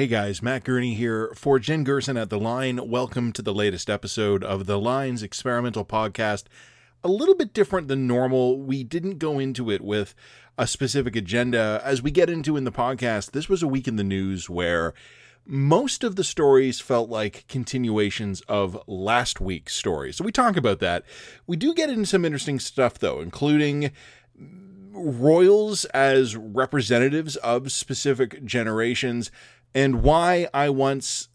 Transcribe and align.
Hey 0.00 0.06
guys, 0.06 0.40
Matt 0.40 0.64
Gurney 0.64 0.94
here 0.94 1.30
for 1.34 1.58
Jen 1.58 1.84
Gerson 1.84 2.16
at 2.16 2.30
The 2.30 2.38
Line. 2.38 2.88
Welcome 2.88 3.32
to 3.32 3.42
the 3.42 3.52
latest 3.52 3.90
episode 3.90 4.42
of 4.42 4.64
The 4.64 4.78
Line's 4.78 5.22
experimental 5.22 5.84
podcast. 5.84 6.44
A 7.04 7.08
little 7.08 7.34
bit 7.34 7.52
different 7.52 7.88
than 7.88 8.06
normal. 8.06 8.58
We 8.58 8.82
didn't 8.82 9.18
go 9.18 9.38
into 9.38 9.70
it 9.70 9.82
with 9.82 10.14
a 10.56 10.66
specific 10.66 11.16
agenda. 11.16 11.82
As 11.84 12.00
we 12.00 12.10
get 12.10 12.30
into 12.30 12.56
in 12.56 12.64
the 12.64 12.72
podcast, 12.72 13.32
this 13.32 13.50
was 13.50 13.62
a 13.62 13.68
week 13.68 13.86
in 13.86 13.96
the 13.96 14.02
news 14.02 14.48
where 14.48 14.94
most 15.44 16.02
of 16.02 16.16
the 16.16 16.24
stories 16.24 16.80
felt 16.80 17.10
like 17.10 17.46
continuations 17.46 18.40
of 18.48 18.82
last 18.86 19.38
week's 19.38 19.76
stories. 19.76 20.16
So 20.16 20.24
we 20.24 20.32
talk 20.32 20.56
about 20.56 20.78
that. 20.78 21.04
We 21.46 21.58
do 21.58 21.74
get 21.74 21.90
into 21.90 22.06
some 22.06 22.24
interesting 22.24 22.58
stuff 22.58 22.98
though, 22.98 23.20
including 23.20 23.90
royals 24.92 25.84
as 25.86 26.36
representatives 26.36 27.36
of 27.36 27.70
specific 27.70 28.44
generations 28.46 29.30
and 29.74 30.02
why 30.02 30.48
I 30.52 30.68
once 30.70 31.28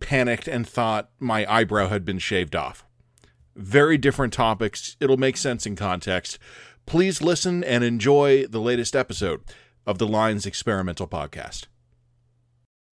panicked 0.00 0.48
and 0.48 0.66
thought 0.66 1.10
my 1.18 1.50
eyebrow 1.52 1.88
had 1.88 2.04
been 2.04 2.18
shaved 2.18 2.56
off. 2.56 2.84
Very 3.54 3.98
different 3.98 4.32
topics. 4.32 4.96
It'll 5.00 5.18
make 5.18 5.36
sense 5.36 5.66
in 5.66 5.76
context. 5.76 6.38
Please 6.86 7.20
listen 7.20 7.62
and 7.62 7.84
enjoy 7.84 8.46
the 8.46 8.60
latest 8.60 8.96
episode 8.96 9.42
of 9.86 9.98
the 9.98 10.06
Lines 10.06 10.46
Experimental 10.46 11.06
Podcast. 11.06 11.66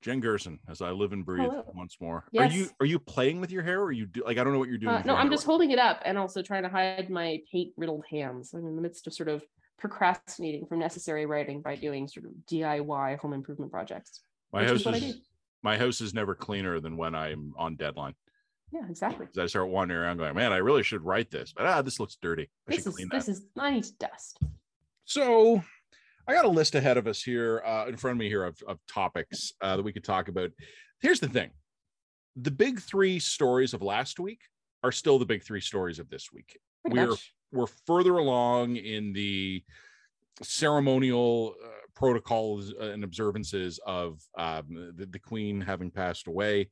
Jen 0.03 0.21
Gerson, 0.21 0.61
as 0.69 0.81
I 0.81 0.91
live 0.91 1.13
and 1.13 1.25
breathe 1.27 1.51
Hello. 1.51 1.65
once 1.75 1.99
more. 2.01 2.25
Yes. 2.33 2.51
Are 2.51 2.57
you 2.57 2.71
are 2.81 2.87
you 2.87 2.99
playing 2.99 3.41
with 3.41 3.51
your 3.51 3.63
hair, 3.63 3.81
or 3.81 3.87
are 3.87 3.93
you 3.93 4.07
do 4.07 4.23
like 4.25 4.39
I 4.39 4.45
don't 4.45 4.55
know 4.55 4.59
what 4.59 4.69
you're 4.69 4.79
doing? 4.79 4.95
Uh, 4.95 5.03
no, 5.05 5.15
I'm 5.15 5.27
hair 5.27 5.33
just 5.33 5.45
holding 5.45 5.73
it 5.73 5.79
up 5.79 6.01
and 6.07 6.17
also 6.17 6.41
trying 6.41 6.63
to 6.63 6.71
hide 6.71 7.11
my 7.11 7.39
paint 7.53 7.73
riddled 7.77 8.05
hands. 8.11 8.55
I'm 8.55 8.67
in 8.67 8.77
the 8.77 8.83
midst 8.83 9.07
of 9.07 9.13
sort 9.13 9.29
of 9.29 9.43
procrastinating 9.79 10.67
from 10.67 10.79
necessary 10.79 11.27
writing 11.27 11.61
by 11.61 11.77
doing 11.77 12.09
sort 12.09 12.25
of 12.27 12.33
DIY 12.51 13.19
home 13.19 13.35
improvement 13.35 13.73
projects. 13.73 14.23
My 14.53 14.65
house 14.67 14.85
is 14.87 15.03
is 15.03 15.21
my 15.63 15.77
house 15.77 16.01
is 16.01 16.15
never 16.15 16.35
cleaner 16.35 16.81
than 16.81 16.97
when 16.97 17.15
I'm 17.15 17.55
on 17.57 17.77
deadline. 17.77 18.15
Yeah, 18.73 18.83
exactly. 18.89 19.27
I 19.39 19.47
start 19.47 19.69
wandering 19.69 20.01
around 20.01 20.19
going, 20.19 20.35
man, 20.35 20.53
I 20.53 20.59
really 20.59 20.83
should 20.83 21.03
write 21.03 21.31
this, 21.31 21.53
but 21.55 21.67
ah, 21.67 21.83
this 21.83 21.99
looks 21.99 22.17
dirty. 22.21 22.49
I 22.69 22.77
This 22.77 22.87
is 22.87 23.07
this 23.11 23.29
is 23.29 23.47
I 23.59 23.73
need 23.73 23.87
dust. 23.99 24.39
So 25.05 25.63
I 26.29 26.35
got 26.35 26.45
a 26.45 26.49
list 26.49 26.77
ahead 26.77 26.97
of 26.97 27.07
us 27.09 27.23
here, 27.23 27.63
uh, 27.67 27.87
in 27.89 27.97
front 27.97 28.13
of 28.15 28.19
me 28.19 28.29
here 28.29 28.45
of, 28.45 28.57
of 28.69 28.79
topics 28.87 29.53
uh, 29.61 29.77
that 29.77 29.83
we 29.83 29.93
could 29.93 30.05
talk 30.05 30.29
about. 30.29 30.51
Here's 31.01 31.19
the 31.21 31.29
thing: 31.29 31.51
the 32.37 32.51
big 32.51 32.81
three 32.81 33.19
stories 33.19 33.75
of 33.75 33.83
last 33.83 34.21
week 34.21 34.41
are 34.85 34.93
still 34.93 35.19
the 35.19 35.27
big 35.27 35.43
three 35.43 35.61
stories 35.61 35.99
of 35.99 36.09
this 36.09 36.33
week. 36.33 36.59
Pretty 36.85 37.01
We're 37.01 37.11
much. 37.11 37.35
we're 37.53 37.67
further 37.87 38.19
along 38.19 38.77
in 38.77 39.13
the 39.13 39.65
ceremonial 40.43 41.55
uh, 41.63 41.69
protocols 42.01 42.73
and 42.81 43.05
observances 43.05 43.79
of 43.85 44.23
um, 44.39 44.95
the, 44.97 45.05
the 45.05 45.19
queen 45.19 45.61
having 45.61 45.91
passed 45.91 46.27
away. 46.29 46.71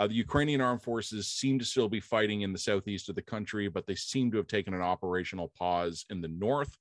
Uh, 0.00 0.08
the 0.08 0.14
Ukrainian 0.14 0.60
armed 0.60 0.82
forces 0.82 1.28
seem 1.28 1.60
to 1.60 1.64
still 1.64 1.88
be 1.88 2.00
fighting 2.00 2.40
in 2.40 2.52
the 2.52 2.58
southeast 2.58 3.08
of 3.08 3.14
the 3.14 3.22
country, 3.22 3.68
but 3.68 3.86
they 3.86 3.94
seem 3.94 4.32
to 4.32 4.36
have 4.36 4.48
taken 4.48 4.74
an 4.74 4.82
operational 4.82 5.52
pause 5.56 6.04
in 6.10 6.20
the 6.20 6.26
north, 6.26 6.76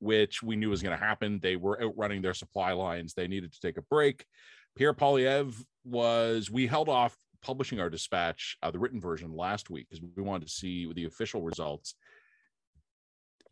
which 0.00 0.42
we 0.42 0.56
knew 0.56 0.70
was 0.70 0.82
going 0.82 0.98
to 0.98 1.04
happen. 1.04 1.38
They 1.40 1.54
were 1.54 1.80
outrunning 1.80 2.20
their 2.20 2.34
supply 2.34 2.72
lines. 2.72 3.14
They 3.14 3.28
needed 3.28 3.52
to 3.52 3.60
take 3.60 3.78
a 3.78 3.82
break. 3.82 4.26
Pierre 4.74 4.92
Poilievre 4.92 5.54
was, 5.84 6.50
we 6.50 6.66
held 6.66 6.88
off 6.88 7.16
publishing 7.42 7.78
our 7.78 7.88
dispatch, 7.88 8.56
uh, 8.60 8.72
the 8.72 8.80
written 8.80 9.00
version 9.00 9.32
last 9.32 9.70
week, 9.70 9.86
because 9.88 10.04
we 10.16 10.22
wanted 10.24 10.48
to 10.48 10.52
see 10.52 10.92
the 10.92 11.04
official 11.04 11.42
results 11.42 11.94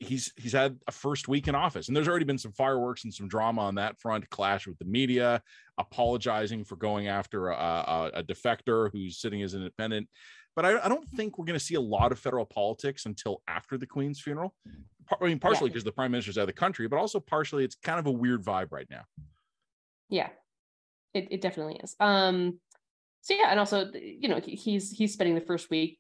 he's 0.01 0.33
he's 0.37 0.53
had 0.53 0.79
a 0.87 0.93
first 0.93 1.29
week 1.29 1.49
in 1.49 1.55
office 1.55 1.89
and 1.89 1.97
there's 1.97 2.09
already 2.09 2.25
been 2.25 2.39
some 2.39 2.53
fireworks 2.53 3.05
and 3.05 3.15
some 3.15 3.29
drama 3.29 3.61
on 3.63 3.75
that 3.77 3.99
front 4.01 4.29
clash 4.31 4.67
with 4.67 4.79
the 4.79 4.85
media 4.85 5.41
apologizing 5.79 6.65
for 6.65 6.77
going 6.77 7.09
after 7.09 7.49
a, 7.51 7.55
a, 7.57 8.11
a 8.15 8.23
defector 8.23 8.91
who's 8.93 9.19
sitting 9.21 9.43
as 9.43 9.55
an 9.55 9.61
independent 9.61 10.09
but 10.57 10.65
i, 10.65 10.85
I 10.85 10.89
don't 10.89 11.09
think 11.11 11.39
we're 11.39 11.45
going 11.45 11.59
to 11.59 11.65
see 11.65 11.75
a 11.77 11.81
lot 11.81 12.13
of 12.13 12.19
federal 12.19 12.45
politics 12.45 13.07
until 13.07 13.43
after 13.49 13.79
the 13.79 13.87
queen's 13.87 14.21
funeral 14.21 14.55
i 15.21 15.25
mean 15.27 15.39
partially 15.39 15.69
Yeah. 15.69 15.73
because 15.75 15.85
the 15.85 15.93
prime 15.93 16.11
minister's 16.11 16.39
out 16.39 16.43
of 16.43 16.47
the 16.49 16.53
country 16.55 16.89
but 16.89 16.99
also 16.99 17.21
partially 17.21 17.65
it's 17.65 17.77
kind 17.77 17.99
of 17.99 18.07
a 18.07 18.13
weird 18.13 18.43
vibe 18.45 18.73
right 18.73 18.87
now 18.91 19.03
Yeah, 20.11 20.29
it, 21.15 21.29
it 21.31 21.41
definitely 21.41 21.81
is. 21.83 21.95
Um, 22.01 22.59
so 23.23 23.35
yeah, 23.35 23.49
and 23.51 23.59
also 23.59 23.91
you 23.95 24.29
know 24.29 24.41
he's 24.45 24.91
he's 24.91 25.13
spending 25.13 25.35
the 25.35 25.41
first 25.41 25.71
week 25.71 25.99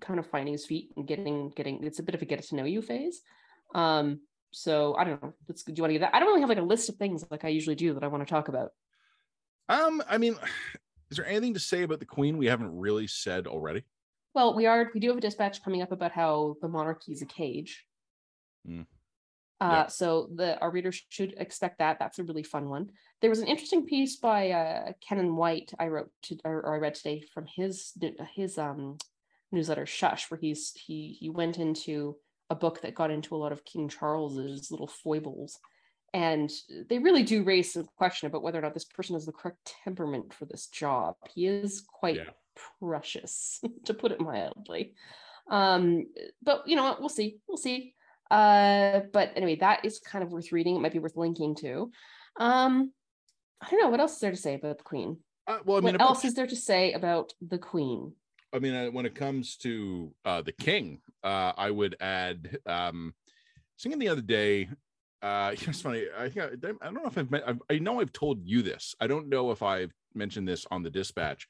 kind 0.00 0.18
of 0.18 0.26
finding 0.26 0.52
his 0.52 0.66
feet 0.66 0.90
and 0.96 1.06
getting 1.06 1.50
getting 1.50 1.82
it's 1.84 1.98
a 1.98 2.02
bit 2.02 2.14
of 2.14 2.22
a 2.22 2.24
get 2.24 2.42
to 2.42 2.56
know 2.56 2.64
you 2.64 2.82
phase. 2.82 3.20
Um, 3.74 4.20
so 4.52 4.94
I 4.94 5.04
don't 5.04 5.22
know. 5.22 5.32
Let's 5.48 5.62
do 5.64 5.72
you 5.74 5.82
want 5.82 5.90
to 5.90 5.98
get 5.98 6.00
that? 6.00 6.14
I 6.14 6.18
don't 6.20 6.28
really 6.28 6.40
have 6.40 6.48
like 6.48 6.58
a 6.58 6.62
list 6.62 6.88
of 6.88 6.96
things 6.96 7.24
like 7.30 7.44
I 7.44 7.48
usually 7.48 7.76
do 7.76 7.94
that 7.94 8.04
I 8.04 8.08
want 8.08 8.26
to 8.26 8.30
talk 8.32 8.48
about. 8.48 8.70
um 9.68 10.02
i 10.08 10.16
mean 10.18 10.36
is 11.10 11.16
there 11.16 11.26
anything 11.26 11.54
to 11.54 11.60
say 11.60 11.82
about 11.82 11.98
the 12.00 12.04
queen 12.16 12.36
we 12.38 12.46
haven't 12.46 12.76
really 12.76 13.06
said 13.06 13.46
already 13.46 13.82
Well, 14.34 14.54
we 14.54 14.66
are 14.66 14.90
we 14.94 15.00
do 15.00 15.08
have 15.08 15.18
a 15.18 15.20
dispatch 15.20 15.62
coming 15.64 15.82
up 15.82 15.92
about 15.92 16.12
how 16.12 16.56
the 16.62 16.68
monarchy 16.68 17.12
is 17.12 17.22
a 17.22 17.26
cage. 17.26 17.86
Mm. 18.68 18.86
Uh, 19.60 19.72
Yeah. 19.72 19.86
so 19.86 20.28
the 20.34 20.58
our 20.60 20.70
readers 20.70 21.00
should 21.08 21.32
expect 21.38 21.78
that. 21.78 21.98
That's 21.98 22.18
a 22.18 22.24
really 22.24 22.42
fun 22.42 22.68
one. 22.68 22.90
There 23.20 23.30
was 23.30 23.40
an 23.40 23.48
interesting 23.48 23.86
piece 23.86 24.16
by 24.16 24.50
uh, 24.50 24.92
Kenan 25.00 25.34
White 25.36 25.72
I 25.78 25.86
wrote 25.88 26.10
to 26.24 26.36
or, 26.44 26.56
or 26.66 26.74
I 26.74 26.78
read 26.78 26.94
today 26.96 27.22
from 27.32 27.46
his 27.46 27.92
his 28.34 28.58
um 28.58 28.98
newsletter 29.52 29.86
Shush, 29.86 30.30
where 30.30 30.38
he's 30.40 30.72
he 30.74 31.16
he 31.18 31.30
went 31.30 31.58
into 31.58 32.16
a 32.50 32.54
book 32.54 32.82
that 32.82 32.94
got 32.94 33.10
into 33.10 33.34
a 33.34 33.38
lot 33.38 33.52
of 33.52 33.64
King 33.64 33.88
Charles's 33.88 34.70
little 34.70 34.86
foibles. 34.86 35.58
And 36.14 36.50
they 36.88 36.98
really 36.98 37.24
do 37.24 37.42
raise 37.42 37.72
some 37.72 37.86
question 37.96 38.26
about 38.28 38.42
whether 38.42 38.58
or 38.58 38.62
not 38.62 38.72
this 38.72 38.84
person 38.84 39.14
has 39.16 39.26
the 39.26 39.32
correct 39.32 39.74
temperament 39.84 40.32
for 40.32 40.46
this 40.46 40.68
job. 40.68 41.16
He 41.34 41.46
is 41.46 41.82
quite 41.86 42.16
Yeah. 42.16 42.30
precious, 42.80 43.60
to 43.84 43.92
put 43.94 44.12
it 44.12 44.20
mildly. 44.20 44.94
Um, 45.50 46.06
but 46.42 46.66
you 46.66 46.76
know 46.76 46.84
what? 46.84 47.00
We'll 47.00 47.08
see. 47.10 47.38
We'll 47.46 47.58
see. 47.58 47.94
Uh, 48.30 49.00
but 49.12 49.32
anyway, 49.36 49.56
that 49.56 49.84
is 49.84 49.98
kind 50.00 50.24
of 50.24 50.30
worth 50.32 50.52
reading. 50.52 50.76
It 50.76 50.80
might 50.80 50.92
be 50.92 50.98
worth 51.00 51.16
linking 51.16 51.54
to. 51.56 51.90
Um, 52.38 52.92
I 53.60 53.70
don't 53.70 53.80
know 53.80 53.88
what 53.90 54.00
else 54.00 54.14
is 54.14 54.20
there 54.20 54.30
to 54.30 54.36
say 54.36 54.54
about 54.54 54.78
the 54.78 54.84
Queen. 54.84 55.18
uh, 55.46 55.58
well 55.64 55.76
i 55.76 55.80
mean 55.80 55.84
what 55.86 55.94
about- 55.96 56.08
else 56.08 56.24
is 56.24 56.34
there 56.34 56.46
to 56.46 56.56
say 56.56 56.92
about 56.92 57.32
the 57.40 57.58
Queen? 57.58 58.12
I 58.56 58.58
mean, 58.58 58.74
uh, 58.74 58.86
when 58.90 59.04
it 59.04 59.14
comes 59.14 59.56
to 59.58 60.14
uh, 60.24 60.40
the 60.40 60.52
king, 60.52 61.02
uh, 61.22 61.52
I 61.56 61.70
would 61.70 61.94
add 62.00 62.58
um, 62.64 63.14
singing 63.76 63.98
the 63.98 64.08
other 64.08 64.22
day. 64.22 64.70
Uh, 65.20 65.50
it's 65.60 65.82
funny. 65.82 66.06
I 66.16 66.30
think 66.30 66.64
I, 66.64 66.68
I 66.80 66.84
don't 66.86 66.94
know 66.94 67.06
if 67.06 67.18
I've, 67.18 67.30
met, 67.30 67.46
I've 67.46 67.60
I 67.70 67.78
know 67.78 68.00
I've 68.00 68.12
told 68.12 68.46
you 68.46 68.62
this. 68.62 68.94
I 68.98 69.06
don't 69.06 69.28
know 69.28 69.50
if 69.50 69.62
I've 69.62 69.92
mentioned 70.14 70.48
this 70.48 70.66
on 70.70 70.82
the 70.82 70.90
dispatch. 70.90 71.46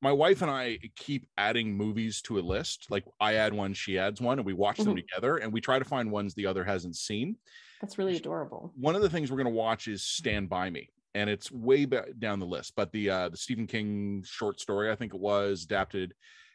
My 0.00 0.12
wife 0.12 0.42
and 0.42 0.50
I 0.50 0.78
keep 0.96 1.26
adding 1.38 1.76
movies 1.76 2.22
to 2.22 2.38
a 2.38 2.40
list. 2.40 2.90
Like 2.90 3.04
I 3.20 3.34
add 3.34 3.52
one, 3.54 3.72
she 3.72 3.96
adds 3.96 4.20
one, 4.20 4.38
and 4.40 4.46
we 4.46 4.52
watch 4.52 4.78
them 4.78 4.94
Mhm. 4.94 5.06
together. 5.06 5.36
And 5.38 5.52
we 5.52 5.60
try 5.60 5.78
to 5.78 5.84
find 5.84 6.10
ones 6.10 6.34
the 6.34 6.46
other 6.46 6.64
hasn't 6.64 6.96
seen. 6.96 7.36
That's 7.80 7.98
really 7.98 8.16
adorable. 8.16 8.72
One 8.76 8.96
of 8.96 9.02
the 9.02 9.10
things 9.10 9.30
we're 9.30 9.36
going 9.38 9.46
to 9.46 9.50
watch 9.52 9.86
is 9.86 10.02
Stand 10.02 10.48
by 10.48 10.70
Me, 10.70 10.88
and 11.14 11.30
it's 11.30 11.50
way 11.52 11.84
back 11.84 12.06
down 12.18 12.40
the 12.40 12.46
list. 12.46 12.74
But 12.76 12.90
the 12.92 13.10
uh, 13.10 13.28
the 13.28 13.36
Stephen 13.36 13.66
King 13.68 14.24
short 14.24 14.60
story, 14.60 14.90
I 14.90 14.96
think 14.96 15.14
it 15.14 15.20
was 15.20 15.64
adapted, 15.64 16.14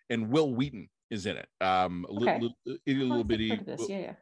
and 0.09 0.29
Wil 0.29 0.53
Wheaton 0.53 0.89
is 1.09 1.25
in 1.25 1.37
it. 1.37 1.47
Um, 1.61 2.05
a 2.09 2.13
Okay. 2.13 2.39
little, 2.39 2.55
little, 2.65 2.77
Oh, 2.77 2.77
I 2.87 2.91
little 2.93 3.23
bitty. 3.23 3.55
this. 3.55 3.87
Yeah, 3.89 3.99
yeah. 3.99 4.15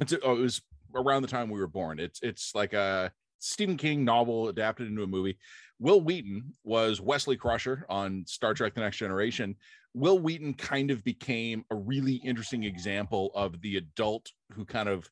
It's 0.00 0.14
oh, 0.22 0.36
it 0.36 0.40
was 0.40 0.62
around 0.94 1.22
the 1.22 1.28
time 1.28 1.50
we 1.50 1.60
were 1.60 1.66
born. 1.66 1.98
It's 1.98 2.20
it's 2.22 2.54
like 2.54 2.72
a 2.72 3.12
Stephen 3.38 3.76
King 3.76 4.04
novel 4.04 4.48
adapted 4.48 4.86
into 4.88 5.02
a 5.02 5.06
movie. 5.06 5.38
Wil 5.78 6.00
Wheaton 6.02 6.52
was 6.62 7.00
Wesley 7.00 7.36
Crusher 7.36 7.86
on 7.88 8.24
Star 8.26 8.54
Trek: 8.54 8.74
The 8.74 8.80
Next 8.80 8.98
Generation. 8.98 9.56
Wil 9.94 10.18
Wheaton 10.20 10.54
kind 10.54 10.90
of 10.92 11.02
became 11.02 11.64
a 11.70 11.74
really 11.74 12.14
interesting 12.16 12.62
example 12.64 13.32
of 13.34 13.60
the 13.60 13.76
adult 13.76 14.30
who 14.52 14.64
kind 14.64 14.88
of 14.88 15.10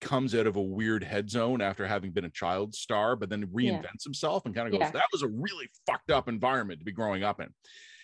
comes 0.00 0.34
out 0.34 0.46
of 0.46 0.56
a 0.56 0.62
weird 0.62 1.02
head 1.02 1.28
zone 1.30 1.60
after 1.62 1.86
having 1.86 2.12
been 2.12 2.26
a 2.26 2.30
child 2.30 2.74
star, 2.74 3.16
but 3.16 3.28
then 3.30 3.40
Yeah. 3.40 3.80
reinvents 3.80 4.04
himself 4.04 4.44
and 4.46 4.54
kind 4.54 4.68
of 4.68 4.72
goes, 4.72 4.80
Yeah. 4.86 4.90
"That 4.92 5.06
was 5.10 5.22
a 5.22 5.28
really 5.28 5.68
fucked 5.86 6.10
up 6.10 6.28
environment 6.28 6.80
to 6.80 6.84
be 6.84 6.92
growing 6.92 7.24
up 7.24 7.40
in." 7.40 7.52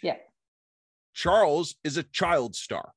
Yeah. 0.03 0.17
Charles 1.15 1.75
is 1.85 1.97
a 1.97 2.03
child 2.03 2.55
star. 2.55 2.93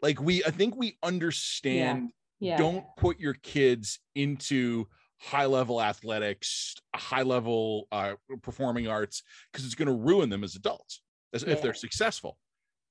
Like 0.00 0.20
we, 0.20 0.44
I 0.44 0.50
think 0.50 0.76
we 0.76 0.98
understand 1.02 2.10
Yeah. 2.40 2.56
don't 2.56 2.84
put 2.96 3.20
your 3.20 3.34
kids 3.34 4.00
into 4.14 4.86
high 5.20 5.46
level 5.46 5.80
athletics, 5.80 6.74
high 6.94 7.22
level 7.22 7.86
uh, 7.92 8.14
performing 8.42 8.88
arts, 8.88 9.22
because 9.52 9.64
it's 9.64 9.76
going 9.76 9.86
to 9.86 9.94
ruin 9.94 10.28
them 10.28 10.42
as 10.42 10.56
adults 10.56 11.02
as, 11.32 11.44
if 11.44 11.62
they're 11.62 11.74
successful. 11.74 12.36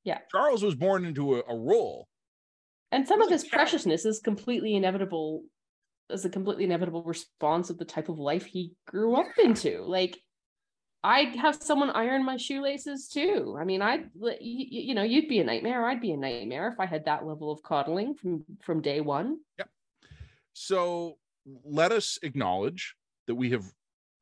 Yeah. 0.04 0.20
Charles 0.32 0.64
was 0.64 0.76
born 0.76 1.04
into 1.06 1.36
a, 1.36 1.44
a 1.48 1.58
role. 1.58 2.08
And 2.94 3.08
some 3.08 3.22
of 3.22 3.30
his 3.30 3.44
preciousness 3.46 4.06
is 4.06 4.20
completely 4.20 4.76
inevitable 4.76 5.44
as 6.10 6.26
a 6.26 6.30
completely 6.30 6.64
inevitable 6.66 7.04
response 7.04 7.70
of 7.70 7.78
the 7.78 7.86
type 7.86 8.10
of 8.10 8.20
life 8.20 8.46
he 8.46 8.74
grew 8.88 9.16
up 9.16 9.28
into. 9.42 9.84
Like 9.84 10.18
I'd 11.04 11.36
have 11.36 11.56
someone 11.56 11.90
iron 11.90 12.24
my 12.24 12.38
shoelaces 12.38 13.08
too. 13.08 13.58
I 13.60 13.64
mean, 13.64 13.82
I'd 13.82 14.10
you, 14.40 14.66
you 14.90 14.94
know, 14.94 15.04
you'd 15.04 15.28
be 15.28 15.40
a 15.40 15.44
nightmare. 15.44 15.88
I'd 15.88 16.00
be 16.02 16.12
a 16.12 16.18
nightmare 16.18 16.68
if 16.68 16.80
I 16.80 16.86
had 16.86 17.06
that 17.06 17.26
level 17.26 17.52
of 17.52 17.64
coddling 17.64 18.14
from 18.14 18.46
from 18.62 18.82
day 18.82 19.02
one. 19.02 19.40
Yep. 19.58 19.70
So 20.54 21.18
let 21.66 21.92
us 21.92 22.20
acknowledge 22.22 22.96
that 23.26 23.36
we 23.36 23.50
have 23.50 23.66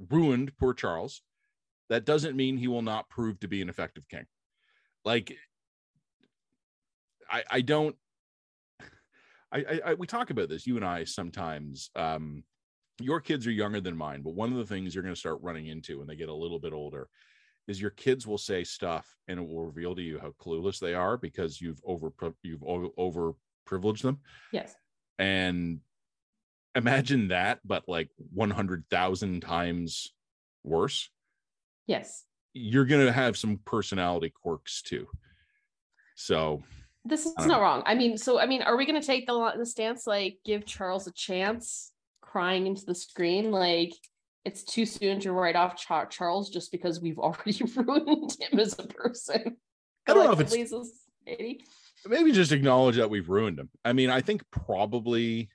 ruined 0.10 0.56
poor 0.58 0.74
Charles. 0.74 1.22
that 1.90 2.06
doesn't 2.06 2.36
mean 2.38 2.58
he 2.58 2.68
will 2.68 2.82
not 2.82 3.10
prove 3.10 3.40
to 3.40 3.48
be 3.48 3.62
an 3.62 3.70
effective 3.70 4.08
king. 4.08 4.25
Like, 5.04 5.36
I, 7.30 7.44
I 7.50 7.62
don't. 7.62 7.96
I, 9.52 9.58
I, 9.58 9.82
I 9.88 9.94
we 9.96 10.06
talk 10.06 10.30
about 10.30 10.50
this, 10.50 10.68
you 10.68 10.75
and 10.75 10.86
I 10.86 11.04
sometimes. 11.04 11.90
Um, 11.96 12.44
your 13.00 13.22
kids 13.22 13.48
are 13.48 13.51
younger 13.51 13.81
than 13.81 13.98
mine, 13.98 14.22
but 14.22 14.34
one 14.36 14.51
of 14.51 14.57
the 14.57 14.66
things 14.66 14.94
you're 14.94 15.04
going 15.04 15.16
to 15.16 15.19
start 15.19 15.40
running 15.42 15.68
into 15.68 16.00
when 16.00 16.07
they 16.07 16.16
get 16.16 16.30
a 16.30 16.34
little 16.34 16.60
bit 16.60 16.74
older 16.74 17.07
is 17.68 17.80
your 17.80 17.92
kids 17.92 18.25
will 18.25 18.38
say 18.38 18.63
stuff 18.63 19.16
and 19.28 19.40
it 19.40 19.48
will 19.48 19.66
reveal 19.66 19.96
to 19.96 20.01
you 20.01 20.19
how 20.19 20.34
clueless 20.42 20.80
they 20.80 20.96
are 20.96 21.18
because 21.18 21.62
you've 21.62 21.80
over 21.86 22.12
you've 22.42 22.63
over, 22.63 23.34
privileged 23.66 24.04
them. 24.04 24.19
Yes. 24.51 24.74
And 25.19 25.80
imagine 26.75 27.28
that, 27.28 27.60
but 27.63 27.84
like 27.88 28.10
100,000 28.34 29.42
times 29.42 30.12
worse. 30.63 31.10
Yes. 31.86 32.25
You're 32.54 32.86
going 32.86 33.06
to 33.06 33.12
have 33.12 33.38
some 33.38 33.60
personality 33.66 34.34
quirks 34.42 34.81
too. 34.81 35.07
So 36.16 36.63
this 37.06 37.25
is 37.25 37.46
not 37.46 37.62
wrong. 37.62 37.84
I 37.86 37.96
mean, 37.96 38.18
so 38.18 38.40
I 38.40 38.46
mean, 38.46 38.62
are 38.62 38.75
we 38.75 38.86
going 38.86 39.00
to 39.00 39.06
take 39.06 39.25
the 39.25 39.54
the 39.57 39.66
stance 39.66 40.06
like 40.06 40.40
give 40.44 40.66
Charles 40.66 41.07
a 41.07 41.12
chance, 41.12 41.92
crying 42.30 42.68
into 42.68 42.86
the 42.86 42.96
screen, 42.96 43.52
like 43.52 43.94
it's 44.46 44.64
too 44.64 44.86
soon 44.86 45.20
to 45.22 45.31
write 45.31 45.56
off 45.56 45.76
Charles 46.10 46.50
just 46.50 46.72
because 46.72 47.02
we've 47.02 47.20
already 47.20 47.64
ruined 47.76 48.36
him 48.40 48.60
as 48.60 48.78
a 48.78 48.84
person? 48.84 49.58
I 50.08 50.14
don't 50.14 50.26
know 50.26 50.31
if 50.31 50.40
it's 50.40 50.54
maybe 52.08 52.31
just 52.31 52.52
acknowledge 52.52 52.96
that 52.96 53.10
we've 53.10 53.30
ruined 53.30 53.60
him. 53.60 53.70
I 53.84 53.94
mean, 53.94 54.10
I 54.10 54.22
think 54.22 54.44
probably 54.52 55.50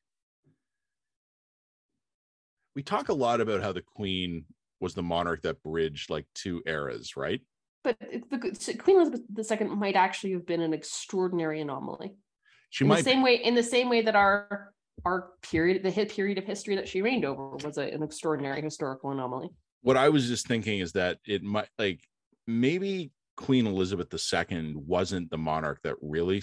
we 2.77 2.83
talk 2.83 3.09
a 3.09 3.15
lot 3.15 3.41
about 3.41 3.63
how 3.63 3.73
the 3.73 3.83
Queen 3.83 4.45
was 4.81 4.95
the 4.95 5.03
monarch 5.03 5.43
that 5.43 5.63
bridged 5.63 6.11
like 6.11 6.27
two 6.35 6.63
eras, 6.67 7.17
right? 7.17 7.41
But 7.83 7.99
the 8.01 8.79
Queen 8.79 8.97
Elizabeth 8.97 9.61
II 9.61 9.69
might 9.69 9.97
actually 9.97 10.33
have 10.33 10.47
been 10.47 10.61
an 10.61 10.73
extraordinary 10.73 11.61
anomaly. 11.61 12.17
She 12.71 12.85
in 12.85 12.89
might 12.89 12.99
the 12.99 13.05
same 13.05 13.23
way, 13.23 13.37
in 13.37 13.55
the 13.55 13.63
same 13.63 13.89
way 13.89 14.03
that 14.03 14.17
our 14.17 14.73
our 15.05 15.31
period, 15.43 15.83
the 15.83 15.91
hit 15.91 16.11
period 16.11 16.39
of 16.39 16.45
history 16.45 16.77
that 16.77 16.89
she 16.89 17.03
reigned 17.03 17.25
over, 17.25 17.57
was 17.57 17.79
a, 17.79 17.83
an 17.83 18.03
extraordinary 18.03 18.63
historical 18.63 19.11
anomaly. 19.11 19.49
What 19.83 19.97
I 19.97 20.09
was 20.09 20.29
just 20.29 20.47
thinking 20.47 20.81
is 20.81 20.93
that 20.93 21.19
it 21.27 21.43
might 21.43 21.69
like 21.79 22.01
maybe 22.47 23.13
Queen 23.37 23.67
Elizabeth 23.67 24.09
II 24.13 24.75
wasn't 24.77 25.31
the 25.31 25.39
monarch 25.39 25.81
that 25.83 25.97
really 26.01 26.43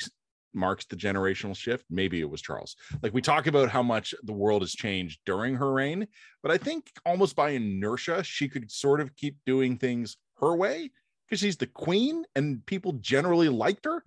marks 0.53 0.85
the 0.85 0.95
generational 0.95 1.55
shift. 1.55 1.85
Maybe 1.89 2.19
it 2.19 2.29
was 2.29 2.41
Charles. 2.41 2.75
Like 3.01 3.13
we 3.13 3.21
talk 3.21 3.47
about 3.47 3.69
how 3.69 3.81
much 3.81 4.13
the 4.23 4.33
world 4.33 4.61
has 4.61 4.73
changed 4.73 5.19
during 5.25 5.55
her 5.55 5.71
reign, 5.71 6.07
but 6.43 6.51
I 6.51 6.57
think 6.57 6.91
almost 7.05 7.35
by 7.35 7.51
inertia, 7.51 8.23
she 8.23 8.49
could 8.49 8.69
sort 8.69 9.01
of 9.01 9.15
keep 9.15 9.37
doing 9.45 9.77
things 9.77 10.17
her 10.39 10.55
way 10.55 10.91
because 11.27 11.39
she's 11.39 11.57
the 11.57 11.67
queen 11.67 12.25
and 12.35 12.65
people 12.65 12.93
generally 12.93 13.49
liked 13.49 13.85
her. 13.85 14.03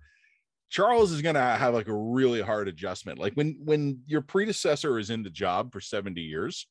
Charles 0.75 1.13
is 1.13 1.21
going 1.21 1.35
to 1.35 1.41
have 1.41 1.73
like 1.73 1.87
a 1.87 1.95
really 1.95 2.41
hard 2.41 2.67
adjustment. 2.67 3.17
Like 3.17 3.31
when 3.35 3.57
when 3.63 4.01
your 4.07 4.19
predecessor 4.19 4.99
is 4.99 5.09
in 5.09 5.23
the 5.23 5.29
job 5.29 5.71
for 5.71 5.79
70 5.79 6.19
years. 6.19 6.67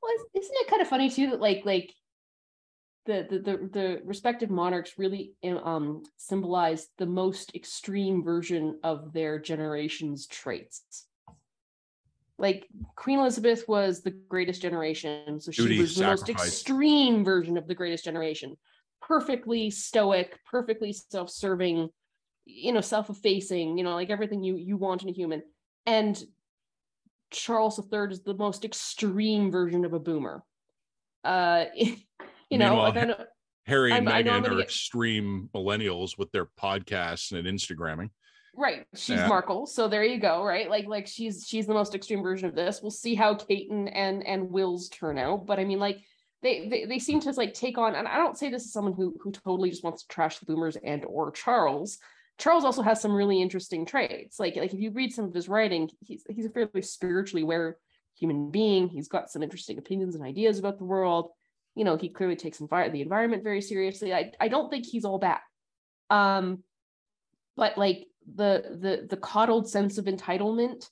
Well, 0.00 0.12
isn't 0.32 0.54
it 0.54 0.68
kind 0.68 0.80
of 0.80 0.86
funny 0.86 1.10
too 1.10 1.30
that 1.30 1.40
like 1.40 1.62
like 1.64 1.92
the 3.06 3.26
the 3.28 3.38
the, 3.40 3.68
the 3.72 4.00
respective 4.04 4.48
monarchs 4.48 4.92
really 4.96 5.32
um 5.42 6.04
symbolize 6.18 6.86
the 6.98 7.06
most 7.06 7.52
extreme 7.56 8.22
version 8.22 8.78
of 8.84 9.12
their 9.12 9.40
generation's 9.40 10.28
traits. 10.28 11.08
Like 12.38 12.68
Queen 12.94 13.18
Elizabeth 13.18 13.64
was 13.66 14.02
the 14.02 14.12
greatest 14.28 14.62
generation, 14.62 15.40
so 15.40 15.50
she 15.50 15.62
Duty, 15.62 15.80
was 15.80 15.96
the 15.96 16.02
sacrifice. 16.02 16.28
most 16.28 16.44
extreme 16.44 17.24
version 17.24 17.56
of 17.56 17.66
the 17.66 17.74
greatest 17.74 18.04
generation. 18.04 18.56
Perfectly 19.00 19.68
stoic, 19.70 20.38
perfectly 20.48 20.92
self-serving, 20.92 21.88
you 22.44 22.72
know, 22.72 22.80
self-effacing, 22.80 23.78
you 23.78 23.84
know, 23.84 23.94
like 23.94 24.10
everything 24.10 24.42
you 24.42 24.56
you 24.56 24.76
want 24.76 25.02
in 25.02 25.08
a 25.08 25.12
human. 25.12 25.42
And 25.86 26.22
Charles 27.30 27.78
III 27.78 28.10
is 28.10 28.22
the 28.22 28.34
most 28.34 28.64
extreme 28.64 29.50
version 29.50 29.84
of 29.84 29.92
a 29.92 30.00
boomer. 30.00 30.42
Uh 31.24 31.66
you 31.74 32.58
know, 32.58 32.76
like 32.76 32.96
I 32.96 33.04
know, 33.04 33.24
Harry 33.66 33.92
and 33.92 34.08
I'm, 34.08 34.24
Meghan 34.24 34.46
are 34.46 34.56
get... 34.56 34.60
extreme 34.60 35.48
millennials 35.54 36.18
with 36.18 36.32
their 36.32 36.46
podcasts 36.46 37.32
and 37.32 37.46
Instagramming. 37.46 38.10
Right. 38.54 38.84
She's 38.94 39.16
yeah. 39.16 39.28
Markle. 39.28 39.66
So 39.66 39.88
there 39.88 40.04
you 40.04 40.18
go. 40.18 40.44
Right. 40.44 40.68
Like, 40.68 40.86
like 40.86 41.06
she's 41.06 41.46
she's 41.46 41.66
the 41.66 41.72
most 41.72 41.94
extreme 41.94 42.22
version 42.22 42.48
of 42.48 42.54
this. 42.54 42.80
We'll 42.82 42.90
see 42.90 43.14
how 43.14 43.34
Kate 43.34 43.70
and 43.70 43.88
and, 43.88 44.26
and 44.26 44.50
Will's 44.50 44.88
turn 44.88 45.16
out. 45.16 45.46
But 45.46 45.58
I 45.58 45.64
mean, 45.64 45.78
like 45.78 46.02
they, 46.42 46.68
they 46.68 46.84
they 46.84 46.98
seem 46.98 47.20
to 47.20 47.30
like 47.32 47.54
take 47.54 47.78
on, 47.78 47.94
and 47.94 48.06
I 48.06 48.16
don't 48.16 48.36
say 48.36 48.50
this 48.50 48.64
as 48.64 48.72
someone 48.72 48.94
who 48.94 49.14
who 49.22 49.32
totally 49.32 49.70
just 49.70 49.84
wants 49.84 50.02
to 50.02 50.08
trash 50.08 50.38
the 50.38 50.46
boomers 50.46 50.76
and 50.76 51.04
or 51.04 51.30
Charles. 51.30 51.98
Charles 52.42 52.64
also 52.64 52.82
has 52.82 53.00
some 53.00 53.12
really 53.12 53.40
interesting 53.40 53.86
traits. 53.86 54.40
Like, 54.40 54.56
like 54.56 54.74
if 54.74 54.80
you 54.80 54.90
read 54.90 55.12
some 55.12 55.26
of 55.26 55.34
his 55.34 55.48
writing, 55.48 55.88
he's 56.00 56.24
he's 56.28 56.46
a 56.46 56.50
fairly 56.50 56.82
spiritually 56.82 57.42
aware 57.42 57.76
human 58.18 58.50
being. 58.50 58.88
He's 58.88 59.08
got 59.08 59.30
some 59.30 59.42
interesting 59.42 59.78
opinions 59.78 60.14
and 60.14 60.24
ideas 60.24 60.58
about 60.58 60.78
the 60.78 60.84
world 60.84 61.30
you 61.74 61.84
know 61.84 61.96
he 61.96 62.08
clearly 62.08 62.36
takes 62.36 62.58
the 62.58 63.00
environment 63.00 63.42
very 63.42 63.60
seriously 63.60 64.12
i 64.12 64.30
i 64.40 64.48
don't 64.48 64.70
think 64.70 64.86
he's 64.86 65.04
all 65.04 65.18
bad 65.18 65.40
um 66.10 66.62
but 67.56 67.76
like 67.78 68.06
the 68.34 68.78
the 68.80 69.06
the 69.08 69.16
coddled 69.16 69.68
sense 69.68 69.98
of 69.98 70.04
entitlement 70.04 70.88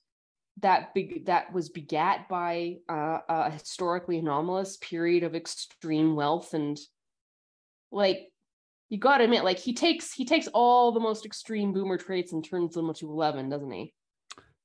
that 0.61 0.93
big 0.95 1.27
that 1.27 1.53
was 1.53 1.69
begat 1.69 2.29
by 2.29 2.77
uh, 2.89 3.19
a 3.29 3.51
historically 3.51 4.19
anomalous 4.19 4.77
period 4.79 5.23
of 5.23 5.35
extreme 5.35 6.17
wealth 6.17 6.53
and 6.55 6.79
like 7.93 8.30
you 8.91 8.99
got 8.99 9.19
to 9.19 9.25
admit 9.25 9.45
like 9.45 9.59
he 9.59 9.73
takes 9.73 10.13
he 10.13 10.25
takes 10.25 10.47
all 10.49 10.93
the 10.93 11.01
most 11.01 11.25
extreme 11.25 11.73
boomer 11.73 11.97
traits 11.97 12.33
and 12.33 12.45
turns 12.45 12.75
them 12.75 12.89
into 12.89 13.11
11 13.11 13.49
doesn't 13.49 13.71
he 13.71 13.95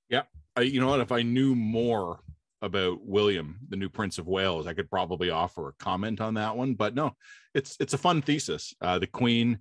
yeah 0.10 0.24
I, 0.56 0.62
you 0.62 0.82
know 0.82 0.88
what 0.88 1.00
if 1.00 1.12
i 1.12 1.22
knew 1.22 1.56
more 1.56 2.20
about 2.62 3.06
William, 3.06 3.60
the 3.70 3.76
new 3.76 3.90
Prince 3.90 4.18
of 4.18 4.28
Wales. 4.28 4.66
I 4.66 4.74
could 4.74 4.90
probably 4.90 5.30
offer 5.30 5.70
a 5.70 5.74
comment 5.74 6.20
on 6.20 6.34
that 6.34 6.58
one, 6.58 6.74
but 6.74 6.96
no, 6.96 7.12
it's 7.54 7.78
it's 7.80 7.94
a 7.94 7.98
fun 7.98 8.22
thesis. 8.22 8.74
Uh, 8.82 8.98
the 8.98 9.08
Queen, 9.08 9.60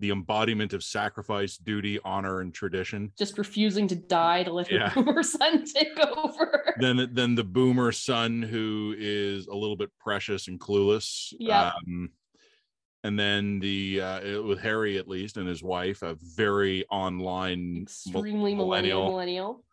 the 0.00 0.10
embodiment 0.10 0.74
of 0.74 0.84
sacrifice, 0.84 1.56
duty, 1.56 1.98
honor, 2.04 2.40
and 2.40 2.52
tradition. 2.52 3.12
Just 3.18 3.38
refusing 3.38 3.88
to 3.88 3.96
die 3.96 4.42
to 4.42 4.52
let 4.52 4.70
yeah. 4.70 4.90
her 4.90 5.02
boomer 5.02 5.22
son 5.22 5.64
take 5.64 5.98
over. 5.98 6.74
Then 6.78 7.08
then 7.12 7.34
the 7.34 7.44
boomer 7.44 7.92
son 7.92 8.42
who 8.42 8.94
is 8.98 9.46
a 9.46 9.54
little 9.54 9.76
bit 9.76 9.90
precious 9.98 10.48
and 10.48 10.60
clueless. 10.60 11.32
Yeah. 11.38 11.72
Um, 11.86 12.10
and 13.04 13.18
then 13.18 13.60
the 13.60 14.00
uh, 14.00 14.42
with 14.42 14.58
Harry 14.60 14.98
at 14.98 15.06
least 15.06 15.36
and 15.36 15.46
his 15.46 15.62
wife, 15.62 16.02
a 16.02 16.16
very 16.20 16.84
online 16.90 17.82
extremely 17.82 18.54
millennial 18.54 19.04
millennial 19.04 19.64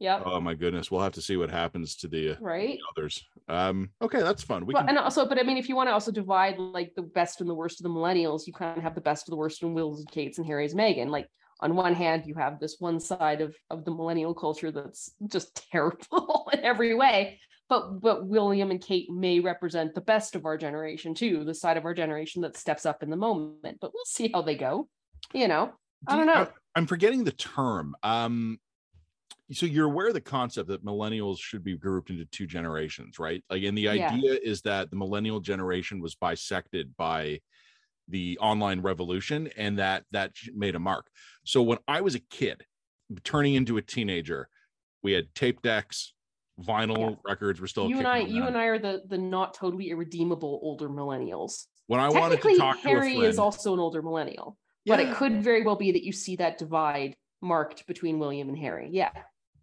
Yep. 0.00 0.22
Oh 0.26 0.40
my 0.40 0.54
goodness, 0.54 0.90
we'll 0.90 1.00
have 1.00 1.14
to 1.14 1.22
see 1.22 1.36
what 1.36 1.50
happens 1.50 1.94
to 1.96 2.08
the, 2.08 2.36
right 2.40 2.78
the 2.78 3.00
others. 3.00 3.24
Um, 3.48 3.90
okay, 4.02 4.20
that's 4.20 4.42
fun. 4.42 4.66
We 4.66 4.74
but, 4.74 4.80
can... 4.80 4.90
and 4.90 4.98
also, 4.98 5.26
but 5.26 5.38
I 5.38 5.44
mean, 5.44 5.56
if 5.56 5.68
you 5.68 5.76
want 5.76 5.88
to 5.88 5.92
also 5.92 6.10
divide 6.10 6.58
like 6.58 6.92
the 6.94 7.02
best 7.02 7.40
and 7.40 7.48
the 7.48 7.54
worst 7.54 7.80
of 7.80 7.84
the 7.84 7.90
millennials, 7.90 8.46
you 8.46 8.52
kind 8.52 8.76
of 8.76 8.82
have 8.82 8.94
the 8.94 9.00
best 9.00 9.28
of 9.28 9.30
the 9.30 9.36
worst 9.36 9.62
in 9.62 9.72
Will's 9.72 10.00
and 10.00 10.10
Kate's 10.10 10.38
and 10.38 10.46
Harry's 10.46 10.74
Meghan. 10.74 11.08
Like 11.08 11.28
on 11.60 11.76
one 11.76 11.94
hand, 11.94 12.26
you 12.26 12.34
have 12.34 12.58
this 12.58 12.76
one 12.80 12.98
side 13.00 13.40
of 13.40 13.56
of 13.70 13.84
the 13.84 13.92
millennial 13.92 14.34
culture 14.34 14.72
that's 14.72 15.12
just 15.28 15.64
terrible 15.70 16.50
in 16.52 16.60
every 16.60 16.94
way. 16.94 17.40
But 17.68 18.00
but 18.00 18.26
William 18.26 18.70
and 18.70 18.80
Kate 18.80 19.10
may 19.10 19.40
represent 19.40 19.94
the 19.94 20.00
best 20.00 20.34
of 20.34 20.44
our 20.44 20.58
generation 20.58 21.14
too, 21.14 21.44
the 21.44 21.54
side 21.54 21.76
of 21.76 21.84
our 21.84 21.94
generation 21.94 22.42
that 22.42 22.56
steps 22.56 22.84
up 22.84 23.02
in 23.02 23.10
the 23.10 23.16
moment. 23.16 23.78
But 23.80 23.92
we'll 23.94 24.04
see 24.04 24.30
how 24.32 24.42
they 24.42 24.56
go. 24.56 24.88
You 25.32 25.48
know, 25.48 25.72
I 26.06 26.16
don't 26.16 26.26
know. 26.26 26.48
I'm 26.74 26.86
forgetting 26.86 27.24
the 27.24 27.32
term. 27.32 27.94
Um, 28.02 28.58
so 29.52 29.66
you're 29.66 29.86
aware 29.86 30.08
of 30.08 30.14
the 30.14 30.20
concept 30.20 30.68
that 30.68 30.84
millennials 30.84 31.38
should 31.38 31.62
be 31.62 31.76
grouped 31.76 32.10
into 32.10 32.24
two 32.26 32.46
generations 32.46 33.18
right 33.18 33.44
like 33.50 33.62
and 33.62 33.76
the 33.76 33.88
idea 33.88 34.32
yeah. 34.32 34.38
is 34.42 34.62
that 34.62 34.90
the 34.90 34.96
millennial 34.96 35.40
generation 35.40 36.00
was 36.00 36.14
bisected 36.14 36.96
by 36.96 37.38
the 38.08 38.38
online 38.40 38.80
revolution 38.80 39.48
and 39.56 39.78
that 39.78 40.04
that 40.12 40.32
made 40.54 40.74
a 40.74 40.78
mark 40.78 41.06
so 41.44 41.62
when 41.62 41.78
i 41.86 42.00
was 42.00 42.14
a 42.14 42.20
kid 42.30 42.64
turning 43.22 43.54
into 43.54 43.76
a 43.76 43.82
teenager 43.82 44.48
we 45.02 45.12
had 45.12 45.32
tape 45.34 45.60
decks 45.62 46.14
vinyl 46.62 47.10
yeah. 47.10 47.16
records 47.24 47.60
were 47.60 47.66
still 47.66 47.88
you 47.88 47.98
and 47.98 48.06
i 48.06 48.18
you 48.18 48.44
and 48.44 48.56
i 48.56 48.66
are 48.66 48.78
the 48.78 49.02
the 49.08 49.18
not 49.18 49.54
totally 49.54 49.90
irredeemable 49.90 50.60
older 50.62 50.88
millennials 50.88 51.64
when 51.88 51.98
i 51.98 52.08
wanted 52.08 52.40
to 52.40 52.56
talk 52.56 52.78
harry 52.78 53.14
to 53.14 53.18
friend, 53.18 53.28
is 53.28 53.38
also 53.38 53.74
an 53.74 53.80
older 53.80 54.02
millennial 54.02 54.56
yeah. 54.84 54.96
but 54.96 55.04
it 55.04 55.14
could 55.16 55.42
very 55.42 55.64
well 55.64 55.74
be 55.74 55.90
that 55.90 56.04
you 56.04 56.12
see 56.12 56.36
that 56.36 56.56
divide 56.56 57.16
marked 57.40 57.84
between 57.88 58.20
william 58.20 58.48
and 58.48 58.56
harry 58.56 58.88
yeah 58.92 59.10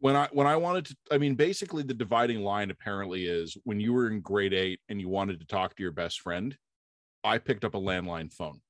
when 0.02 0.16
I 0.16 0.28
when 0.32 0.48
I 0.48 0.58
wanted 0.58 0.86
to, 0.88 0.96
I 1.12 1.20
mean, 1.20 1.36
basically 1.36 1.84
the 1.84 1.94
dividing 1.94 2.42
line 2.42 2.72
apparently 2.72 3.26
is 3.26 3.56
when 3.66 3.80
you 3.80 3.94
were 3.94 4.10
in 4.10 4.20
grade 4.20 4.52
eight 4.52 4.80
and 4.90 5.00
you 5.00 5.08
wanted 5.08 5.40
to 5.40 5.46
talk 5.46 5.76
to 5.76 5.84
your 5.84 5.92
best 5.92 6.22
friend, 6.22 6.58
I 7.24 7.38
picked 7.38 7.64
up 7.64 7.76
a 7.76 7.80
landline 7.80 8.34
phone. 8.34 8.62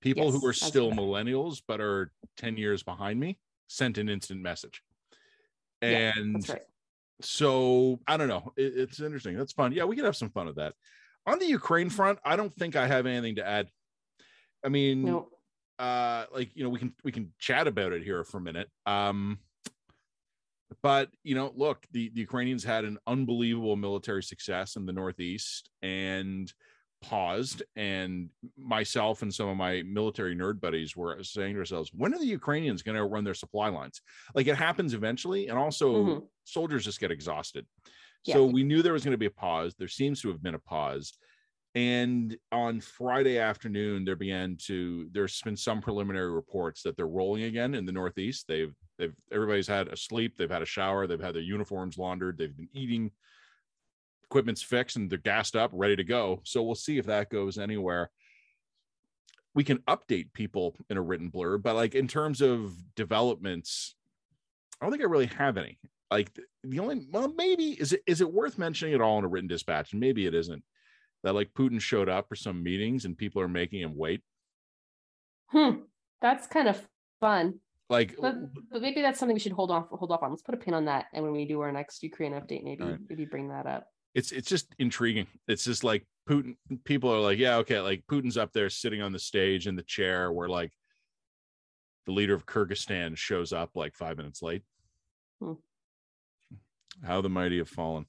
People 0.00 0.32
yes, 0.32 0.34
who 0.34 0.46
are 0.46 0.52
still 0.52 0.90
millennials 0.90 1.62
but 1.66 1.80
are 1.80 2.10
10 2.38 2.56
years 2.56 2.82
behind 2.82 3.20
me 3.20 3.38
sent 3.68 3.98
an 3.98 4.08
instant 4.08 4.42
message. 4.42 4.82
And 5.80 6.44
yeah, 6.46 6.54
right. 6.54 6.62
So 7.20 8.00
I 8.06 8.16
don't 8.16 8.28
know. 8.28 8.52
It, 8.56 8.72
it's 8.76 9.00
interesting. 9.00 9.36
That's 9.36 9.52
fun. 9.52 9.72
Yeah, 9.72 9.84
we 9.84 9.96
could 9.96 10.04
have 10.04 10.16
some 10.16 10.30
fun 10.30 10.46
with 10.46 10.56
that. 10.56 10.74
on 11.26 11.38
the 11.38 11.46
Ukraine 11.46 11.90
front, 11.90 12.18
I 12.24 12.36
don't 12.36 12.52
think 12.52 12.76
I 12.76 12.86
have 12.86 13.06
anything 13.06 13.36
to 13.36 13.46
add. 13.46 13.68
I 14.64 14.68
mean, 14.68 15.02
No. 15.04 15.28
uh 15.78 16.24
like 16.32 16.50
you 16.56 16.64
know 16.64 16.70
we 16.70 16.78
can 16.78 16.94
we 17.04 17.12
can 17.12 17.32
chat 17.38 17.66
about 17.66 17.92
it 17.92 18.02
here 18.02 18.22
for 18.24 18.38
a 18.38 18.40
minute 18.40 18.68
um 18.86 19.38
but 20.82 21.08
you 21.24 21.34
know 21.34 21.52
look 21.56 21.84
the, 21.92 22.10
the 22.14 22.20
ukrainians 22.20 22.62
had 22.64 22.84
an 22.84 22.96
unbelievable 23.06 23.74
military 23.76 24.22
success 24.22 24.76
in 24.76 24.86
the 24.86 24.92
northeast 24.92 25.68
and 25.82 26.52
paused 27.08 27.62
and 27.76 28.30
myself 28.56 29.22
and 29.22 29.32
some 29.32 29.48
of 29.48 29.56
my 29.56 29.82
military 29.82 30.34
nerd 30.34 30.60
buddies 30.60 30.96
were 30.96 31.22
saying 31.22 31.54
to 31.54 31.58
ourselves 31.60 31.90
when 31.94 32.14
are 32.14 32.18
the 32.18 32.26
ukrainians 32.26 32.82
going 32.82 32.96
to 32.96 33.04
run 33.04 33.24
their 33.24 33.34
supply 33.34 33.68
lines? 33.68 34.00
Like 34.34 34.46
it 34.46 34.56
happens 34.56 34.94
eventually 34.94 35.48
and 35.48 35.58
also 35.58 35.94
Mhm. 35.94 36.28
soldiers 36.44 36.84
just 36.84 37.00
get 37.00 37.10
exhausted. 37.10 37.66
Yeah. 38.24 38.34
so 38.34 38.46
we 38.46 38.64
knew 38.64 38.80
there 38.82 38.94
was 38.94 39.04
going 39.04 39.12
to 39.12 39.18
be 39.18 39.26
a 39.26 39.30
pause. 39.30 39.74
There 39.78 39.88
seems 39.88 40.22
to 40.22 40.28
have 40.28 40.42
been 40.42 40.54
a 40.54 40.58
pause. 40.58 41.12
And 41.76 42.36
on 42.52 42.80
friday 42.80 43.38
afternoon 43.38 44.04
there 44.04 44.16
began 44.16 44.56
to 44.68 45.08
there's 45.12 45.42
been 45.42 45.56
some 45.56 45.80
preliminary 45.80 46.30
reports 46.30 46.82
that 46.84 46.96
they're 46.96 47.06
rolling 47.08 47.44
again 47.44 47.74
in 47.74 47.84
the 47.84 47.92
northeast. 47.92 48.46
They've 48.48 48.74
they've 48.98 49.14
everybody's 49.32 49.66
had 49.66 49.88
a 49.88 49.96
sleep 49.96 50.36
they've 50.36 50.50
had 50.56 50.62
a 50.62 50.66
shower 50.76 51.06
they've 51.06 51.20
had 51.20 51.34
their 51.34 51.42
uniforms 51.42 51.98
laundered 51.98 52.38
they've 52.38 52.56
been 52.56 52.68
eating 52.72 53.10
equipment's 54.24 54.62
fixed 54.62 54.96
and 54.96 55.10
they're 55.10 55.18
gassed 55.18 55.56
up 55.56 55.70
ready 55.72 55.96
to 55.96 56.04
go 56.04 56.40
so 56.44 56.62
we'll 56.62 56.74
see 56.74 56.98
if 56.98 57.06
that 57.06 57.30
goes 57.30 57.58
anywhere 57.58 58.10
we 59.54 59.62
can 59.64 59.78
update 59.80 60.32
people 60.32 60.74
in 60.90 60.96
a 60.96 61.02
written 61.02 61.30
blurb 61.30 61.62
but 61.62 61.74
like 61.76 61.94
in 61.94 62.08
terms 62.08 62.40
of 62.40 62.72
developments 62.96 63.94
i 64.80 64.84
don't 64.84 64.92
think 64.92 65.02
i 65.02 65.06
really 65.06 65.26
have 65.26 65.56
any 65.56 65.78
like 66.10 66.32
the- 66.34 66.78
only 66.80 67.06
well 67.10 67.32
maybe 67.36 67.72
is 67.72 67.92
it 67.92 68.02
is 68.06 68.20
it 68.20 68.32
worth 68.32 68.58
mentioning 68.58 68.94
at 68.94 69.00
all 69.00 69.18
in 69.18 69.24
a 69.24 69.28
written 69.28 69.48
dispatch 69.48 69.92
and 69.92 70.00
maybe 70.00 70.26
it 70.26 70.34
isn't 70.34 70.62
that 71.22 71.34
like 71.34 71.52
putin 71.54 71.80
showed 71.80 72.08
up 72.08 72.28
for 72.28 72.36
some 72.36 72.62
meetings 72.62 73.04
and 73.04 73.16
people 73.18 73.40
are 73.40 73.48
making 73.48 73.80
him 73.80 73.96
wait 73.96 74.22
Hmm. 75.50 75.82
That's 76.20 76.46
kind 76.48 76.66
of 76.68 76.82
fun. 77.20 77.60
like 77.88 78.16
But 78.20 78.34
but 78.72 78.82
maybe 78.82 79.02
that's 79.02 79.20
something 79.20 79.34
we 79.34 79.40
should 79.40 79.52
hold 79.52 79.70
off 79.70 79.86
hold 79.90 80.10
off 80.10 80.22
on. 80.22 80.30
Let's 80.30 80.42
put 80.42 80.54
a 80.54 80.58
pin 80.58 80.74
on 80.74 80.86
that. 80.86 81.04
And 81.12 81.22
when 81.22 81.32
we 81.32 81.44
do 81.44 81.60
our 81.60 81.70
next 81.70 82.02
Ukraine 82.02 82.32
update, 82.32 82.64
maybe 82.64 82.82
Alright. 82.82 82.98
maybe 83.08 83.24
bring 83.24 83.50
that 83.50 83.66
up. 83.66 83.86
It's 84.14 84.32
it's 84.32 84.48
just 84.48 84.74
intriguing. 84.78 85.26
It's 85.48 85.64
just 85.64 85.84
like 85.84 86.06
Putin. 86.28 86.56
People 86.84 87.12
are 87.12 87.20
like, 87.20 87.38
yeah, 87.38 87.56
okay, 87.56 87.80
like 87.80 88.04
Putin's 88.10 88.36
up 88.36 88.52
there 88.52 88.70
sitting 88.70 89.02
on 89.02 89.12
the 89.12 89.18
stage 89.18 89.66
in 89.66 89.76
the 89.76 89.82
chair 89.82 90.32
where 90.32 90.48
like 90.48 90.72
the 92.06 92.12
leader 92.12 92.34
of 92.34 92.46
Kyrgyzstan 92.46 93.16
shows 93.16 93.52
up 93.52 93.70
like 93.74 93.94
five 93.94 94.16
minutes 94.16 94.42
late. 94.42 94.62
Hmm. 95.40 95.54
How 97.02 97.20
the 97.20 97.28
mighty 97.28 97.58
have 97.58 97.68
fallen. 97.68 98.06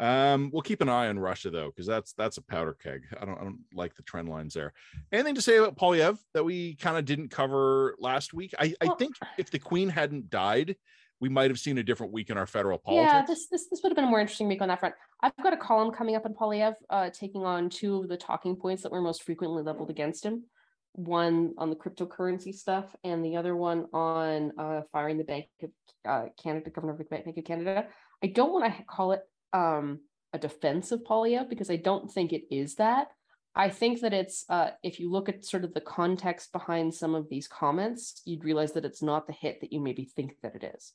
Um, 0.00 0.50
we'll 0.52 0.62
keep 0.62 0.80
an 0.80 0.88
eye 0.88 1.08
on 1.08 1.18
Russia 1.18 1.50
though, 1.50 1.68
because 1.68 1.86
that's 1.86 2.12
that's 2.12 2.36
a 2.36 2.42
powder 2.42 2.74
keg. 2.80 3.02
I 3.20 3.24
don't 3.24 3.38
I 3.38 3.42
don't 3.42 3.64
like 3.74 3.94
the 3.96 4.02
trend 4.02 4.28
lines 4.28 4.54
there. 4.54 4.72
Anything 5.10 5.34
to 5.34 5.42
say 5.42 5.56
about 5.56 5.76
Poilievre 5.76 6.18
that 6.34 6.44
we 6.44 6.76
kind 6.76 6.96
of 6.96 7.04
didn't 7.04 7.30
cover 7.30 7.96
last 7.98 8.32
week? 8.32 8.54
I, 8.58 8.74
I 8.80 8.88
think 8.98 9.16
if 9.38 9.50
the 9.50 9.58
Queen 9.58 9.88
hadn't 9.88 10.30
died, 10.30 10.76
we 11.20 11.28
might 11.28 11.50
have 11.50 11.58
seen 11.58 11.78
a 11.78 11.82
different 11.82 12.12
week 12.12 12.30
in 12.30 12.38
our 12.38 12.46
federal 12.46 12.78
politics. 12.78 13.12
Yeah, 13.12 13.24
this 13.26 13.48
this 13.48 13.68
this 13.68 13.82
would 13.82 13.90
have 13.90 13.96
been 13.96 14.04
a 14.04 14.10
more 14.10 14.20
interesting 14.20 14.48
week 14.48 14.62
on 14.62 14.68
that 14.68 14.80
front. 14.80 14.94
I've 15.20 15.36
got 15.42 15.52
a 15.52 15.56
column 15.56 15.90
coming 15.90 16.14
up 16.14 16.26
in 16.26 16.34
Poilievre, 16.34 16.74
uh, 16.90 17.10
taking 17.10 17.44
on 17.44 17.70
two 17.70 17.96
of 18.02 18.08
the 18.08 18.16
talking 18.16 18.56
points 18.56 18.82
that 18.82 18.92
were 18.92 19.00
most 19.00 19.22
frequently 19.22 19.62
leveled 19.62 19.90
against 19.90 20.24
him. 20.24 20.44
One 20.92 21.54
on 21.58 21.70
the 21.70 21.76
cryptocurrency 21.76 22.54
stuff, 22.54 22.94
and 23.04 23.24
the 23.24 23.36
other 23.36 23.56
one 23.56 23.86
on 23.92 24.52
uh, 24.58 24.82
firing 24.92 25.18
the 25.18 25.24
Bank 25.24 25.46
of 25.62 25.70
uh, 26.04 26.24
Canada, 26.42 26.70
Governor 26.70 26.92
of 26.92 26.98
the 26.98 27.04
Bank 27.04 27.36
of 27.36 27.44
Canada. 27.44 27.86
I 28.22 28.28
don't 28.28 28.52
want 28.52 28.72
to 28.76 28.84
call 28.84 29.12
it 29.12 29.22
um, 29.52 30.00
a 30.32 30.38
defense 30.38 30.92
of 30.92 31.04
Poilievre 31.04 31.48
because 31.48 31.70
I 31.70 31.76
don't 31.76 32.10
think 32.10 32.32
it 32.32 32.44
is 32.50 32.76
that. 32.76 33.08
I 33.54 33.70
think 33.70 34.00
that 34.00 34.12
it's 34.12 34.44
uh, 34.48 34.70
if 34.84 35.00
you 35.00 35.10
look 35.10 35.28
at 35.28 35.44
sort 35.44 35.64
of 35.64 35.74
the 35.74 35.80
context 35.80 36.52
behind 36.52 36.94
some 36.94 37.16
of 37.16 37.28
these 37.28 37.48
comments, 37.48 38.22
you'd 38.24 38.44
realize 38.44 38.72
that 38.72 38.84
it's 38.84 39.02
not 39.02 39.26
the 39.26 39.32
hit 39.32 39.60
that 39.60 39.72
you 39.72 39.80
maybe 39.80 40.04
think 40.04 40.36
that 40.42 40.54
it 40.54 40.72
is. 40.76 40.92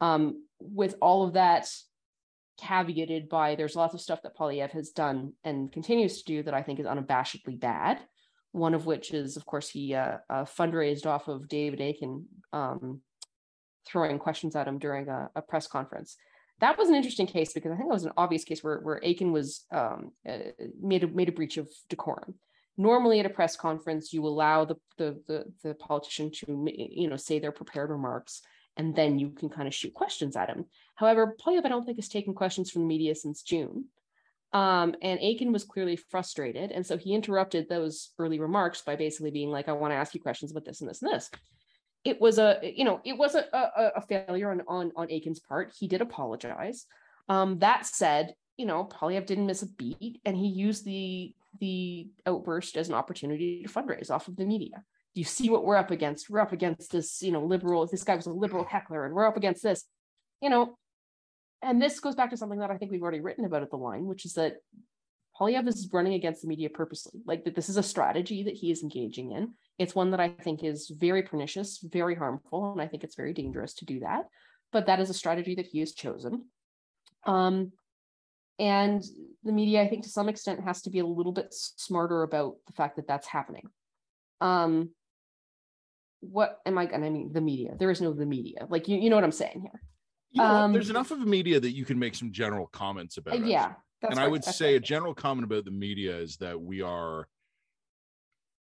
Um, 0.00 0.44
with 0.60 0.96
all 1.00 1.26
of 1.26 1.34
that 1.34 1.68
caveated 2.60 3.28
by 3.28 3.54
there's 3.54 3.76
lots 3.76 3.94
of 3.94 4.00
stuff 4.00 4.22
that 4.22 4.36
Poilievre 4.36 4.70
has 4.70 4.90
done 4.90 5.34
and 5.44 5.70
continues 5.70 6.18
to 6.18 6.24
do 6.24 6.42
that 6.42 6.54
I 6.54 6.62
think 6.62 6.80
is 6.80 6.86
unabashedly 6.86 7.58
bad. 7.60 8.00
One 8.52 8.72
of 8.72 8.86
which 8.86 9.12
is, 9.12 9.36
of 9.36 9.44
course, 9.44 9.68
he 9.68 9.94
uh, 9.94 10.16
uh, 10.30 10.44
fundraised 10.44 11.04
off 11.04 11.28
of 11.28 11.46
David 11.46 11.80
Akin 11.80 12.24
um, 12.54 13.02
throwing 13.86 14.18
questions 14.18 14.56
at 14.56 14.66
him 14.66 14.78
during 14.78 15.08
a, 15.08 15.28
a 15.36 15.42
press 15.42 15.66
conference. 15.66 16.16
That 16.60 16.78
was 16.78 16.88
an 16.88 16.94
interesting 16.94 17.26
case 17.26 17.52
because 17.52 17.70
I 17.70 17.76
think 17.76 17.90
that 17.90 17.94
was 17.94 18.06
an 18.06 18.12
obvious 18.16 18.44
case 18.44 18.64
where, 18.64 18.78
where 18.78 19.00
Akin 19.04 19.30
was 19.30 19.66
um, 19.70 20.12
uh, 20.26 20.38
made 20.80 21.04
a 21.04 21.08
made 21.08 21.28
a 21.28 21.32
breach 21.32 21.58
of 21.58 21.68
decorum. 21.90 22.34
Normally, 22.78 23.20
at 23.20 23.26
a 23.26 23.30
press 23.30 23.56
conference, 23.56 24.12
you 24.14 24.24
allow 24.24 24.64
the 24.64 24.76
the 24.96 25.20
the, 25.28 25.44
the 25.62 25.74
politician 25.74 26.30
to 26.36 26.66
you 26.74 27.08
know 27.10 27.16
say 27.16 27.38
their 27.38 27.52
prepared 27.52 27.90
remarks, 27.90 28.40
and 28.76 28.94
then 28.94 29.18
you 29.18 29.30
can 29.30 29.48
kind 29.48 29.66
of 29.66 29.74
shoot 29.74 29.94
questions 29.94 30.36
at 30.36 30.48
him. 30.48 30.66
However, 30.96 31.36
Poilievre, 31.40 31.66
I 31.66 31.68
don't 31.68 31.84
think 31.84 31.98
has 31.98 32.08
taken 32.08 32.34
questions 32.34 32.70
from 32.70 32.82
the 32.82 32.88
media 32.88 33.14
since 33.14 33.42
June. 33.42 33.86
Um, 34.52 34.94
and 35.02 35.20
Akin 35.20 35.52
was 35.52 35.64
clearly 35.64 35.96
frustrated. 35.96 36.70
And 36.72 36.86
so 36.86 36.96
he 36.96 37.14
interrupted 37.14 37.68
those 37.68 38.10
early 38.18 38.38
remarks 38.38 38.82
by 38.82 38.96
basically 38.96 39.30
being 39.30 39.50
like, 39.50 39.68
I 39.68 39.72
want 39.72 39.92
to 39.92 39.96
ask 39.96 40.14
you 40.14 40.20
questions 40.20 40.50
about 40.50 40.64
this 40.64 40.80
and 40.80 40.88
this 40.88 41.02
and 41.02 41.12
this. 41.12 41.30
It 42.04 42.20
was 42.20 42.38
a, 42.38 42.60
you 42.62 42.84
know, 42.84 43.00
it 43.04 43.18
was 43.18 43.34
a, 43.34 43.44
a, 43.52 43.92
a 43.96 44.00
failure 44.02 44.50
on, 44.50 44.62
on, 44.68 44.92
on 44.96 45.10
Akin's 45.10 45.40
part. 45.40 45.74
He 45.78 45.88
did 45.88 46.00
apologize. 46.00 46.86
Um, 47.28 47.58
that 47.58 47.86
said, 47.86 48.34
you 48.56 48.64
know, 48.64 48.84
Poilievre 48.84 49.26
didn't 49.26 49.46
miss 49.46 49.62
a 49.62 49.66
beat 49.66 50.20
and 50.24 50.36
he 50.36 50.48
used 50.48 50.84
the 50.84 51.34
the 51.58 52.08
outburst 52.26 52.76
as 52.76 52.88
an 52.88 52.94
opportunity 52.94 53.62
to 53.62 53.68
fundraise 53.68 54.10
off 54.10 54.28
of 54.28 54.36
the 54.36 54.44
media. 54.44 54.84
Do 55.16 55.20
you 55.20 55.24
see 55.24 55.48
what 55.48 55.64
we're 55.64 55.76
up 55.76 55.90
against? 55.90 56.28
We're 56.28 56.40
up 56.40 56.52
against 56.52 56.92
this, 56.92 57.22
you 57.22 57.32
know, 57.32 57.42
liberal, 57.42 57.86
this 57.86 58.04
guy 58.04 58.16
was 58.16 58.26
a 58.26 58.32
liberal 58.32 58.64
heckler, 58.64 59.06
and 59.06 59.14
we're 59.14 59.26
up 59.26 59.38
against 59.38 59.62
this, 59.62 59.86
you 60.42 60.50
know, 60.50 60.76
and 61.62 61.80
this 61.80 62.00
goes 62.00 62.14
back 62.14 62.28
to 62.30 62.36
something 62.36 62.58
that 62.58 62.70
I 62.70 62.76
think 62.76 62.90
we've 62.90 63.00
already 63.00 63.22
written 63.22 63.46
about 63.46 63.62
at 63.62 63.70
the 63.70 63.78
line, 63.78 64.04
which 64.04 64.26
is 64.26 64.34
that 64.34 64.56
Poilievre 65.40 65.68
is 65.68 65.88
running 65.90 66.12
against 66.12 66.42
the 66.42 66.48
media 66.48 66.68
purposely. 66.68 67.22
Like 67.24 67.44
that, 67.44 67.54
this 67.54 67.70
is 67.70 67.78
a 67.78 67.82
strategy 67.82 68.42
that 68.42 68.56
he 68.56 68.70
is 68.70 68.82
engaging 68.82 69.32
in. 69.32 69.54
It's 69.78 69.94
one 69.94 70.10
that 70.10 70.20
I 70.20 70.28
think 70.28 70.62
is 70.62 70.92
very 70.94 71.22
pernicious, 71.22 71.78
very 71.82 72.14
harmful, 72.14 72.72
and 72.72 72.82
I 72.82 72.86
think 72.86 73.02
it's 73.02 73.16
very 73.16 73.32
dangerous 73.32 73.72
to 73.76 73.86
do 73.86 74.00
that. 74.00 74.26
But 74.70 74.84
that 74.84 75.00
is 75.00 75.08
a 75.08 75.14
strategy 75.14 75.54
that 75.54 75.66
he 75.66 75.80
has 75.80 75.94
chosen. 75.94 76.44
Um, 77.24 77.72
and 78.58 79.02
the 79.44 79.52
media, 79.52 79.80
I 79.80 79.88
think, 79.88 80.02
to 80.02 80.10
some 80.10 80.28
extent, 80.28 80.62
has 80.62 80.82
to 80.82 80.90
be 80.90 80.98
a 80.98 81.06
little 81.06 81.32
bit 81.32 81.54
smarter 81.54 82.22
about 82.22 82.56
the 82.66 82.74
fact 82.74 82.96
that 82.96 83.08
that's 83.08 83.26
happening. 83.26 83.68
Um, 84.42 84.90
what 86.20 86.60
am 86.66 86.78
I? 86.78 86.84
And 86.86 87.04
I 87.04 87.10
mean, 87.10 87.32
the 87.32 87.40
media. 87.40 87.74
There 87.78 87.90
is 87.90 88.00
no 88.00 88.12
the 88.12 88.26
media. 88.26 88.66
Like 88.68 88.88
you, 88.88 88.98
you 88.98 89.10
know 89.10 89.16
what 89.16 89.24
I'm 89.24 89.32
saying 89.32 89.60
here. 89.60 89.80
You 90.30 90.42
know? 90.42 90.48
Um, 90.48 90.72
There's 90.72 90.90
enough 90.90 91.10
of 91.10 91.20
a 91.20 91.26
media 91.26 91.60
that 91.60 91.70
you 91.70 91.84
can 91.84 91.98
make 91.98 92.14
some 92.14 92.32
general 92.32 92.66
comments 92.66 93.16
about. 93.16 93.34
Uh, 93.34 93.44
yeah, 93.44 93.72
that's 94.02 94.12
and 94.12 94.20
I 94.20 94.26
would 94.26 94.44
say 94.44 94.76
a 94.76 94.80
general 94.80 95.14
comment 95.14 95.44
about 95.44 95.64
the 95.64 95.70
media 95.70 96.16
is 96.16 96.36
that 96.38 96.60
we 96.60 96.82
are 96.82 97.28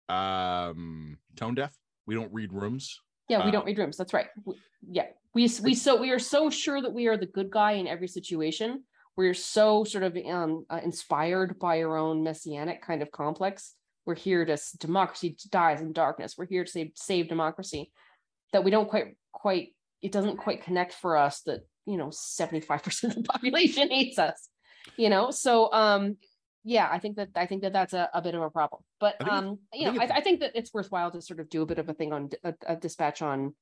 um 0.09 1.17
tone 1.35 1.55
deaf. 1.55 1.73
We 2.05 2.15
don't 2.15 2.31
read 2.33 2.51
rooms. 2.51 2.99
Yeah, 3.29 3.43
we 3.43 3.49
Uh, 3.49 3.51
don't 3.51 3.65
read 3.65 3.77
rooms. 3.77 3.97
That's 3.97 4.13
right. 4.13 4.27
W- 4.45 4.59
Yeah, 4.81 5.07
we 5.33 5.49
we 5.63 5.73
so 5.73 5.95
we 5.95 6.11
are 6.11 6.19
so 6.19 6.49
sure 6.49 6.81
that 6.81 6.93
we 6.93 7.07
are 7.07 7.17
the 7.17 7.25
good 7.25 7.49
guy 7.49 7.73
in 7.73 7.87
every 7.87 8.07
situation. 8.07 8.83
We're 9.15 9.33
so 9.33 9.83
sort 9.83 10.03
of 10.03 10.17
um 10.17 10.65
uh, 10.69 10.81
inspired 10.83 11.57
by 11.59 11.81
our 11.83 11.97
own 11.97 12.23
messianic 12.23 12.81
kind 12.81 13.01
of 13.01 13.11
complex. 13.11 13.75
We're 14.05 14.15
here 14.15 14.45
to 14.45 14.57
democracy 14.79 15.37
dies 15.49 15.81
in 15.81 15.93
darkness. 15.93 16.35
We're 16.37 16.45
here 16.45 16.63
to 16.65 16.71
save 16.71 16.91
save 16.95 17.29
democracy. 17.29 17.91
That 18.51 18.63
we 18.63 18.71
don't 18.71 18.89
quite 18.89 19.15
quite 19.31 19.69
it 20.01 20.11
doesn't 20.11 20.37
quite 20.37 20.63
connect 20.63 20.93
for 20.93 21.17
us 21.17 21.41
that 21.41 21.61
you 21.85 21.97
know 21.97 22.09
seventy 22.11 22.65
five 22.65 22.83
percent 22.83 23.15
of 23.15 23.23
the 23.23 23.27
population 23.31 23.89
hates 23.89 24.19
us. 24.19 24.49
You 24.97 25.09
know, 25.09 25.31
so 25.31 25.71
um 25.71 26.17
yeah, 26.65 26.87
I 26.89 26.99
think 26.99 27.17
that 27.17 27.29
I 27.35 27.45
think 27.45 27.61
that 27.63 27.73
that's 27.73 27.93
a, 27.93 28.09
a 28.13 28.21
bit 28.21 28.35
of 28.35 28.41
a 28.41 28.49
problem. 28.49 28.81
But 28.99 29.15
um, 29.29 29.59
you 29.73 29.91
know, 29.91 30.01
I, 30.01 30.05
I 30.05 30.21
think 30.21 30.39
that 30.39 30.51
it's 30.55 30.73
worthwhile 30.73 31.11
to 31.11 31.21
sort 31.21 31.41
of 31.41 31.49
do 31.49 31.61
a 31.61 31.65
bit 31.65 31.77
of 31.77 31.89
a 31.89 31.93
thing 31.93 32.13
on 32.13 32.29
a 32.65 32.75
dispatch 32.77 33.21
on 33.21 33.53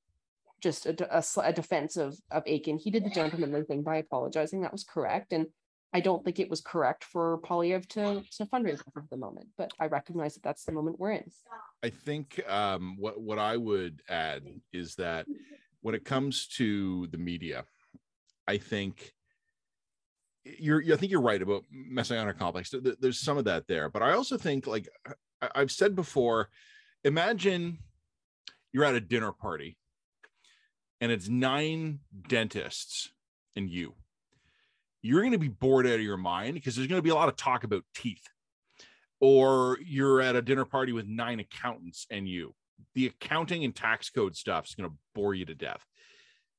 just 0.61 0.85
a, 0.85 1.17
a 1.17 1.23
a 1.41 1.51
defense 1.51 1.97
of 1.97 2.15
of 2.29 2.43
Akin. 2.45 2.77
He 2.77 2.91
did 2.91 3.03
the 3.03 3.09
gentlemanly 3.09 3.63
thing 3.63 3.81
by 3.81 3.97
apologizing. 3.97 4.61
That 4.61 4.71
was 4.71 4.83
correct, 4.83 5.33
and 5.33 5.47
I 5.93 5.99
don't 5.99 6.23
think 6.23 6.39
it 6.39 6.49
was 6.49 6.61
correct 6.61 7.03
for 7.03 7.39
Poilievre 7.43 7.85
to 7.89 8.23
to 8.37 8.45
fundraise 8.45 8.81
of 8.95 9.09
the 9.09 9.17
moment. 9.17 9.47
But 9.57 9.71
I 9.79 9.87
recognize 9.87 10.35
that 10.35 10.43
that's 10.43 10.63
the 10.63 10.71
moment 10.71 10.99
we're 10.99 11.11
in. 11.11 11.29
I 11.83 11.89
think 11.89 12.41
um, 12.49 12.95
what 12.97 13.19
what 13.21 13.39
I 13.39 13.57
would 13.57 14.01
add 14.09 14.43
is 14.71 14.95
that 14.95 15.25
when 15.81 15.95
it 15.95 16.05
comes 16.05 16.47
to 16.57 17.07
the 17.07 17.17
media, 17.17 17.65
I 18.47 18.57
think 18.57 19.13
you're 20.45 20.81
I 20.93 20.95
think 20.95 21.11
you're 21.11 21.21
right 21.21 21.41
about 21.41 21.63
messianic 21.71 22.37
complex. 22.39 22.69
There- 22.69 22.81
there- 22.81 22.95
There's 22.99 23.19
some 23.19 23.37
of 23.37 23.45
that 23.45 23.67
there, 23.67 23.89
but 23.89 24.01
I 24.01 24.13
also 24.13 24.37
think 24.37 24.67
like 24.67 24.87
I've 25.55 25.71
said 25.71 25.95
before, 25.95 26.49
imagine 27.03 27.79
you're 28.71 28.85
at 28.85 28.95
a 28.95 29.01
dinner 29.01 29.31
party 29.33 29.77
and 31.01 31.11
it's 31.11 31.27
nine 31.27 31.99
dentists 32.29 33.11
and 33.55 33.69
you. 33.69 33.95
You're 35.01 35.21
going 35.21 35.31
to 35.31 35.39
be 35.39 35.47
bored 35.47 35.87
out 35.87 35.95
of 35.95 36.01
your 36.01 36.17
mind 36.17 36.53
because 36.53 36.75
there's 36.75 36.87
going 36.87 36.99
to 36.99 37.03
be 37.03 37.09
a 37.09 37.15
lot 37.15 37.29
of 37.29 37.35
talk 37.35 37.63
about 37.63 37.83
teeth 37.95 38.27
or 39.19 39.77
you're 39.85 40.21
at 40.21 40.35
a 40.35 40.41
dinner 40.41 40.65
party 40.65 40.93
with 40.93 41.07
nine 41.07 41.39
accountants 41.39 42.07
and 42.09 42.27
you 42.27 42.53
the 42.95 43.07
accounting 43.07 43.63
and 43.63 43.75
tax 43.75 44.09
code 44.09 44.35
stuff 44.35 44.65
is 44.65 44.75
going 44.75 44.89
to 44.89 44.95
bore 45.13 45.33
you 45.35 45.45
to 45.45 45.55
death 45.55 45.85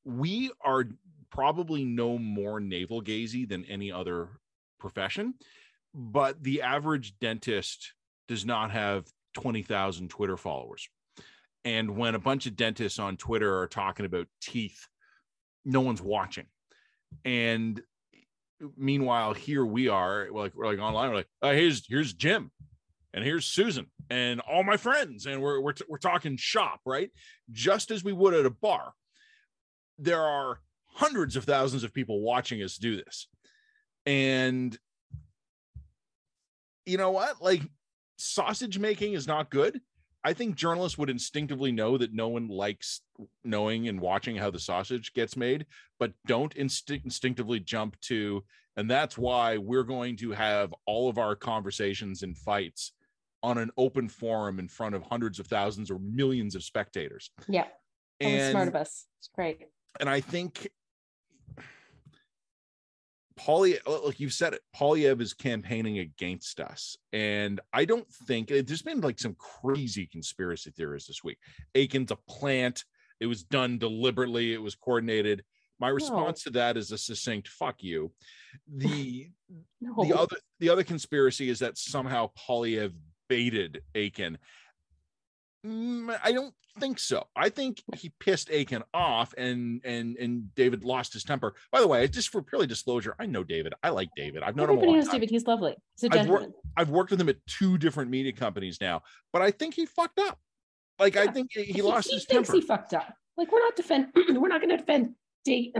we 0.04 0.50
are 0.64 0.84
probably 1.30 1.84
no 1.84 2.18
more 2.18 2.60
navel 2.60 3.02
gazy 3.02 3.48
than 3.48 3.64
any 3.64 3.90
other 3.90 4.28
profession 4.78 5.34
but 5.94 6.42
the 6.42 6.62
average 6.62 7.18
dentist 7.20 7.92
does 8.28 8.46
not 8.46 8.70
have 8.70 9.06
20,000 9.34 10.08
Twitter 10.08 10.36
followers. 10.36 10.88
And 11.64 11.96
when 11.96 12.14
a 12.14 12.20
bunch 12.20 12.46
of 12.46 12.56
dentists 12.56 12.98
on 12.98 13.16
Twitter 13.16 13.58
are 13.58 13.68
talking 13.68 14.06
about 14.06 14.26
teeth, 14.40 14.88
no 15.64 15.80
one's 15.80 16.02
watching. 16.02 16.46
And 17.24 17.80
meanwhile, 18.76 19.34
here 19.34 19.64
we 19.64 19.88
are, 19.88 20.28
like 20.32 20.54
we're 20.54 20.66
like 20.66 20.78
online, 20.78 21.10
we're 21.10 21.16
like, 21.16 21.28
oh, 21.42 21.52
here's 21.52 21.86
here's 21.86 22.12
Jim, 22.12 22.50
and 23.14 23.24
here's 23.24 23.46
Susan, 23.46 23.86
and 24.10 24.40
all 24.40 24.62
my 24.62 24.76
friends, 24.76 25.26
and 25.26 25.42
we're 25.42 25.60
we're, 25.60 25.74
we're 25.88 25.98
talking 25.98 26.36
shop, 26.36 26.80
right? 26.86 27.10
Just 27.50 27.90
as 27.90 28.04
we 28.04 28.12
would 28.12 28.34
at 28.34 28.46
a 28.46 28.50
bar. 28.50 28.92
There 29.98 30.22
are 30.22 30.58
hundreds 30.86 31.36
of 31.36 31.44
thousands 31.44 31.84
of 31.84 31.94
people 31.94 32.20
watching 32.20 32.62
us 32.62 32.76
do 32.76 32.96
this, 32.96 33.28
and 34.06 34.76
you 36.86 36.98
know 36.98 37.10
what? 37.10 37.40
Like 37.40 37.62
sausage 38.16 38.78
making 38.78 39.12
is 39.12 39.26
not 39.26 39.50
good. 39.50 39.80
I 40.24 40.32
think 40.32 40.54
journalists 40.54 40.96
would 40.98 41.10
instinctively 41.10 41.72
know 41.72 41.98
that 41.98 42.14
no 42.14 42.28
one 42.28 42.48
likes 42.48 43.00
knowing 43.44 43.88
and 43.88 44.00
watching 44.00 44.36
how 44.36 44.50
the 44.50 44.58
sausage 44.58 45.12
gets 45.14 45.36
made, 45.36 45.66
but 45.98 46.12
don't 46.26 46.54
instinctively 46.54 47.58
jump 47.60 47.98
to, 48.02 48.44
and 48.76 48.90
that's 48.90 49.18
why 49.18 49.56
we're 49.56 49.82
going 49.82 50.16
to 50.18 50.30
have 50.30 50.72
all 50.86 51.08
of 51.08 51.18
our 51.18 51.34
conversations 51.34 52.22
and 52.22 52.36
fights 52.36 52.92
on 53.42 53.58
an 53.58 53.70
open 53.76 54.08
forum 54.08 54.60
in 54.60 54.68
front 54.68 54.94
of 54.94 55.02
hundreds 55.02 55.40
of 55.40 55.48
thousands 55.48 55.90
or 55.90 55.98
millions 55.98 56.54
of 56.54 56.62
spectators. 56.62 57.30
Yeah. 57.48 57.66
And 58.20 58.52
smart 58.52 58.68
of 58.68 58.76
us. 58.76 59.06
It's 59.18 59.28
great. 59.34 59.66
And 59.98 60.08
I 60.08 60.20
think 60.20 60.70
Poly, 63.36 63.78
uh, 63.86 64.04
like 64.04 64.20
you've 64.20 64.32
said 64.32 64.54
it, 64.54 64.62
Poilievre 64.74 65.20
is 65.20 65.34
campaigning 65.34 65.98
against 65.98 66.60
us. 66.60 66.96
And 67.12 67.60
I 67.72 67.84
don't 67.84 68.08
think 68.26 68.50
uh, 68.50 68.62
there's 68.66 68.82
been 68.82 69.00
like 69.00 69.18
some 69.18 69.36
crazy 69.36 70.06
conspiracy 70.06 70.70
theories 70.70 71.06
this 71.06 71.24
week. 71.24 71.38
Akin's 71.74 72.10
a 72.10 72.16
plant. 72.28 72.84
It 73.20 73.26
was 73.26 73.42
done 73.42 73.78
deliberately. 73.78 74.52
It 74.52 74.62
was 74.62 74.74
coordinated. 74.74 75.44
My 75.78 75.88
response 75.88 76.46
no. 76.46 76.50
to 76.50 76.58
that 76.58 76.76
is 76.76 76.92
a 76.92 76.98
succinct 76.98 77.48
"fuck 77.48 77.82
you." 77.82 78.12
The 78.68 79.28
no. 79.80 80.04
the 80.04 80.16
other 80.16 80.36
the 80.60 80.68
other 80.68 80.84
conspiracy 80.84 81.48
is 81.48 81.58
that 81.58 81.76
somehow 81.76 82.30
Poilievre 82.38 82.94
baited 83.28 83.82
Akin. 83.94 84.38
Mm, 85.64 86.18
I 86.22 86.32
don't 86.32 86.54
think 86.80 86.98
so. 86.98 87.24
I 87.36 87.48
think 87.48 87.82
he 87.96 88.12
pissed 88.18 88.50
Akin 88.50 88.82
off, 88.92 89.32
and 89.36 89.80
and 89.84 90.16
and 90.16 90.54
David 90.54 90.84
lost 90.84 91.12
his 91.12 91.22
temper. 91.22 91.54
By 91.70 91.80
the 91.80 91.86
way, 91.86 92.06
just 92.08 92.30
for 92.30 92.42
purely 92.42 92.66
disclosure, 92.66 93.14
I 93.18 93.26
know 93.26 93.44
David. 93.44 93.74
I 93.82 93.90
like 93.90 94.08
David. 94.16 94.42
I've 94.42 94.56
known 94.56 94.64
Everybody 94.64 94.92
him. 94.92 94.98
knows 94.98 95.08
David. 95.08 95.30
He's 95.30 95.46
lovely. 95.46 95.76
He's 96.00 96.10
a 96.10 96.20
I've. 96.20 96.28
Worked, 96.28 96.52
I've 96.76 96.90
worked 96.90 97.10
with 97.10 97.20
him 97.20 97.28
at 97.28 97.36
two 97.46 97.78
different 97.78 98.10
media 98.10 98.32
companies 98.32 98.80
now, 98.80 99.02
but 99.32 99.42
I 99.42 99.50
think 99.50 99.74
he 99.74 99.86
fucked 99.86 100.18
up. 100.18 100.38
Like 100.98 101.14
yeah. 101.14 101.22
I 101.22 101.26
think 101.28 101.50
he, 101.52 101.64
he 101.64 101.82
lost 101.82 102.08
he 102.08 102.16
his 102.16 102.24
thinks 102.24 102.48
temper. 102.48 102.60
He 102.60 102.66
fucked 102.66 102.94
up. 102.94 103.14
Like 103.36 103.52
we're 103.52 103.60
not 103.60 103.76
defend. 103.76 104.08
we're 104.14 104.48
not 104.48 104.60
going 104.60 104.70
to 104.70 104.76
defend. 104.78 105.14
Date. 105.44 105.74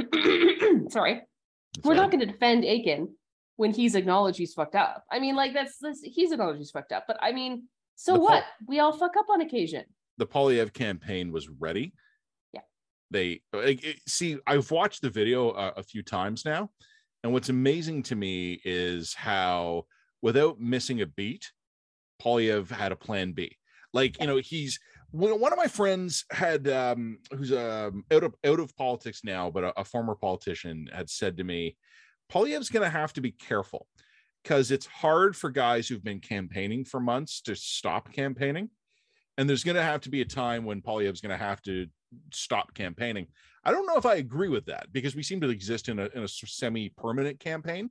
Sorry, 0.91 1.23
we're 1.85 1.95
not 1.95 2.11
going 2.11 2.21
to 2.21 2.27
defend 2.27 2.65
Akin 2.65 3.09
when 3.57 3.73
he's 3.73 3.95
acknowledged 3.95 4.39
he's 4.39 4.55
fucked 4.55 4.75
up. 4.75 5.05
I 5.11 5.21
mean, 5.21 5.37
like 5.37 5.55
that's, 5.55 5.77
that's 5.81 6.01
he's 6.03 6.33
acknowledged 6.33 6.59
he's 6.59 6.71
fucked 6.71 6.93
up. 6.93 7.05
But 7.07 7.19
I 7.21 7.33
mean, 7.33 7.69
so 7.97 8.15
the 8.15 8.21
what? 8.21 8.43
Po- 8.43 8.65
we 8.69 8.81
all 8.81 8.93
fuck 8.93 9.17
up 9.17 9.27
on 9.31 9.41
occasion 9.41 9.85
the 10.19 10.27
Poilievre 10.27 10.73
campaign 10.73 11.33
was 11.33 11.49
ready. 11.49 11.93
Yeah. 12.53 12.61
They 13.11 13.41
see, 14.07 14.39
I've 14.47 14.71
watched 14.71 15.03
the 15.03 15.11
video 15.11 15.51
uh, 15.51 15.73
a 15.77 15.83
few 15.83 16.03
times 16.03 16.45
now. 16.45 16.71
And 17.25 17.33
what's 17.33 17.49
amazing 17.49 18.03
to 18.05 18.17
me 18.17 18.61
is 18.65 19.15
how, 19.15 19.87
without 20.23 20.61
missing 20.61 21.01
a 21.01 21.07
beat, 21.07 21.51
Poilievre 22.21 22.71
had 22.71 22.93
a 22.93 22.97
plan 22.97 23.33
B. 23.33 23.57
Like, 23.93 24.21
you 24.21 24.27
know, 24.27 24.39
he's 24.39 24.79
one 25.11 25.53
of 25.53 25.59
my 25.59 25.67
friends 25.67 26.25
had 26.31 26.67
um 26.69 27.19
who's 27.37 27.53
um 27.53 28.05
out 28.11 28.25
of 28.25 28.35
out 28.47 28.61
of 28.61 28.75
politics 28.77 29.21
now, 29.23 29.51
but 29.51 29.65
a, 29.65 29.81
a 29.81 29.85
former 29.85 30.15
politician 30.15 30.89
had 30.93 31.11
said 31.11 31.37
to 31.37 31.45
me, 31.45 31.77
Poilievre's 32.33 32.71
gonna 32.71 32.89
have 32.89 33.13
to 33.15 33.21
be 33.21 33.33
careful 33.33 33.87
because 34.43 34.71
it's 34.71 34.87
hard 34.87 35.37
for 35.37 35.51
guys 35.51 35.89
who've 35.89 36.05
been 36.05 36.21
campaigning 36.21 36.85
for 36.85 37.01
months 37.01 37.41
to 37.43 37.55
stop 37.55 38.13
campaigning 38.13 38.71
and 39.39 39.49
there's 39.49 39.65
going 39.65 39.77
to 39.77 39.83
have 39.83 40.01
to 40.03 40.11
be 40.11 40.21
a 40.21 40.27
time 40.27 40.65
when 40.65 40.83
Poilievre's 40.83 41.21
going 41.21 41.37
to 41.37 41.45
have 41.45 41.63
to 41.63 41.87
stop 42.33 42.75
campaigning. 42.75 43.27
I 43.65 43.71
don't 43.71 43.87
know 43.87 43.97
if 43.97 44.07
I 44.07 44.17
agree 44.17 44.49
with 44.49 44.67
that 44.67 44.93
because 44.93 45.15
we 45.15 45.23
seem 45.23 45.41
to 45.41 45.49
exist 45.49 45.89
in 45.89 45.99
a, 45.99 46.09
in 46.15 46.25
a 46.25 46.29
semi-permanent 46.29 47.39
campaign, 47.39 47.91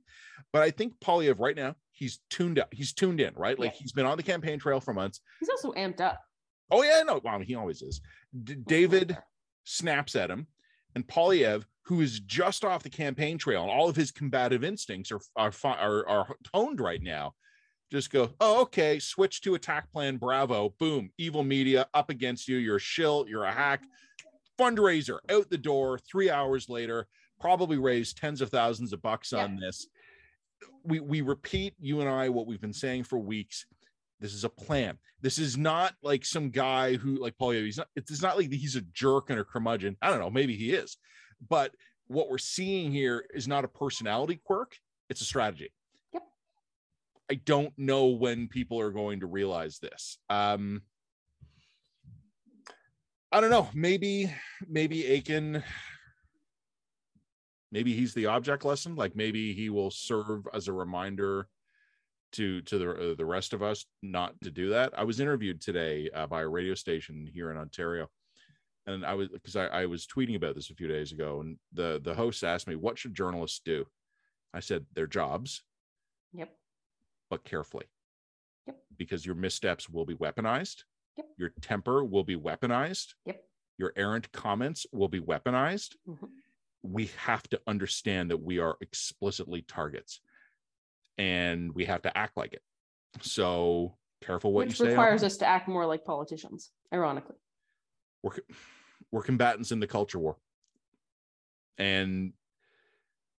but 0.52 0.62
I 0.62 0.70
think 0.70 0.98
Poilievre 1.00 1.40
right 1.40 1.56
now 1.56 1.74
he's 1.92 2.20
tuned 2.30 2.58
up. 2.58 2.72
He's 2.72 2.92
tuned 2.92 3.20
in, 3.20 3.34
right? 3.34 3.58
Like 3.58 3.72
yeah. 3.72 3.78
he's 3.80 3.92
been 3.92 4.06
on 4.06 4.16
the 4.16 4.22
campaign 4.22 4.58
trail 4.58 4.80
for 4.80 4.92
months. 4.92 5.20
He's 5.40 5.48
also 5.48 5.72
amped 5.72 6.00
up. 6.00 6.20
Oh 6.70 6.82
yeah, 6.82 7.02
no, 7.02 7.20
well, 7.22 7.40
he 7.40 7.54
always 7.54 7.82
is. 7.82 8.00
D- 8.44 8.56
David 8.66 9.16
snaps 9.64 10.14
at 10.14 10.30
him, 10.30 10.46
and 10.94 11.06
Poilievre, 11.06 11.64
who 11.84 12.00
is 12.00 12.20
just 12.20 12.64
off 12.64 12.82
the 12.82 12.90
campaign 12.90 13.38
trail, 13.38 13.62
and 13.62 13.70
all 13.70 13.88
of 13.88 13.96
his 13.96 14.10
combative 14.10 14.64
instincts 14.64 15.10
are 15.12 15.20
are 15.36 15.52
are, 15.64 16.08
are 16.08 16.36
toned 16.52 16.80
right 16.80 17.02
now 17.02 17.34
just 17.92 18.10
go, 18.10 18.30
oh, 18.40 18.62
okay, 18.62 18.98
switch 18.98 19.42
to 19.42 19.54
attack 19.54 19.92
plan 19.92 20.16
Bravo. 20.16 20.74
Boom, 20.78 21.10
evil 21.18 21.44
media 21.44 21.86
up 21.92 22.08
against 22.08 22.48
you. 22.48 22.56
You're 22.56 22.76
a 22.76 22.80
shill, 22.80 23.26
you're 23.28 23.44
a 23.44 23.52
hack. 23.52 23.82
Fundraiser 24.58 25.18
out 25.28 25.50
the 25.50 25.58
door 25.58 25.98
three 25.98 26.30
hours 26.30 26.70
later, 26.70 27.06
probably 27.38 27.76
raised 27.76 28.16
tens 28.16 28.40
of 28.40 28.48
thousands 28.48 28.94
of 28.94 29.02
bucks 29.02 29.32
yeah. 29.32 29.44
on 29.44 29.56
this. 29.56 29.86
We 30.84 31.00
we 31.00 31.20
repeat, 31.20 31.74
you 31.78 32.00
and 32.00 32.08
I, 32.08 32.30
what 32.30 32.46
we've 32.46 32.60
been 32.60 32.72
saying 32.72 33.04
for 33.04 33.18
weeks. 33.18 33.66
This 34.22 34.34
is 34.34 34.44
a 34.44 34.48
plan. 34.48 34.98
This 35.20 35.36
is 35.36 35.58
not 35.58 35.94
like 36.00 36.24
some 36.24 36.50
guy 36.50 36.94
who, 36.94 37.16
like 37.16 37.36
Paul, 37.36 37.50
he's 37.50 37.78
not, 37.78 37.88
it's 37.96 38.22
not 38.22 38.36
like 38.36 38.52
he's 38.52 38.76
a 38.76 38.80
jerk 38.80 39.30
and 39.30 39.40
a 39.40 39.44
curmudgeon. 39.44 39.96
I 40.00 40.10
don't 40.10 40.20
know, 40.20 40.30
maybe 40.30 40.56
he 40.56 40.72
is. 40.72 40.96
But 41.48 41.72
what 42.06 42.30
we're 42.30 42.38
seeing 42.38 42.92
here 42.92 43.26
is 43.34 43.48
not 43.48 43.64
a 43.64 43.68
personality 43.68 44.40
quirk, 44.44 44.76
it's 45.10 45.20
a 45.20 45.24
strategy. 45.24 45.72
Yep. 46.14 46.22
I 47.32 47.34
don't 47.34 47.76
know 47.76 48.06
when 48.06 48.46
people 48.46 48.78
are 48.78 48.92
going 48.92 49.20
to 49.20 49.26
realize 49.26 49.80
this. 49.80 50.18
Um, 50.30 50.82
I 53.32 53.40
don't 53.40 53.50
know. 53.50 53.68
Maybe, 53.74 54.32
maybe 54.68 55.14
Akin, 55.14 55.64
maybe 57.72 57.92
he's 57.92 58.14
the 58.14 58.26
object 58.26 58.64
lesson. 58.64 58.94
Like 58.94 59.16
maybe 59.16 59.52
he 59.52 59.68
will 59.68 59.90
serve 59.90 60.46
as 60.54 60.68
a 60.68 60.72
reminder 60.72 61.48
to 62.32 62.60
to 62.62 62.78
the 62.78 62.90
uh, 62.90 63.14
the 63.16 63.24
rest 63.24 63.52
of 63.52 63.62
us 63.62 63.84
not 64.02 64.34
to 64.42 64.50
do 64.50 64.70
that. 64.70 64.92
I 64.96 65.04
was 65.04 65.20
interviewed 65.20 65.60
today 65.60 66.10
uh, 66.14 66.26
by 66.26 66.42
a 66.42 66.48
radio 66.48 66.74
station 66.74 67.28
here 67.32 67.50
in 67.50 67.56
Ontario, 67.56 68.08
and 68.86 69.04
I 69.04 69.14
was 69.14 69.28
because 69.28 69.56
I, 69.56 69.66
I 69.66 69.86
was 69.86 70.06
tweeting 70.06 70.36
about 70.36 70.54
this 70.54 70.70
a 70.70 70.74
few 70.74 70.88
days 70.88 71.12
ago, 71.12 71.40
and 71.40 71.56
the 71.72 72.00
the 72.02 72.14
host 72.14 72.44
asked 72.44 72.68
me, 72.68 72.76
"What 72.76 72.98
should 72.98 73.14
journalists 73.14 73.60
do?" 73.64 73.86
I 74.54 74.60
said, 74.60 74.86
"Their 74.94 75.06
jobs." 75.06 75.62
Yep 76.32 76.50
but 77.32 77.44
carefully. 77.44 77.86
Yep. 78.66 78.76
Because 78.98 79.24
your 79.24 79.34
missteps 79.34 79.88
will 79.88 80.04
be 80.04 80.14
weaponized. 80.14 80.82
Yep. 81.16 81.26
Your 81.38 81.52
temper 81.62 82.04
will 82.04 82.24
be 82.24 82.36
weaponized. 82.36 83.14
Yep. 83.24 83.42
Your 83.78 83.94
errant 83.96 84.30
comments 84.32 84.84
will 84.92 85.08
be 85.08 85.18
weaponized. 85.18 85.96
Mm-hmm. 86.06 86.26
We 86.82 87.10
have 87.16 87.48
to 87.48 87.60
understand 87.66 88.30
that 88.30 88.42
we 88.42 88.58
are 88.58 88.76
explicitly 88.82 89.62
targets 89.62 90.20
and 91.18 91.74
we 91.74 91.84
have 91.84 92.02
to 92.02 92.16
act 92.16 92.36
like 92.36 92.52
it. 92.52 92.62
So 93.20 93.96
careful 94.22 94.52
what 94.52 94.66
Which 94.66 94.78
you 94.78 94.86
say. 94.86 94.90
requires 94.90 95.22
us 95.22 95.36
to 95.38 95.46
act 95.46 95.68
more 95.68 95.86
like 95.86 96.04
politicians, 96.04 96.70
ironically. 96.92 97.36
We're, 98.22 98.36
we're 99.10 99.22
combatants 99.22 99.72
in 99.72 99.80
the 99.80 99.86
culture 99.86 100.18
war. 100.18 100.36
And 101.78 102.32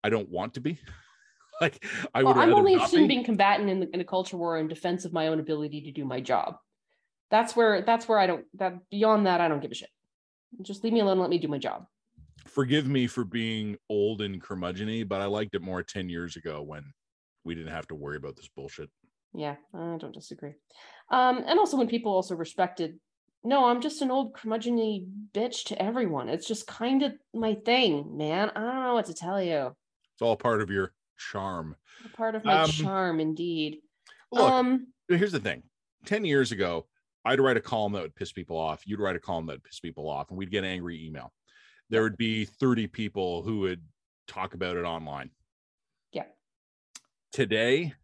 I 0.02 0.11
don't 0.11 0.28
want 0.28 0.54
to 0.54 0.61
be. 0.61 0.78
like 1.61 1.85
I 2.14 2.22
would. 2.22 2.37
Well, 2.37 2.44
I'm 2.44 2.54
only 2.54 2.72
interested 2.72 3.00
in 3.00 3.08
being 3.08 3.24
combatant 3.24 3.70
in, 3.70 3.80
the, 3.80 3.94
in 3.94 4.00
a 4.00 4.04
culture 4.04 4.37
war 4.37 4.58
in 4.58 4.68
defense 4.68 5.04
of 5.04 5.12
my 5.12 5.28
own 5.28 5.40
ability 5.40 5.82
to 5.82 5.92
do 5.92 6.04
my 6.04 6.20
job. 6.20 6.56
That's 7.30 7.56
where 7.56 7.82
that's 7.82 8.08
where 8.08 8.18
I 8.18 8.26
don't 8.26 8.44
that 8.54 8.74
beyond 8.90 9.26
that 9.26 9.40
I 9.40 9.48
don't 9.48 9.61
give 9.61 9.70
a 9.70 9.74
shit. 9.74 9.88
Just 10.61 10.85
leave 10.85 10.92
me 10.92 11.00
alone. 11.00 11.18
let 11.18 11.30
me 11.30 11.38
do 11.38 11.48
my 11.48 11.58
job. 11.58 11.87
Forgive 12.46 12.87
me 12.87 13.06
for 13.06 13.24
being 13.24 13.76
old 13.88 14.20
and 14.20 14.42
curmudgeony, 14.42 15.08
but 15.08 15.20
I 15.20 15.26
liked 15.26 15.54
it 15.54 15.62
more 15.62 15.82
ten 15.82 16.08
years 16.08 16.37
ago 16.37 16.62
when 16.62 16.85
we 17.44 17.55
didn't 17.55 17.72
have 17.72 17.88
to 17.88 17.94
worry 17.94 18.16
about 18.16 18.37
this 18.37 18.48
bullshit. 18.48 18.90
Yeah, 19.35 19.57
I 19.74 19.96
don't 19.98 20.14
disagree. 20.14 20.55
Um, 21.11 21.42
and 21.46 21.59
also 21.59 21.76
when 21.76 21.88
people 21.88 22.12
also 22.12 22.35
respected 22.35 22.98
no, 23.44 23.66
I'm 23.66 23.81
just 23.81 24.02
an 24.02 24.11
old 24.11 24.35
curmudgeony 24.35 25.07
bitch 25.33 25.64
to 25.64 25.83
everyone. 25.83 26.28
It's 26.28 26.46
just 26.46 26.66
kind 26.66 27.02
of 27.02 27.12
my 27.35 27.55
thing, 27.55 28.16
man. 28.16 28.50
I 28.55 28.61
don't 28.61 28.83
know 28.85 28.94
what 28.94 29.07
to 29.07 29.14
tell 29.14 29.42
you. 29.42 29.74
It's 30.14 30.22
all 30.22 30.37
part 30.37 30.62
of 30.62 30.70
your 30.70 30.92
charm. 31.18 31.74
Part 32.16 32.35
of 32.35 32.44
my 32.44 32.62
um, 32.62 32.70
charm, 32.70 33.20
indeed. 33.20 33.78
Look, 34.31 34.48
um, 34.48 34.87
here's 35.09 35.33
the 35.33 35.40
thing 35.40 35.64
10 36.07 36.24
years 36.24 36.52
ago, 36.52 36.87
I'd 37.24 37.40
write 37.40 37.57
a 37.57 37.61
column 37.61 37.92
that 37.92 38.02
would 38.02 38.14
piss 38.14 38.33
people 38.33 38.57
off. 38.57 38.87
You'd 38.87 39.00
write 39.00 39.16
a 39.16 39.20
column 39.20 39.46
that 39.46 39.55
would 39.55 39.64
piss 39.64 39.81
people 39.81 40.09
off, 40.09 40.31
and 40.31 40.38
we'd 40.38 40.50
get 40.50 40.64
angry 40.64 41.05
email. 41.05 41.33
There 41.90 42.02
would 42.02 42.16
be 42.16 42.44
30 42.44 42.87
people 42.87 43.42
who 43.42 43.61
would 43.61 43.83
talk 44.28 44.55
about 44.55 44.76
it 44.76 44.85
online. 44.85 45.31
Today, 47.33 47.95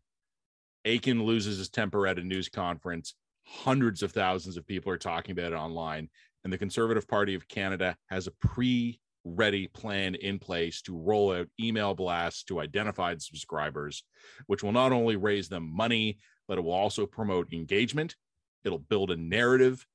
Akin 0.86 1.22
loses 1.22 1.58
his 1.58 1.68
temper 1.68 2.06
at 2.06 2.18
a 2.18 2.22
news 2.22 2.48
conference. 2.48 3.14
Hundreds 3.44 4.02
of 4.02 4.12
thousands 4.12 4.56
of 4.56 4.66
people 4.66 4.90
are 4.90 4.98
talking 4.98 5.32
about 5.32 5.52
it 5.52 5.56
online. 5.56 6.08
And 6.44 6.52
the 6.52 6.56
Conservative 6.56 7.06
Party 7.06 7.34
of 7.34 7.46
Canada 7.46 7.94
has 8.06 8.26
a 8.26 8.30
pre 8.30 8.98
ready 9.24 9.66
plan 9.68 10.14
in 10.14 10.38
place 10.38 10.80
to 10.80 10.96
roll 10.96 11.34
out 11.34 11.48
email 11.60 11.94
blasts 11.94 12.44
to 12.44 12.60
identified 12.60 13.20
subscribers, 13.20 14.02
which 14.46 14.62
will 14.62 14.72
not 14.72 14.92
only 14.92 15.16
raise 15.16 15.50
them 15.50 15.70
money, 15.70 16.18
but 16.46 16.56
it 16.56 16.62
will 16.62 16.72
also 16.72 17.04
promote 17.04 17.52
engagement. 17.52 18.16
It'll 18.64 18.78
build 18.78 19.10
a 19.10 19.16
narrative 19.16 19.86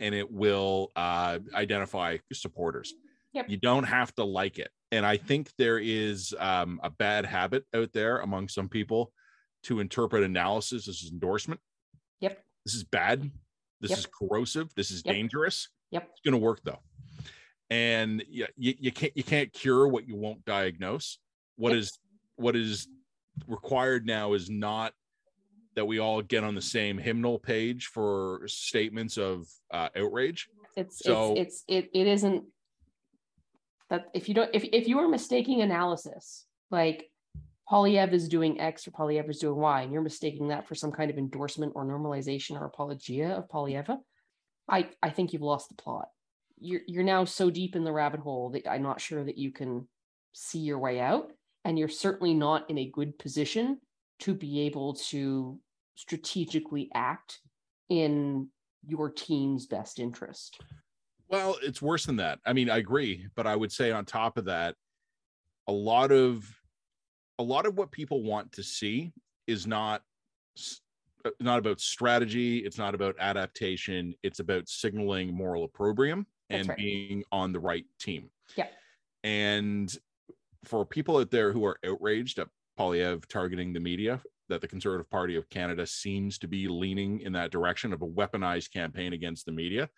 and 0.00 0.14
it 0.14 0.30
will 0.30 0.90
uh, 0.96 1.38
identify 1.52 2.16
supporters. 2.32 2.94
Yep. 3.34 3.50
You 3.50 3.58
don't 3.58 3.84
have 3.84 4.14
to 4.14 4.24
like 4.24 4.58
it. 4.58 4.70
And 4.94 5.04
I 5.04 5.16
think 5.16 5.50
there 5.58 5.80
is 5.80 6.32
um, 6.38 6.78
a 6.84 6.88
bad 6.90 7.26
habit 7.26 7.64
out 7.74 7.92
there 7.92 8.18
among 8.18 8.46
some 8.46 8.68
people 8.68 9.12
to 9.64 9.80
interpret 9.80 10.22
analysis 10.22 10.86
as 10.86 11.10
endorsement. 11.10 11.60
Yep. 12.20 12.40
This 12.64 12.74
is 12.76 12.84
bad. 12.84 13.28
This 13.80 13.90
Yep. 13.90 13.98
is 13.98 14.06
corrosive. 14.06 14.72
This 14.76 14.92
is 14.92 15.02
Yep. 15.04 15.12
dangerous. 15.12 15.68
Yep. 15.90 16.08
It's 16.12 16.20
going 16.24 16.32
to 16.32 16.38
work 16.38 16.60
though. 16.62 16.78
And 17.70 18.22
you, 18.28 18.46
you, 18.56 18.92
can't 18.92 19.16
you 19.16 19.24
can't 19.24 19.52
cure 19.52 19.88
what 19.88 20.06
you 20.06 20.14
won't 20.14 20.44
diagnose. 20.44 21.18
What 21.56 21.70
Yep. 21.72 21.78
is 21.80 21.98
what 22.36 22.54
is 22.54 22.86
required 23.48 24.06
now 24.06 24.34
is 24.34 24.48
not 24.48 24.92
that 25.74 25.86
we 25.86 25.98
all 25.98 26.22
get 26.22 26.44
on 26.44 26.54
the 26.54 26.62
same 26.62 26.98
hymnal 26.98 27.40
page 27.40 27.86
for 27.86 28.42
statements 28.46 29.18
of 29.18 29.48
uh, 29.72 29.88
outrage. 29.96 30.48
It's 30.76 31.00
So- 31.00 31.34
it's 31.34 31.64
it's 31.66 31.90
it 31.94 32.00
it 32.00 32.06
isn't 32.06 32.44
that 33.90 34.06
if 34.14 34.28
you 34.28 34.34
don't 34.34 34.50
if 34.54 34.64
if 34.72 34.88
you 34.88 34.98
are 34.98 35.08
mistaking 35.08 35.62
analysis 35.62 36.46
like 36.70 37.10
Poilievre 37.70 38.12
is 38.12 38.28
doing 38.28 38.60
X 38.60 38.86
or 38.86 38.90
Poilievre 38.90 39.30
is 39.30 39.38
doing 39.38 39.56
Y, 39.56 39.82
and 39.82 39.92
you're 39.92 40.02
mistaking 40.02 40.48
that 40.48 40.68
for 40.68 40.74
some 40.74 40.92
kind 40.92 41.10
of 41.10 41.16
endorsement 41.16 41.72
or 41.74 41.84
normalization 41.84 42.60
or 42.60 42.66
apologia 42.66 43.30
of 43.30 43.48
Poilievre, 43.48 43.98
I 44.68 44.88
I 45.02 45.10
think 45.10 45.32
you've 45.32 45.42
lost 45.42 45.68
the 45.68 45.74
plot. 45.74 46.08
You're 46.58 46.82
you're 46.86 47.04
now 47.04 47.24
so 47.24 47.50
deep 47.50 47.74
in 47.74 47.84
the 47.84 47.92
rabbit 47.92 48.20
hole 48.20 48.50
that 48.50 48.70
I'm 48.70 48.82
not 48.82 49.00
sure 49.00 49.24
that 49.24 49.38
you 49.38 49.50
can 49.50 49.88
see 50.32 50.58
your 50.58 50.78
way 50.78 51.00
out, 51.00 51.32
and 51.64 51.78
you're 51.78 51.88
certainly 51.88 52.34
not 52.34 52.68
in 52.68 52.78
a 52.78 52.90
good 52.90 53.18
position 53.18 53.78
to 54.20 54.34
be 54.34 54.62
able 54.62 54.94
to 54.94 55.58
strategically 55.94 56.90
act 56.94 57.40
in 57.88 58.48
your 58.86 59.10
team's 59.10 59.66
best 59.66 59.98
interest. 59.98 60.60
Well, 61.34 61.56
it's 61.62 61.82
worse 61.82 62.06
than 62.06 62.14
that. 62.16 62.38
I 62.46 62.52
mean, 62.52 62.70
I 62.70 62.76
agree, 62.76 63.26
but 63.34 63.44
I 63.44 63.56
would 63.56 63.72
say 63.72 63.90
on 63.90 64.04
top 64.04 64.38
of 64.38 64.44
that, 64.44 64.76
a 65.66 65.72
lot 65.72 66.12
of 66.12 66.48
a 67.40 67.42
lot 67.42 67.66
of 67.66 67.76
what 67.76 67.90
people 67.90 68.22
want 68.22 68.52
to 68.52 68.62
see 68.62 69.12
is 69.48 69.66
not 69.66 70.02
uh, 71.24 71.30
not 71.40 71.58
about 71.58 71.80
strategy, 71.80 72.58
it's 72.58 72.78
not 72.78 72.94
about 72.94 73.16
adaptation, 73.18 74.14
it's 74.22 74.38
about 74.38 74.68
signaling 74.68 75.34
moral 75.34 75.64
opprobrium 75.64 76.24
That's 76.48 76.60
and 76.60 76.68
right. 76.68 76.78
being 76.78 77.24
on 77.32 77.52
the 77.52 77.58
right 77.58 77.86
team. 77.98 78.30
Yeah. 78.54 78.68
And 79.24 79.92
for 80.64 80.86
people 80.86 81.18
out 81.18 81.32
there 81.32 81.52
who 81.52 81.64
are 81.64 81.78
outraged 81.84 82.38
at 82.38 82.46
Poilievre 82.78 83.26
targeting 83.26 83.72
the 83.72 83.80
media, 83.80 84.22
that 84.48 84.60
the 84.60 84.68
Conservative 84.68 85.10
Party 85.10 85.36
of 85.36 85.48
Canada 85.48 85.84
seems 85.86 86.38
to 86.38 86.46
be 86.46 86.68
leaning 86.68 87.20
in 87.20 87.32
that 87.32 87.50
direction 87.50 87.92
of 87.92 88.02
a 88.02 88.06
weaponized 88.06 88.72
campaign 88.72 89.14
against 89.14 89.46
the 89.46 89.52
media. 89.52 89.88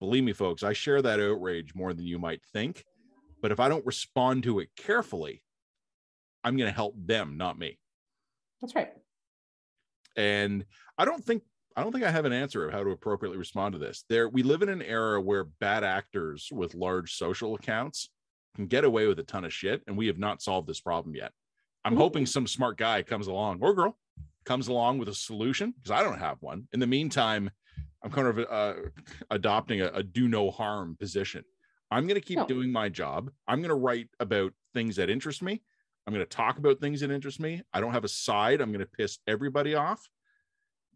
Believe 0.00 0.24
me, 0.24 0.32
folks, 0.32 0.62
I 0.62 0.72
share 0.72 1.02
that 1.02 1.20
outrage 1.20 1.74
more 1.74 1.94
than 1.94 2.06
you 2.06 2.18
might 2.18 2.42
think. 2.52 2.84
But 3.40 3.52
if 3.52 3.60
I 3.60 3.68
don't 3.68 3.84
respond 3.86 4.42
to 4.44 4.60
it 4.60 4.68
carefully, 4.76 5.42
I'm 6.42 6.56
going 6.56 6.68
to 6.68 6.74
help 6.74 6.94
them, 6.96 7.36
not 7.36 7.58
me. 7.58 7.78
That's 8.60 8.74
right. 8.74 8.92
And 10.16 10.64
I 10.96 11.04
don't 11.04 11.24
think 11.24 11.42
I 11.76 11.82
don't 11.82 11.90
think 11.90 12.04
I 12.04 12.10
have 12.10 12.24
an 12.24 12.32
answer 12.32 12.64
of 12.64 12.72
how 12.72 12.84
to 12.84 12.90
appropriately 12.90 13.36
respond 13.36 13.72
to 13.72 13.78
this. 13.78 14.04
There, 14.08 14.28
we 14.28 14.44
live 14.44 14.62
in 14.62 14.68
an 14.68 14.80
era 14.80 15.20
where 15.20 15.44
bad 15.44 15.82
actors 15.82 16.48
with 16.52 16.74
large 16.74 17.14
social 17.14 17.56
accounts 17.56 18.10
can 18.54 18.66
get 18.68 18.84
away 18.84 19.08
with 19.08 19.18
a 19.18 19.24
ton 19.24 19.44
of 19.44 19.52
shit, 19.52 19.82
and 19.88 19.96
we 19.96 20.06
have 20.06 20.18
not 20.18 20.40
solved 20.40 20.68
this 20.68 20.80
problem 20.80 21.16
yet. 21.16 21.32
I'm 21.84 21.96
hoping 21.96 22.26
some 22.26 22.46
smart 22.46 22.78
guy 22.78 23.02
comes 23.02 23.26
along 23.26 23.58
or 23.60 23.74
girl 23.74 23.98
comes 24.44 24.68
along 24.68 24.98
with 24.98 25.08
a 25.08 25.14
solution 25.14 25.74
because 25.76 25.90
I 25.90 26.02
don't 26.02 26.18
have 26.18 26.38
one. 26.40 26.68
In 26.72 26.80
the 26.80 26.86
meantime, 26.86 27.50
I'm 28.04 28.10
kind 28.10 28.28
of 28.28 28.38
uh, 28.38 28.74
adopting 29.30 29.80
a, 29.80 29.86
a 29.88 30.02
do 30.02 30.28
no 30.28 30.50
harm 30.50 30.94
position. 30.98 31.42
I'm 31.90 32.06
going 32.06 32.20
to 32.20 32.26
keep 32.26 32.38
No. 32.38 32.46
doing 32.46 32.70
my 32.70 32.90
job. 32.90 33.30
I'm 33.48 33.60
going 33.60 33.70
to 33.70 33.74
write 33.74 34.08
about 34.20 34.52
things 34.74 34.96
that 34.96 35.08
interest 35.08 35.42
me. 35.42 35.62
I'm 36.06 36.12
going 36.12 36.24
to 36.24 36.28
talk 36.36 36.58
about 36.58 36.80
things 36.80 37.00
that 37.00 37.10
interest 37.10 37.40
me. 37.40 37.62
I 37.72 37.80
don't 37.80 37.92
have 37.92 38.04
a 38.04 38.08
side. 38.08 38.60
I'm 38.60 38.70
going 38.72 38.80
to 38.84 38.86
piss 38.86 39.18
everybody 39.26 39.74
off, 39.74 40.06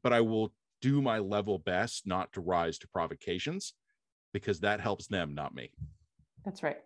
but 0.02 0.12
I 0.12 0.20
will 0.20 0.52
do 0.82 1.00
my 1.00 1.18
level 1.18 1.58
best 1.58 2.06
not 2.06 2.32
to 2.34 2.42
rise 2.42 2.78
to 2.80 2.88
provocations 2.88 3.72
because 4.34 4.60
that 4.60 4.80
helps 4.80 5.06
them, 5.06 5.34
not 5.34 5.54
me. 5.54 5.72
That's 6.44 6.62
right. 6.62 6.78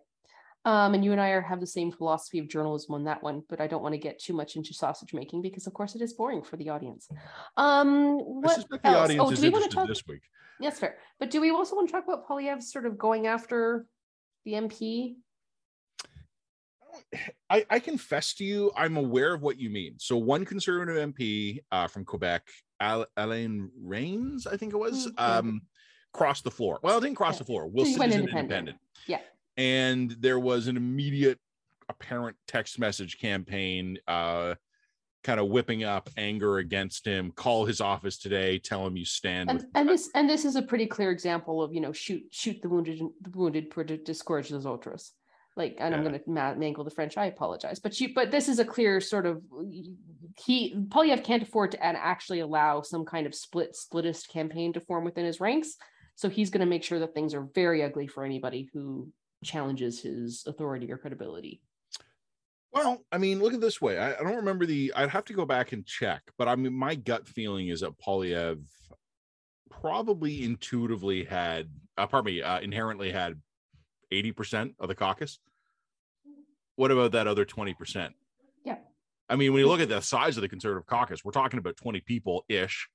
Um, 0.65 0.93
and 0.93 1.03
you 1.03 1.11
and 1.11 1.19
I 1.19 1.29
are, 1.29 1.41
have 1.41 1.59
the 1.59 1.67
same 1.67 1.91
philosophy 1.91 2.39
of 2.39 2.47
journalism 2.47 2.95
on 2.95 3.03
that 3.03 3.21
one, 3.21 3.43
but 3.49 3.59
I 3.59 3.67
don't 3.67 3.83
want 3.83 3.93
to 3.93 3.99
get 3.99 4.17
too 4.19 4.33
much 4.33 4.55
into 4.55 4.73
sausage 4.73 5.13
making 5.13 5.41
because, 5.41 5.67
of 5.67 5.73
course, 5.73 5.93
it 5.95 6.01
is 6.01 6.13
boring 6.13 6.41
for 6.41 6.55
the 6.55 6.69
audience. 6.69 7.07
Um, 7.57 8.17
I 8.17 8.21
what 8.23 8.55
suspect 8.55 8.83
the 8.83 8.89
else? 8.89 8.97
audience 9.09 9.21
Oh, 9.27 9.31
is 9.31 9.39
do 9.39 9.45
we 9.47 9.49
want 9.49 9.63
to 9.63 9.65
interested 9.65 9.79
talk? 9.79 9.87
this 9.89 10.07
week. 10.07 10.21
Yes, 10.61 10.79
fair. 10.79 10.97
But 11.19 11.31
do 11.31 11.41
we 11.41 11.51
also 11.51 11.75
want 11.75 11.89
to 11.89 11.91
talk 11.91 12.05
about 12.05 12.27
Poilievre 12.29 12.61
sort 12.61 12.85
of 12.85 12.97
going 12.97 13.27
after 13.27 13.85
the 14.45 14.53
MP? 14.53 15.15
I, 17.49 17.65
I 17.69 17.79
confess 17.79 18.33
to 18.35 18.45
you, 18.45 18.71
I'm 18.77 18.95
aware 18.97 19.33
of 19.33 19.41
what 19.41 19.59
you 19.59 19.69
mean. 19.69 19.95
So 19.97 20.15
one 20.17 20.45
conservative 20.45 20.95
MP 21.13 21.59
uh, 21.71 21.87
from 21.87 22.05
Quebec, 22.05 22.47
Al- 22.79 23.07
Alain 23.17 23.69
Rayes, 23.81 24.47
I 24.49 24.55
think 24.57 24.73
it 24.73 24.77
was, 24.77 25.07
Mm, 25.07 25.13
yeah. 25.17 25.37
um, 25.37 25.61
crossed 26.13 26.43
the 26.43 26.51
floor. 26.51 26.79
Well, 26.83 26.99
it 26.99 27.01
didn't 27.01 27.17
cross 27.17 27.35
Yeah. 27.35 27.39
the 27.39 27.45
floor. 27.45 27.63
He 27.73 27.97
went 27.97 28.13
independent. 28.13 28.29
independent. 28.69 28.77
Yeah. 29.07 29.19
And 29.57 30.11
there 30.19 30.39
was 30.39 30.67
an 30.67 30.77
immediate, 30.77 31.39
apparent 31.89 32.37
text 32.47 32.79
message 32.79 33.19
campaign, 33.19 33.97
uh, 34.07 34.55
kind 35.23 35.39
of 35.39 35.47
whipping 35.47 35.83
up 35.83 36.09
anger 36.17 36.57
against 36.57 37.05
him. 37.05 37.31
Call 37.31 37.65
his 37.65 37.81
office 37.81 38.17
today. 38.17 38.59
Tell 38.59 38.85
him 38.85 38.97
you 38.97 39.05
stand 39.05 39.51
with. 39.51 39.63
And, 39.63 39.71
and 39.75 39.89
this 39.89 40.09
and 40.15 40.29
this 40.29 40.45
is 40.45 40.55
a 40.55 40.61
pretty 40.61 40.85
clear 40.85 41.11
example 41.11 41.61
of 41.61 41.73
you 41.73 41.81
know 41.81 41.93
shoot 41.93 42.23
shoot 42.31 42.61
the 42.61 42.69
wounded 42.69 42.99
the 43.21 43.29
wounded 43.31 43.69
pour 43.69 43.83
to 43.83 43.97
discourage 43.97 44.49
those 44.49 44.65
ultras. 44.65 45.13
Like 45.55 45.75
and 45.77 45.93
I'm 45.93 46.01
going 46.01 46.19
to 46.19 46.21
ma- 46.27 46.55
mangle 46.55 46.83
the 46.83 46.89
French. 46.89 47.15
I 47.15 47.27
apologize, 47.27 47.79
but 47.79 47.99
you 48.01 48.13
but 48.13 48.31
this 48.31 48.49
is 48.49 48.59
a 48.59 48.65
clear 48.65 48.99
sort 48.99 49.25
of 49.25 49.41
he 50.37 50.75
Poilievre 50.89 51.23
can't 51.23 51.43
afford 51.43 51.71
to 51.71 51.85
and 51.85 51.95
actually 51.95 52.39
allow 52.39 52.81
some 52.81 53.05
kind 53.05 53.27
of 53.27 53.35
split 53.35 53.75
splittist 53.75 54.29
campaign 54.29 54.73
to 54.73 54.79
form 54.79 55.03
within 55.03 55.25
his 55.25 55.39
ranks. 55.39 55.75
So 56.15 56.29
he's 56.29 56.49
going 56.49 56.61
to 56.61 56.67
make 56.67 56.83
sure 56.83 56.99
that 56.99 57.13
things 57.13 57.33
are 57.33 57.47
very 57.55 57.83
ugly 57.83 58.07
for 58.07 58.23
anybody 58.23 58.69
who 58.73 59.11
challenges 59.43 60.01
his 60.01 60.43
authority 60.47 60.91
or 60.91 60.97
credibility. 60.97 61.61
Well, 62.71 63.05
I 63.11 63.19
mean, 63.19 63.39
look 63.39 63.53
at 63.53 63.61
this 63.61 63.79
way. 63.79 63.99
I, 63.99 64.13
I 64.13 64.23
don't 64.23 64.37
remember 64.37 64.65
the. 64.65 64.91
I'd 64.95 65.09
have 65.09 65.25
to 65.25 65.33
go 65.33 65.45
back 65.45 65.73
and 65.73 65.85
check, 65.85 66.23
but 66.37 66.47
I 66.47 66.55
mean, 66.55 66.73
my 66.73 66.95
gut 66.95 67.27
feeling 67.27 67.67
is 67.67 67.81
that 67.81 67.99
Poilievre 67.99 68.59
probably 69.69 70.43
intuitively 70.43 71.23
had, 71.23 71.69
uh, 71.97 72.07
pardon 72.07 72.33
me, 72.33 72.41
uh, 72.41 72.59
inherently 72.61 73.11
had 73.11 73.39
eighty 74.11 74.31
percent 74.31 74.73
of 74.79 74.87
the 74.87 74.95
caucus. 74.95 75.39
What 76.75 76.89
about 76.89 77.11
that 77.11 77.27
other 77.27 77.45
twenty 77.45 77.75
percent? 77.75 78.13
Yeah. 78.65 78.77
I 79.29 79.35
mean, 79.35 79.53
when 79.53 79.59
you 79.59 79.67
look 79.67 79.81
at 79.81 79.89
the 79.89 80.01
size 80.01 80.37
of 80.37 80.41
the 80.41 80.49
conservative 80.49 80.87
caucus, 80.87 81.23
we're 81.23 81.31
talking 81.31 81.59
about 81.59 81.77
twenty 81.77 82.01
people 82.01 82.43
ish. 82.49 82.89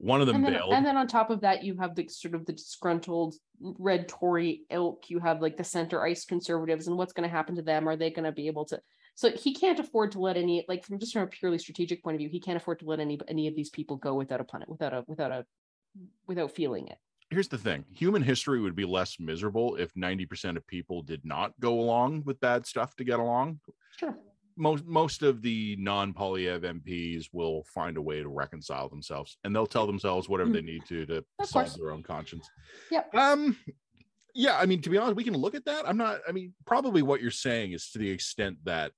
One 0.00 0.22
of 0.22 0.26
them 0.26 0.36
and 0.36 0.44
then, 0.46 0.52
bailed. 0.54 0.72
and 0.72 0.86
then 0.86 0.96
on 0.96 1.06
top 1.06 1.28
of 1.28 1.42
that, 1.42 1.62
you 1.62 1.76
have 1.76 1.94
the 1.94 2.08
sort 2.08 2.34
of 2.34 2.46
the 2.46 2.54
disgruntled 2.54 3.34
red 3.60 4.08
Tory 4.08 4.62
ilk. 4.70 5.10
You 5.10 5.18
have 5.18 5.42
like 5.42 5.58
the 5.58 5.64
center 5.64 6.02
ice 6.02 6.24
conservatives, 6.24 6.86
and 6.86 6.96
what's 6.96 7.12
going 7.12 7.28
to 7.28 7.34
happen 7.34 7.54
to 7.56 7.62
them? 7.62 7.86
Are 7.86 7.96
they 7.96 8.10
going 8.10 8.24
to 8.24 8.32
be 8.32 8.46
able 8.46 8.64
to? 8.66 8.80
So 9.14 9.30
he 9.30 9.52
can't 9.52 9.78
afford 9.78 10.12
to 10.12 10.18
let 10.18 10.38
any, 10.38 10.64
like 10.68 10.86
from 10.86 10.98
just 10.98 11.12
from 11.12 11.24
a 11.24 11.26
purely 11.26 11.58
strategic 11.58 12.02
point 12.02 12.14
of 12.14 12.18
view, 12.20 12.30
he 12.30 12.40
can't 12.40 12.56
afford 12.56 12.78
to 12.78 12.86
let 12.86 12.98
any 12.98 13.20
any 13.28 13.46
of 13.46 13.54
these 13.54 13.68
people 13.68 13.96
go 13.96 14.14
without 14.14 14.40
a 14.40 14.44
pun, 14.44 14.64
without 14.68 14.94
a 14.94 15.04
without 15.06 15.32
a 15.32 15.44
without 16.26 16.52
feeling 16.52 16.88
it. 16.88 16.96
Here's 17.28 17.48
the 17.48 17.58
thing: 17.58 17.84
human 17.92 18.22
history 18.22 18.62
would 18.62 18.74
be 18.74 18.86
less 18.86 19.20
miserable 19.20 19.76
if 19.76 19.94
ninety 19.96 20.24
percent 20.24 20.56
of 20.56 20.66
people 20.66 21.02
did 21.02 21.26
not 21.26 21.52
go 21.60 21.78
along 21.78 22.22
with 22.24 22.40
bad 22.40 22.66
stuff 22.66 22.96
to 22.96 23.04
get 23.04 23.20
along. 23.20 23.60
Sure. 23.98 24.16
Most 24.56 24.84
most 24.84 25.22
of 25.22 25.42
the 25.42 25.76
non-Poilievre 25.78 26.80
MPs 26.80 27.26
will 27.32 27.64
find 27.64 27.96
a 27.96 28.02
way 28.02 28.20
to 28.22 28.28
reconcile 28.28 28.88
themselves, 28.88 29.36
and 29.44 29.54
they'll 29.54 29.66
tell 29.66 29.86
themselves 29.86 30.28
whatever 30.28 30.50
they 30.50 30.62
need 30.62 30.84
to 30.88 31.06
to 31.06 31.16
Of 31.38 31.46
solve 31.46 31.66
course. 31.66 31.76
their 31.76 31.92
own 31.92 32.02
conscience. 32.02 32.48
Yep. 32.90 33.14
Um. 33.14 33.56
Yeah, 34.32 34.56
I 34.58 34.64
mean, 34.66 34.80
to 34.82 34.90
be 34.90 34.96
honest, 34.96 35.16
we 35.16 35.24
can 35.24 35.34
look 35.36 35.54
at 35.56 35.64
that. 35.64 35.88
I'm 35.88 35.96
not. 35.96 36.20
I 36.28 36.32
mean, 36.32 36.54
probably 36.64 37.02
what 37.02 37.20
you're 37.20 37.30
saying 37.32 37.72
is 37.72 37.90
to 37.90 37.98
the 37.98 38.08
extent 38.10 38.58
that 38.64 38.92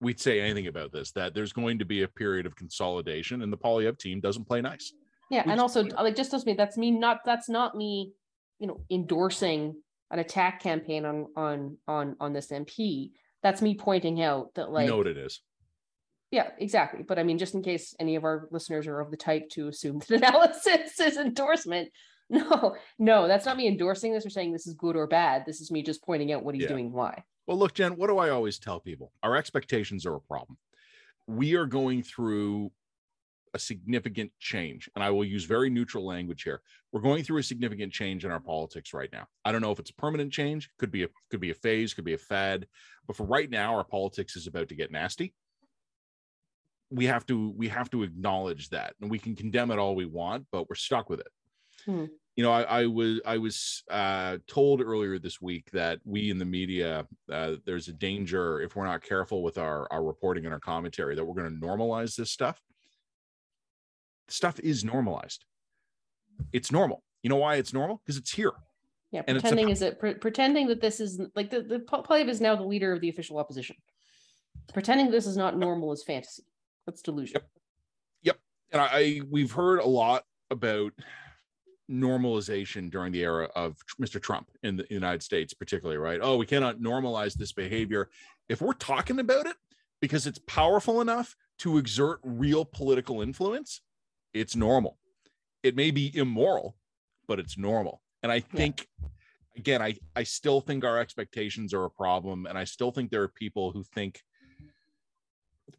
we'd 0.00 0.20
say 0.20 0.40
anything 0.40 0.66
about 0.66 0.92
this 0.92 1.12
that 1.12 1.34
there's 1.34 1.52
going 1.52 1.78
to 1.78 1.84
be 1.84 2.02
a 2.02 2.08
period 2.08 2.46
of 2.46 2.56
consolidation 2.56 3.42
and 3.42 3.52
the 3.52 3.56
Poilievre 3.58 3.98
team 3.98 4.20
doesn't 4.20 4.46
play 4.46 4.60
nice. 4.60 4.92
Yeah, 5.30 5.42
We 5.46 5.52
and 5.52 5.60
also 5.60 5.84
like 5.84 6.16
just 6.16 6.30
does 6.30 6.44
me 6.46 6.54
that's 6.54 6.76
me 6.76 6.90
not 6.90 7.20
that's 7.24 7.48
not 7.48 7.74
me, 7.76 8.12
you 8.58 8.66
know, 8.66 8.80
endorsing 8.90 9.76
an 10.10 10.18
attack 10.18 10.60
campaign 10.62 11.04
on 11.04 11.26
on 11.36 11.76
on 11.88 12.16
on 12.20 12.32
this 12.32 12.48
MP. 12.48 13.12
That's 13.44 13.62
me 13.62 13.76
pointing 13.76 14.20
out 14.20 14.52
that 14.56 14.70
like 14.72 14.86
you 14.86 14.90
know 14.90 14.96
what 14.96 15.06
it 15.06 15.16
is. 15.18 15.40
yeah, 16.32 16.48
exactly. 16.58 17.04
But 17.06 17.20
I 17.20 17.22
mean, 17.22 17.38
just 17.38 17.54
in 17.54 17.62
case 17.62 17.94
any 18.00 18.16
of 18.16 18.24
our 18.24 18.48
listeners 18.50 18.88
are 18.88 18.98
of 18.98 19.12
the 19.12 19.16
type 19.16 19.48
to 19.50 19.68
assume 19.68 19.98
that 20.08 20.10
analysis 20.10 20.98
is 20.98 21.16
endorsement, 21.16 21.90
no, 22.30 22.74
no, 22.98 23.28
that's 23.28 23.46
not 23.46 23.56
me 23.56 23.68
endorsing 23.68 24.12
this 24.12 24.26
or 24.26 24.30
saying 24.30 24.52
this 24.52 24.66
is 24.66 24.74
good 24.74 24.96
or 24.96 25.06
bad. 25.06 25.44
This 25.46 25.60
is 25.60 25.70
me 25.70 25.82
just 25.84 26.02
pointing 26.02 26.32
out 26.32 26.42
what 26.42 26.54
he's 26.56 26.62
Yeah. 26.64 26.70
doing, 26.70 26.90
why. 26.90 27.22
Well, 27.46 27.58
look, 27.58 27.74
Jen, 27.74 27.96
what 27.96 28.06
do 28.08 28.16
I 28.18 28.30
always 28.30 28.58
tell 28.58 28.80
people? 28.80 29.12
Our 29.22 29.36
expectations 29.36 30.06
are 30.06 30.14
a 30.16 30.20
problem. 30.20 30.56
We 31.26 31.54
are 31.54 31.66
going 31.66 32.02
through 32.02 32.72
a 33.54 33.58
significant 33.58 34.32
change, 34.40 34.90
and 34.94 35.04
I 35.04 35.10
will 35.10 35.24
use 35.24 35.44
very 35.44 35.70
neutral 35.70 36.04
language 36.04 36.42
here. 36.42 36.60
We're 36.92 37.00
going 37.00 37.22
through 37.22 37.38
a 37.38 37.42
significant 37.42 37.92
change 37.92 38.24
in 38.24 38.32
our 38.32 38.40
politics 38.40 38.92
right 38.92 39.10
now. 39.12 39.26
I 39.44 39.52
don't 39.52 39.62
know 39.62 39.70
if 39.70 39.78
it's 39.78 39.90
a 39.90 39.94
permanent 39.94 40.32
change, 40.32 40.68
could 40.78 40.90
be 40.90 41.04
a 41.04 41.08
could 41.30 41.40
be 41.40 41.50
a 41.50 41.54
phase, 41.54 41.94
could 41.94 42.04
be 42.04 42.14
a 42.14 42.18
fad, 42.18 42.66
but 43.06 43.16
for 43.16 43.24
right 43.24 43.48
now, 43.48 43.76
our 43.76 43.84
politics 43.84 44.34
is 44.36 44.48
about 44.48 44.68
to 44.68 44.74
get 44.74 44.90
nasty. 44.90 45.34
We 46.90 47.06
have 47.06 47.24
to 47.26 47.54
we 47.56 47.68
have 47.68 47.90
to 47.90 48.02
acknowledge 48.02 48.70
that, 48.70 48.94
and 49.00 49.10
we 49.10 49.20
can 49.20 49.36
condemn 49.36 49.70
it 49.70 49.78
all 49.78 49.94
we 49.94 50.06
want, 50.06 50.46
but 50.50 50.68
we're 50.68 50.74
stuck 50.74 51.08
with 51.08 51.20
it. 51.20 51.28
Hmm. 51.86 52.06
You 52.36 52.42
know, 52.42 52.50
I, 52.50 52.62
I 52.62 52.86
was 52.86 53.20
I 53.24 53.38
was 53.38 53.84
uh, 53.88 54.38
told 54.48 54.80
earlier 54.82 55.20
this 55.20 55.40
week 55.40 55.70
that 55.70 56.00
we 56.04 56.30
in 56.30 56.38
the 56.38 56.44
media 56.44 57.06
uh, 57.30 57.54
there's 57.64 57.86
a 57.86 57.92
danger 57.92 58.60
if 58.60 58.74
we're 58.74 58.86
not 58.86 59.04
careful 59.04 59.44
with 59.44 59.58
our 59.58 59.86
our 59.92 60.02
reporting 60.02 60.44
and 60.44 60.52
our 60.52 60.58
commentary 60.58 61.14
that 61.14 61.24
we're 61.24 61.40
going 61.40 61.60
to 61.60 61.66
normalize 61.66 62.16
this 62.16 62.32
stuff. 62.32 62.60
Stuff 64.28 64.58
is 64.60 64.84
normalized. 64.84 65.44
It's 66.52 66.72
normal. 66.72 67.02
You 67.22 67.30
know 67.30 67.36
why 67.36 67.56
it's 67.56 67.72
normal? 67.72 68.00
Because 68.04 68.16
it's 68.16 68.32
here. 68.32 68.52
Yeah, 69.10 69.22
And 69.28 69.40
pretending 69.40 69.68
is 69.68 69.82
it 69.82 70.00
pre- 70.00 70.14
pretending 70.14 70.66
that 70.68 70.80
this 70.80 70.98
is 70.98 71.20
like 71.36 71.50
the 71.50 71.62
the 71.62 71.78
Po- 71.78 72.04
is 72.14 72.40
now 72.40 72.56
the 72.56 72.64
leader 72.64 72.92
of 72.92 73.00
the 73.00 73.08
official 73.08 73.38
opposition. 73.38 73.76
Pretending 74.72 75.10
this 75.10 75.26
is 75.26 75.36
not 75.36 75.56
normal 75.56 75.92
is 75.92 76.02
fantasy. 76.02 76.44
That's 76.86 77.00
delusion. 77.00 77.40
Yep. 78.22 78.38
And 78.72 78.80
I, 78.82 78.86
I 78.92 79.20
we've 79.30 79.52
heard 79.52 79.80
a 79.80 79.86
lot 79.86 80.24
about 80.50 80.92
normalization 81.90 82.90
during 82.90 83.12
the 83.12 83.22
era 83.22 83.48
of 83.54 83.76
Mr. 84.00 84.20
Trump 84.20 84.50
in 84.62 84.76
the 84.76 84.86
United 84.90 85.22
States, 85.22 85.54
particularly, 85.54 85.98
right? 85.98 86.18
Oh, 86.22 86.36
we 86.36 86.46
cannot 86.46 86.78
normalize 86.78 87.34
this 87.34 87.52
behavior. 87.52 88.10
If 88.48 88.60
we're 88.60 88.72
talking 88.72 89.20
about 89.20 89.46
it 89.46 89.56
because 90.00 90.26
it's 90.26 90.40
powerful 90.46 91.00
enough 91.00 91.36
to 91.58 91.78
exert 91.78 92.18
real 92.24 92.64
political 92.64 93.22
influence, 93.22 93.80
it's 94.34 94.54
normal. 94.56 94.98
It 95.62 95.76
may 95.76 95.90
be 95.90 96.14
immoral, 96.14 96.76
but 97.26 97.38
it's 97.38 97.56
normal. 97.56 98.02
And 98.22 98.30
I 98.30 98.40
think 98.40 98.86
again, 99.56 99.80
I 99.80 99.94
I 100.14 100.24
still 100.24 100.60
think 100.60 100.84
our 100.84 100.98
expectations 100.98 101.72
are 101.72 101.84
a 101.84 101.90
problem 101.90 102.46
and 102.46 102.58
I 102.58 102.64
still 102.64 102.90
think 102.90 103.10
there 103.10 103.22
are 103.22 103.28
people 103.28 103.70
who 103.70 103.82
think 103.82 104.22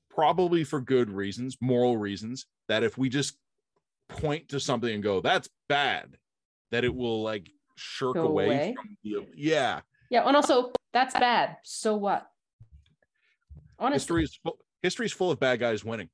probably 0.10 0.64
for 0.64 0.80
good 0.82 1.10
reasons, 1.10 1.58
moral 1.62 1.98
reasons, 1.98 2.46
that 2.68 2.84
if 2.84 2.98
we 2.98 3.10
just 3.10 3.38
point 4.08 4.48
to 4.50 4.60
something 4.60 4.94
and 4.94 5.04
go, 5.04 5.20
that's 5.20 5.50
bad, 5.68 6.16
that 6.72 6.84
it 6.86 6.94
will 6.96 7.22
like 7.22 7.50
shirk 7.76 8.14
Go 8.16 8.28
away, 8.28 8.46
away? 8.46 8.76
from 8.76 8.98
the 9.04 9.28
yeah. 9.36 9.82
Yeah, 10.10 10.26
and 10.28 10.36
also 10.36 10.72
that's 10.94 11.14
bad. 11.16 11.58
So 11.64 11.96
what? 11.98 12.28
Honestly, 13.78 13.96
History 13.98 14.24
is 14.24 14.40
full, 14.42 14.58
history 14.82 15.06
is 15.08 15.12
full 15.12 15.32
of 15.32 15.40
bad 15.40 15.60
guys 15.60 15.84
winning. 15.84 16.10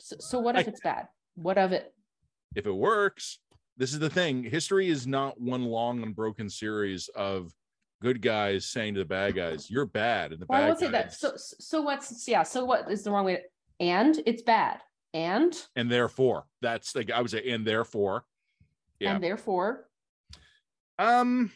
so, 0.00 0.16
so 0.18 0.38
what 0.40 0.56
if 0.58 0.66
I- 0.66 0.70
it's 0.70 0.80
bad? 0.80 1.08
What 1.34 1.58
of 1.58 1.72
it? 1.72 1.92
If 2.54 2.66
it 2.66 2.72
works, 2.74 3.38
this 3.76 3.92
is 3.92 3.98
the 3.98 4.10
thing. 4.10 4.44
History 4.44 4.88
is 4.88 5.06
not 5.06 5.40
one 5.40 5.64
long 5.64 6.02
unbroken 6.02 6.48
series 6.48 7.08
of 7.08 7.52
good 8.00 8.22
guys 8.22 8.66
saying 8.66 8.94
to 8.94 9.00
the 9.00 9.04
bad 9.06 9.34
guys, 9.34 9.70
"You're 9.70 9.86
bad," 9.86 10.32
and 10.32 10.40
the 10.40 10.46
Well, 10.48 10.58
I 10.58 10.62
bad 10.62 10.68
would 10.70 10.78
say 10.78 10.88
that. 10.90 11.12
So 11.12 11.32
so 11.36 11.82
what's 11.82 12.28
yeah? 12.28 12.42
So 12.42 12.64
what 12.64 12.90
is 12.90 13.02
the 13.02 13.10
wrong 13.10 13.24
way? 13.24 13.42
And 13.80 14.20
it's 14.26 14.42
bad. 14.42 14.80
And 15.12 15.56
and 15.76 15.90
therefore, 15.90 16.44
that's 16.60 16.94
like 16.94 17.10
I 17.10 17.20
would 17.20 17.30
say, 17.30 17.48
and 17.50 17.66
therefore, 17.66 18.24
Yeah. 19.00 19.14
and 19.14 19.22
therefore, 19.24 19.88
um, 20.98 21.50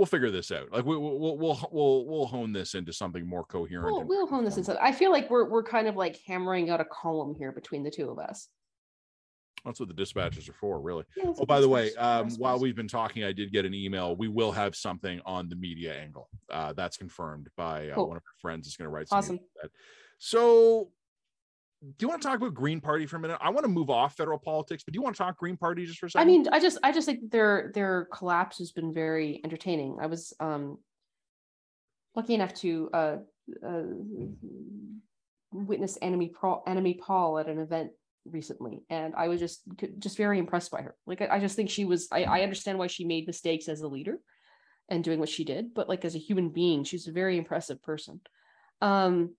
we'll 0.00 0.06
figure 0.06 0.30
this 0.30 0.50
out. 0.50 0.72
Like 0.72 0.86
we, 0.86 0.96
we'll 0.96 1.36
we'll 1.36 1.68
we'll 1.70 2.06
we'll 2.06 2.26
hone 2.26 2.54
this 2.54 2.74
into 2.74 2.90
something 2.90 3.26
more 3.28 3.44
coherent. 3.44 3.92
we'll, 3.92 4.04
we'll 4.06 4.26
hone 4.26 4.46
this 4.46 4.56
into. 4.56 4.82
I 4.82 4.92
feel 4.92 5.10
like 5.10 5.28
we're 5.28 5.44
we're 5.44 5.62
kind 5.62 5.86
of 5.88 5.94
like 5.94 6.18
hammering 6.26 6.70
out 6.70 6.80
a 6.80 6.86
column 6.86 7.34
here 7.38 7.52
between 7.52 7.82
the 7.84 7.90
two 7.90 8.08
of 8.10 8.18
us. 8.18 8.48
That's 9.62 9.78
what 9.78 9.90
the 9.90 9.94
dispatches 9.94 10.48
are 10.48 10.54
for, 10.54 10.80
really. 10.80 11.04
Yeah, 11.18 11.34
Oh, 11.38 11.44
by 11.44 11.60
the 11.60 11.68
way, 11.68 11.94
um, 11.96 12.30
while 12.38 12.58
we've 12.58 12.74
been 12.74 12.88
talking, 12.88 13.24
I 13.24 13.32
did 13.32 13.52
get 13.52 13.66
an 13.66 13.74
email. 13.74 14.16
We 14.16 14.26
will 14.26 14.52
have 14.52 14.74
something 14.74 15.20
on 15.26 15.50
the 15.50 15.56
media 15.56 15.94
angle. 16.00 16.30
Uh, 16.50 16.72
that's 16.72 16.96
confirmed 16.96 17.48
by 17.58 17.90
uh, 17.90 17.94
Cool. 17.96 18.08
one 18.08 18.16
of 18.16 18.22
our 18.22 18.40
friends. 18.40 18.66
Is 18.68 18.76
going 18.78 18.86
to 18.86 18.90
write 18.90 19.08
something. 19.08 19.38
Awesome. 19.58 19.70
So, 20.16 20.92
do 21.82 21.94
you 22.00 22.08
want 22.08 22.20
to 22.20 22.28
talk 22.28 22.36
about 22.36 22.52
Green 22.52 22.80
Party 22.80 23.06
for 23.06 23.16
a 23.16 23.20
minute? 23.20 23.38
I 23.40 23.48
want 23.48 23.64
to 23.64 23.70
move 23.70 23.88
off 23.88 24.14
federal 24.16 24.38
politics, 24.38 24.84
but 24.84 24.92
do 24.92 24.98
you 24.98 25.02
want 25.02 25.16
to 25.16 25.18
talk 25.22 25.38
Green 25.38 25.56
Party 25.56 25.86
just 25.86 25.98
for 25.98 26.06
a 26.06 26.10
second? 26.10 26.28
I 26.28 26.30
mean, 26.30 26.46
I 26.52 26.60
just 26.60 26.78
I 26.82 26.92
just 26.92 27.06
think 27.06 27.30
their 27.30 27.70
their 27.74 28.06
collapse 28.12 28.58
has 28.58 28.70
been 28.70 28.92
very 28.92 29.40
entertaining. 29.44 29.96
I 30.00 30.06
was 30.06 30.34
um 30.40 30.78
lucky 32.14 32.34
enough 32.34 32.52
to 32.54 32.90
uh, 32.92 33.16
uh 33.66 33.82
witness 35.52 35.96
Annamie 36.02 36.34
Paul 36.34 36.62
Annamie 36.66 36.98
Paul 36.98 37.38
at 37.38 37.48
an 37.48 37.58
event 37.58 37.92
recently, 38.26 38.82
and 38.90 39.14
I 39.14 39.28
was 39.28 39.40
just 39.40 39.62
just 39.98 40.18
very 40.18 40.38
impressed 40.38 40.70
by 40.70 40.82
her. 40.82 40.94
Like 41.06 41.22
I, 41.22 41.28
I 41.36 41.38
just 41.38 41.56
think 41.56 41.70
she 41.70 41.86
was. 41.86 42.08
I, 42.12 42.24
I 42.24 42.42
understand 42.42 42.78
why 42.78 42.88
she 42.88 43.06
made 43.06 43.26
mistakes 43.26 43.68
as 43.68 43.80
a 43.80 43.88
leader 43.88 44.18
and 44.90 45.02
doing 45.02 45.18
what 45.18 45.30
she 45.30 45.44
did, 45.44 45.72
but 45.72 45.88
like 45.88 46.04
as 46.04 46.14
a 46.14 46.18
human 46.18 46.50
being, 46.50 46.84
she's 46.84 47.08
a 47.08 47.12
very 47.12 47.38
impressive 47.38 47.82
person. 47.82 48.20
Um, 48.82 49.34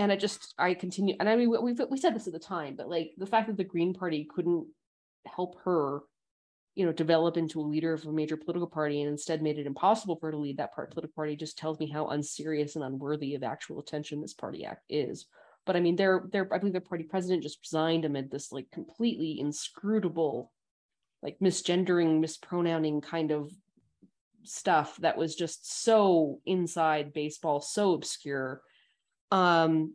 and 0.00 0.10
I 0.10 0.16
just 0.16 0.54
I 0.58 0.74
continue, 0.74 1.14
and 1.20 1.28
I 1.28 1.36
mean 1.36 1.50
we 1.50 1.74
we 1.90 1.98
said 1.98 2.14
this 2.14 2.26
at 2.26 2.32
the 2.32 2.38
time, 2.38 2.74
but 2.76 2.88
like 2.88 3.12
the 3.18 3.26
fact 3.26 3.48
that 3.48 3.56
the 3.56 3.64
Green 3.64 3.92
Party 3.92 4.26
couldn't 4.34 4.66
help 5.26 5.60
her 5.64 6.00
you 6.74 6.86
know 6.86 6.92
develop 6.92 7.36
into 7.36 7.60
a 7.60 7.62
leader 7.62 7.92
of 7.92 8.06
a 8.06 8.12
major 8.12 8.36
political 8.36 8.66
party 8.66 9.02
and 9.02 9.10
instead 9.10 9.42
made 9.42 9.58
it 9.58 9.66
impossible 9.66 10.16
for 10.16 10.28
her 10.28 10.32
to 10.32 10.38
lead 10.38 10.56
that 10.56 10.74
part 10.74 10.90
political 10.90 11.14
party 11.14 11.36
just 11.36 11.58
tells 11.58 11.78
me 11.78 11.90
how 11.90 12.06
unserious 12.08 12.76
and 12.76 12.84
unworthy 12.84 13.34
of 13.34 13.42
actual 13.42 13.78
attention 13.80 14.20
this 14.20 14.32
party 14.32 14.64
act 14.64 14.84
is. 14.88 15.26
But 15.66 15.76
i 15.76 15.80
mean 15.80 15.96
their 15.96 16.24
their 16.32 16.48
i 16.54 16.58
believe 16.58 16.72
their 16.72 16.80
party 16.80 17.04
president 17.04 17.42
just 17.42 17.60
resigned 17.62 18.06
amid 18.06 18.30
this 18.30 18.50
like 18.50 18.70
completely 18.72 19.38
inscrutable 19.38 20.50
like 21.22 21.38
misgendering 21.40 22.20
mispronouncing 22.20 23.02
kind 23.02 23.30
of 23.30 23.52
stuff 24.44 24.96
that 24.96 25.18
was 25.18 25.34
just 25.34 25.82
so 25.84 26.40
inside 26.46 27.12
baseball 27.12 27.60
so 27.60 27.92
obscure 27.92 28.62
um 29.30 29.94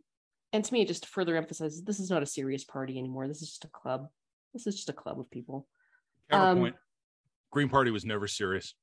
and 0.52 0.64
to 0.64 0.72
me 0.72 0.82
it 0.82 0.88
just 0.88 1.06
further 1.06 1.36
emphasizes 1.36 1.82
this 1.84 2.00
is 2.00 2.10
not 2.10 2.22
a 2.22 2.26
serious 2.26 2.64
party 2.64 2.98
anymore 2.98 3.28
this 3.28 3.42
is 3.42 3.48
just 3.50 3.64
a 3.64 3.68
club 3.68 4.06
this 4.54 4.66
is 4.66 4.74
just 4.76 4.88
a 4.88 4.92
club 4.92 5.18
of 5.20 5.30
people 5.30 5.66
Counterpoint: 6.30 6.74
Green 7.52 7.68
Party 7.68 7.92
was 7.92 8.04
never 8.04 8.26
serious. 8.26 8.74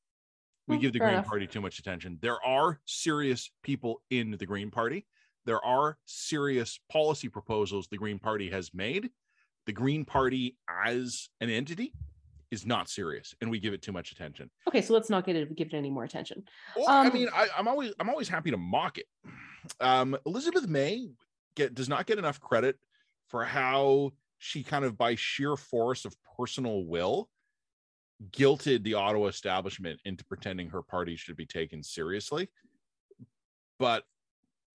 We 0.68 0.76
Well, 0.76 0.82
give 0.82 0.94
the 0.94 1.00
Green 1.00 1.12
enough. 1.16 1.26
Party 1.26 1.46
too 1.46 1.60
much 1.60 1.78
attention. 1.80 2.18
There 2.22 2.42
are 2.42 2.80
serious 2.86 3.52
people 3.64 4.02
in 4.10 4.32
the 4.32 4.46
Green 4.46 4.72
Party. 4.72 5.06
There 5.46 5.60
are 5.66 5.98
serious 6.06 6.80
policy 6.90 7.28
proposals 7.28 7.90
the 7.92 7.98
Green 7.98 8.18
Party 8.18 8.50
has 8.52 8.74
made. 8.74 9.10
The 9.66 9.74
Green 9.74 10.06
Party 10.06 10.58
as 10.86 11.28
an 11.42 11.50
entity 11.50 11.92
is 12.50 12.66
not 12.66 12.88
serious, 12.88 13.36
and 13.42 13.52
we 13.52 13.60
give 13.60 13.74
it 13.74 13.82
too 13.82 13.92
much 13.92 14.14
attention. 14.14 14.50
Okay, 14.70 14.82
so 14.82 14.94
let's 14.94 15.10
not 15.10 15.26
get 15.26 15.36
it 15.36 15.54
give 15.58 15.68
it 15.68 15.74
any 15.74 15.90
more 15.90 16.06
attention. 16.06 16.44
Well, 16.78 16.88
I 16.88 17.08
Um, 17.08 17.14
mean, 17.14 17.28
I, 17.34 17.50
I'm 17.58 17.68
always 17.68 17.92
I'm 18.00 18.08
always 18.10 18.30
happy 18.30 18.52
to 18.52 18.58
mock 18.58 18.98
it. 19.00 19.08
Um, 19.80 20.18
Elizabeth 20.26 20.68
May 20.68 21.10
get 21.56 21.74
does 21.76 21.90
not 21.90 22.06
get 22.06 22.18
enough 22.18 22.40
credit 22.40 22.78
for 23.30 23.44
how 23.44 24.12
she 24.38 24.64
kind 24.64 24.84
of 24.86 24.98
by 24.98 25.16
sheer 25.16 25.56
force 25.56 26.06
of 26.06 26.16
personal 26.38 26.86
will 26.86 27.30
guilted 28.32 28.84
the 28.84 28.94
Ottawa 28.94 29.28
establishment 29.28 30.00
into 30.06 30.24
pretending 30.26 30.70
her 30.70 30.82
party 30.82 31.16
should 31.16 31.36
be 31.36 31.46
taken 31.46 31.84
seriously. 31.84 32.50
But 33.80 34.04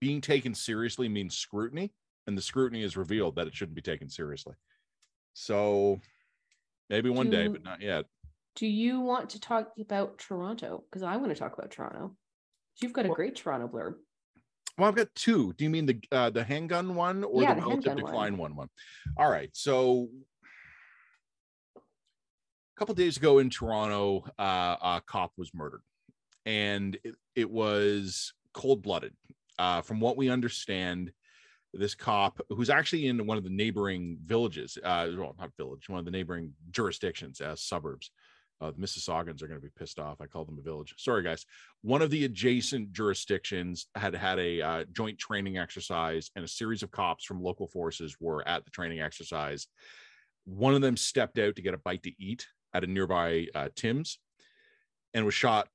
being 0.01 0.21
taken 0.21 0.55
seriously 0.55 1.09
means 1.09 1.37
scrutiny, 1.37 1.93
and 2.27 2.37
the 2.37 2.43
scrutiny 2.43 2.83
is 2.83 2.97
revealed 2.97 3.37
that 3.37 3.47
it 3.47 3.55
shouldn't 3.55 3.77
be 3.77 3.83
taken 3.83 4.09
seriously. 4.09 4.55
So 5.35 6.01
maybe 6.91 7.11
one 7.11 7.31
day, 7.31 7.49
but 7.49 7.63
not 7.63 7.81
yet. 7.81 8.07
Do 8.57 8.67
you 8.67 9.01
want 9.01 9.31
to 9.31 9.41
talk 9.41 9.73
about 9.81 10.19
Toronto? 10.19 10.85
Because 10.91 11.03
I 11.03 11.17
want 11.17 11.31
to 11.31 11.39
talk 11.39 11.57
about 11.57 11.71
Toronto. 11.71 12.17
You've 12.83 12.93
got 12.93 13.07
a 13.07 13.09
Well- 13.09 13.17
great 13.17 13.37
Toronto 13.37 13.69
blurb. 13.69 13.95
Well, 14.79 14.89
I've 14.89 14.95
got 14.95 15.13
two. 15.17 15.53
Do 15.55 15.65
you 15.65 15.71
mean 15.71 15.87
the 15.87 16.01
uh, 16.13 16.31
the 16.31 16.45
handgun 16.45 16.95
one 16.95 17.25
or 17.25 17.43
Yeah, 17.43 17.55
the 17.55 17.61
the 17.61 17.67
relative 17.67 17.85
handgun 17.85 18.03
one. 18.05 18.13
decline 18.13 18.39
one? 18.39 18.57
One. 18.57 18.69
All 19.17 19.29
right. 19.29 19.51
So 19.53 20.09
a 21.77 21.81
couple 22.79 22.95
days 22.95 23.17
ago 23.17 23.41
in 23.41 23.51
Toronto, 23.51 24.25
uh, 24.39 24.77
a 24.81 25.03
cop 25.05 25.33
was 25.37 25.53
murdered, 25.53 25.83
and 26.47 26.97
it, 27.03 27.17
it 27.35 27.51
was 27.51 28.33
cold 28.55 28.83
blooded. 28.83 29.15
Uh, 29.59 29.83
from 29.83 29.99
what 29.99 30.17
we 30.17 30.31
understand, 30.31 31.11
this 31.75 31.97
cop 31.97 32.41
who's 32.51 32.71
actually 32.71 33.09
in 33.09 33.27
one 33.27 33.37
of 33.37 33.43
the 33.43 33.51
neighboring 33.51 34.17
villages, 34.25 34.79
uh, 34.85 35.09
well, 35.17 35.35
not 35.41 35.51
village, 35.57 35.89
one 35.89 35.99
of 35.99 36.05
the 36.05 36.13
neighboring 36.13 36.53
jurisdictions 36.71 37.41
as 37.41 37.61
suburbs. 37.63 38.13
Uh, 38.61 38.71
the 38.71 38.79
Mississaugas 38.79 39.43
are 39.43 39.47
going 39.47 39.61
to 39.61 39.65
be 39.65 39.73
pissed 39.79 39.99
off. 39.99 40.21
I 40.21 40.27
call 40.27 40.45
them 40.45 40.59
a 40.59 40.63
village. 40.63 40.95
Sorry, 40.99 41.23
guys. 41.23 41.47
One 41.83 42.03
of 42.03 42.11
the 42.11 42.25
adjacent 42.25 42.93
jurisdictions 42.93 43.87
had 43.95 44.15
had 44.15 44.39
a 44.39 44.61
uh, 44.61 44.85
joint 44.93 45.19
training 45.19 45.59
exercise, 45.59 46.31
and 46.35 46.45
a 46.45 46.49
series 46.49 46.83
of 46.83 46.91
cops 46.91 47.25
from 47.25 47.43
local 47.43 47.69
forces 47.69 48.17
were 48.19 48.47
at 48.49 48.65
the 48.65 48.71
training 48.71 49.01
exercise. 49.01 49.69
One 50.45 50.75
of 50.75 50.81
them 50.81 50.97
stepped 50.97 51.39
out 51.39 51.57
to 51.57 51.63
get 51.63 51.75
a 51.75 51.79
bite 51.79 52.03
to 52.05 52.13
eat 52.19 52.47
at 52.75 52.85
a 52.85 52.87
nearby 52.87 53.47
uh, 53.55 53.69
Tim's, 53.77 54.19
and 55.15 55.25
was 55.25 55.35
shot 55.35 55.69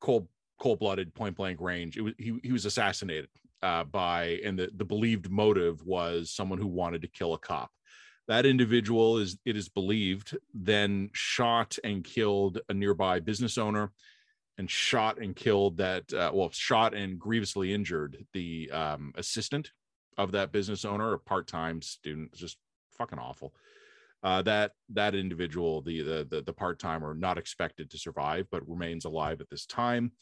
cold 0.00 0.28
cold 0.60 0.78
blooded, 0.78 1.14
point 1.14 1.36
blank 1.36 1.60
range. 1.60 1.96
It 1.96 2.02
was 2.02 2.14
he 2.18 2.38
he 2.42 2.52
was 2.52 2.66
assassinated 2.66 3.28
uh, 3.62 3.84
by, 3.84 4.40
and 4.44 4.56
the 4.56 4.70
the 4.76 4.84
believed 4.84 5.28
motive 5.28 5.84
was 5.84 6.30
someone 6.30 6.58
who 6.58 6.68
wanted 6.68 7.02
to 7.02 7.08
kill 7.08 7.34
a 7.34 7.38
cop 7.38 7.70
that 8.28 8.46
individual 8.46 9.18
is 9.18 9.38
it 9.44 9.56
is 9.56 9.68
believed 9.68 10.36
then 10.54 11.10
shot 11.12 11.78
and 11.84 12.04
killed 12.04 12.60
a 12.68 12.74
nearby 12.74 13.20
business 13.20 13.58
owner 13.58 13.92
and 14.58 14.70
shot 14.70 15.18
and 15.18 15.34
killed 15.34 15.78
that 15.78 16.12
uh, 16.12 16.30
well 16.32 16.50
shot 16.52 16.94
and 16.94 17.18
grievously 17.18 17.72
injured 17.72 18.24
the 18.32 18.70
um, 18.70 19.12
assistant 19.16 19.70
of 20.18 20.32
that 20.32 20.52
business 20.52 20.84
owner 20.84 21.14
a 21.14 21.18
part-time 21.18 21.80
student 21.82 22.32
just 22.34 22.58
fucking 22.96 23.18
awful. 23.18 23.54
Uh, 24.22 24.40
that 24.42 24.72
that 24.88 25.14
individual 25.14 25.82
the 25.82 26.00
the 26.02 26.26
the, 26.30 26.42
the 26.42 26.52
part-timer 26.52 27.14
not 27.14 27.38
expected 27.38 27.90
to 27.90 27.98
survive 27.98 28.46
but 28.52 28.68
remains 28.68 29.04
alive 29.04 29.40
at 29.40 29.50
this 29.50 29.66
time 29.66 30.12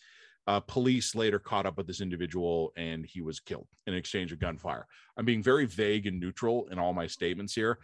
uh, 0.50 0.58
police 0.58 1.14
later 1.14 1.38
caught 1.38 1.64
up 1.64 1.76
with 1.76 1.86
this 1.86 2.00
individual 2.00 2.72
and 2.76 3.06
he 3.06 3.20
was 3.20 3.38
killed 3.38 3.68
in 3.86 3.94
exchange 3.94 4.32
of 4.32 4.40
gunfire. 4.40 4.84
I'm 5.16 5.24
being 5.24 5.44
very 5.44 5.64
vague 5.64 6.08
and 6.08 6.18
neutral 6.18 6.66
in 6.72 6.78
all 6.78 6.92
my 6.92 7.06
statements 7.06 7.54
here. 7.54 7.78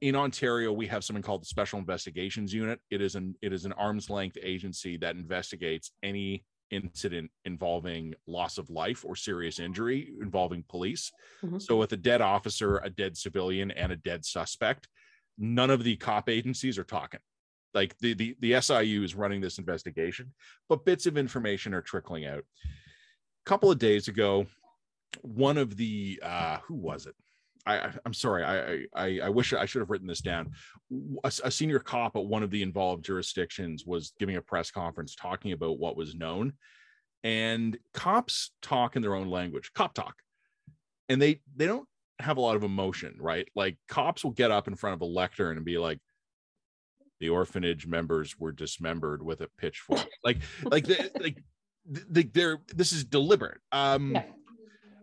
In 0.00 0.14
Ontario, 0.14 0.72
we 0.72 0.86
have 0.86 1.02
something 1.02 1.24
called 1.24 1.42
the 1.42 1.46
Special 1.46 1.76
Investigations 1.76 2.54
Unit. 2.54 2.78
It 2.92 3.02
is 3.02 3.16
an 3.16 3.34
it 3.42 3.52
is 3.52 3.64
an 3.64 3.72
arm's 3.72 4.10
length 4.10 4.38
agency 4.40 4.96
that 4.98 5.16
investigates 5.16 5.90
any 6.04 6.44
incident 6.70 7.32
involving 7.44 8.14
loss 8.28 8.58
of 8.58 8.70
life 8.70 9.04
or 9.04 9.16
serious 9.16 9.58
injury 9.58 10.12
involving 10.20 10.64
police. 10.68 11.10
Mm-hmm. 11.44 11.58
So, 11.58 11.76
with 11.76 11.92
a 11.92 11.96
dead 11.96 12.20
officer, 12.20 12.78
a 12.78 12.90
dead 12.90 13.16
civilian, 13.16 13.72
and 13.72 13.90
a 13.90 13.96
dead 13.96 14.24
suspect, 14.24 14.86
none 15.36 15.70
of 15.70 15.82
the 15.82 15.96
cop 15.96 16.28
agencies 16.28 16.78
are 16.78 16.84
talking 16.84 17.20
like 17.78 17.96
the, 18.00 18.12
the 18.14 18.36
the 18.40 18.60
SIU 18.60 19.04
is 19.04 19.14
running 19.14 19.40
this 19.40 19.58
investigation, 19.58 20.32
but 20.68 20.84
bits 20.84 21.06
of 21.06 21.16
information 21.16 21.72
are 21.74 21.80
trickling 21.80 22.26
out. 22.26 22.40
A 22.40 23.48
couple 23.48 23.70
of 23.70 23.78
days 23.78 24.08
ago, 24.08 24.46
one 25.22 25.56
of 25.56 25.76
the 25.76 26.20
uh, 26.20 26.58
who 26.66 26.74
was 26.74 27.06
it? 27.06 27.14
I, 27.64 27.90
I'm 28.04 28.14
sorry. 28.14 28.42
I, 28.42 28.86
I 28.96 29.20
I 29.26 29.28
wish 29.28 29.52
I 29.52 29.64
should 29.64 29.80
have 29.80 29.90
written 29.90 30.08
this 30.08 30.20
down. 30.20 30.50
A, 31.22 31.32
a, 31.44 31.50
senior 31.50 31.78
cop 31.78 32.16
at 32.16 32.24
one 32.24 32.42
of 32.42 32.50
the 32.50 32.62
involved 32.62 33.04
jurisdictions 33.04 33.84
was 33.86 34.12
giving 34.18 34.36
a 34.36 34.42
press 34.42 34.72
conference 34.72 35.14
talking 35.14 35.52
about 35.52 35.78
what 35.78 35.96
was 35.96 36.16
known, 36.16 36.54
and 37.22 37.78
cops 37.94 38.50
talk 38.60 38.96
in 38.96 39.02
their 39.02 39.14
own 39.14 39.28
language, 39.28 39.70
cop 39.72 39.94
talk, 39.94 40.16
and 41.08 41.22
they 41.22 41.42
they 41.54 41.66
don't 41.66 41.86
have 42.18 42.38
a 42.38 42.40
lot 42.40 42.56
of 42.56 42.64
emotion, 42.64 43.14
right? 43.20 43.48
Like 43.54 43.76
cops 43.86 44.24
will 44.24 44.32
get 44.32 44.50
up 44.50 44.66
in 44.66 44.74
front 44.74 44.94
of 44.94 45.00
a 45.02 45.12
lectern 45.20 45.56
and 45.56 45.64
be 45.64 45.78
like, 45.78 46.00
the 47.20 47.28
orphanage 47.28 47.86
members 47.86 48.38
were 48.38 48.52
dismembered 48.52 49.22
with 49.22 49.40
a 49.40 49.48
pitchfork. 49.58 50.06
Like 50.24 50.38
like 50.64 50.84
the, 50.84 51.10
like 51.20 51.42
the, 51.86 52.22
they're 52.32 52.58
this 52.74 52.92
is 52.92 53.04
deliberate. 53.04 53.60
Um 53.72 54.12
yeah. 54.14 54.24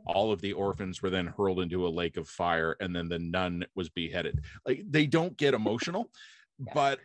all 0.05 0.31
of 0.31 0.41
the 0.41 0.53
orphans 0.53 1.01
were 1.01 1.09
then 1.09 1.27
hurled 1.27 1.59
into 1.59 1.87
a 1.87 1.89
lake 1.89 2.17
of 2.17 2.27
fire 2.27 2.75
and 2.79 2.95
then 2.95 3.09
the 3.09 3.19
nun 3.19 3.65
was 3.75 3.89
beheaded. 3.89 4.43
Like 4.65 4.83
they 4.89 5.05
don't 5.05 5.35
get 5.37 5.53
emotional 5.53 6.11
yeah. 6.59 6.71
but 6.73 6.99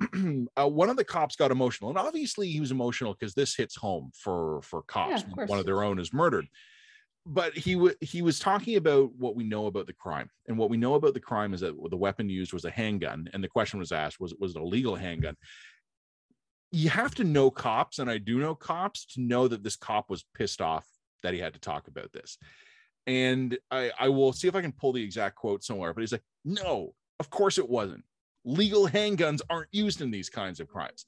uh, 0.56 0.68
one 0.68 0.90
of 0.90 0.96
the 0.96 1.04
cops 1.04 1.36
got 1.36 1.50
emotional 1.50 1.90
and 1.90 1.98
obviously 1.98 2.48
he 2.48 2.60
was 2.60 2.70
emotional 2.70 3.14
because 3.14 3.34
this 3.34 3.54
hits 3.54 3.76
home 3.76 4.10
for 4.14 4.60
for 4.62 4.82
cops 4.82 5.22
yeah, 5.22 5.44
of 5.44 5.48
one 5.48 5.58
of 5.58 5.66
their 5.66 5.84
own 5.84 5.98
is 5.98 6.12
murdered 6.12 6.46
but 7.26 7.56
he 7.56 7.74
w- 7.74 7.94
he 8.00 8.22
was 8.22 8.38
talking 8.38 8.76
about 8.76 9.14
what 9.14 9.34
we 9.34 9.44
know 9.44 9.66
about 9.66 9.86
the 9.86 9.92
crime 9.92 10.28
and 10.46 10.58
what 10.58 10.70
we 10.70 10.76
know 10.76 10.94
about 10.94 11.14
the 11.14 11.20
crime 11.20 11.54
is 11.54 11.60
that 11.60 11.74
the 11.90 11.96
weapon 11.96 12.28
used 12.28 12.52
was 12.52 12.64
a 12.64 12.70
handgun 12.70 13.28
and 13.32 13.42
the 13.42 13.48
question 13.48 13.78
was 13.78 13.92
asked 13.92 14.20
was 14.20 14.34
was 14.38 14.54
it 14.54 14.60
a 14.60 14.64
legal 14.64 14.94
handgun? 14.94 15.36
You 16.70 16.90
have 16.90 17.14
to 17.16 17.24
know 17.24 17.50
cops 17.50 17.98
and 17.98 18.10
i 18.10 18.18
do 18.18 18.38
know 18.38 18.54
cops 18.54 19.06
to 19.14 19.20
know 19.20 19.48
that 19.48 19.62
this 19.62 19.76
cop 19.76 20.10
was 20.10 20.24
pissed 20.34 20.60
off 20.60 20.86
that 21.22 21.32
he 21.32 21.40
had 21.40 21.54
to 21.54 21.60
talk 21.60 21.88
about 21.88 22.12
this. 22.12 22.36
And 23.06 23.56
i 23.70 23.90
i 23.98 24.08
will 24.08 24.32
see 24.32 24.48
if 24.48 24.54
i 24.54 24.60
can 24.60 24.72
pull 24.72 24.92
the 24.92 25.02
exact 25.02 25.36
quote 25.36 25.64
somewhere 25.64 25.94
but 25.94 26.02
he's 26.02 26.12
like 26.12 26.24
no 26.44 26.94
of 27.20 27.30
course 27.30 27.58
it 27.58 27.68
wasn't. 27.68 28.04
Legal 28.44 28.88
handguns 28.88 29.40
aren't 29.48 29.72
used 29.72 30.00
in 30.02 30.10
these 30.10 30.28
kinds 30.28 30.60
of 30.60 30.68
crimes. 30.68 31.06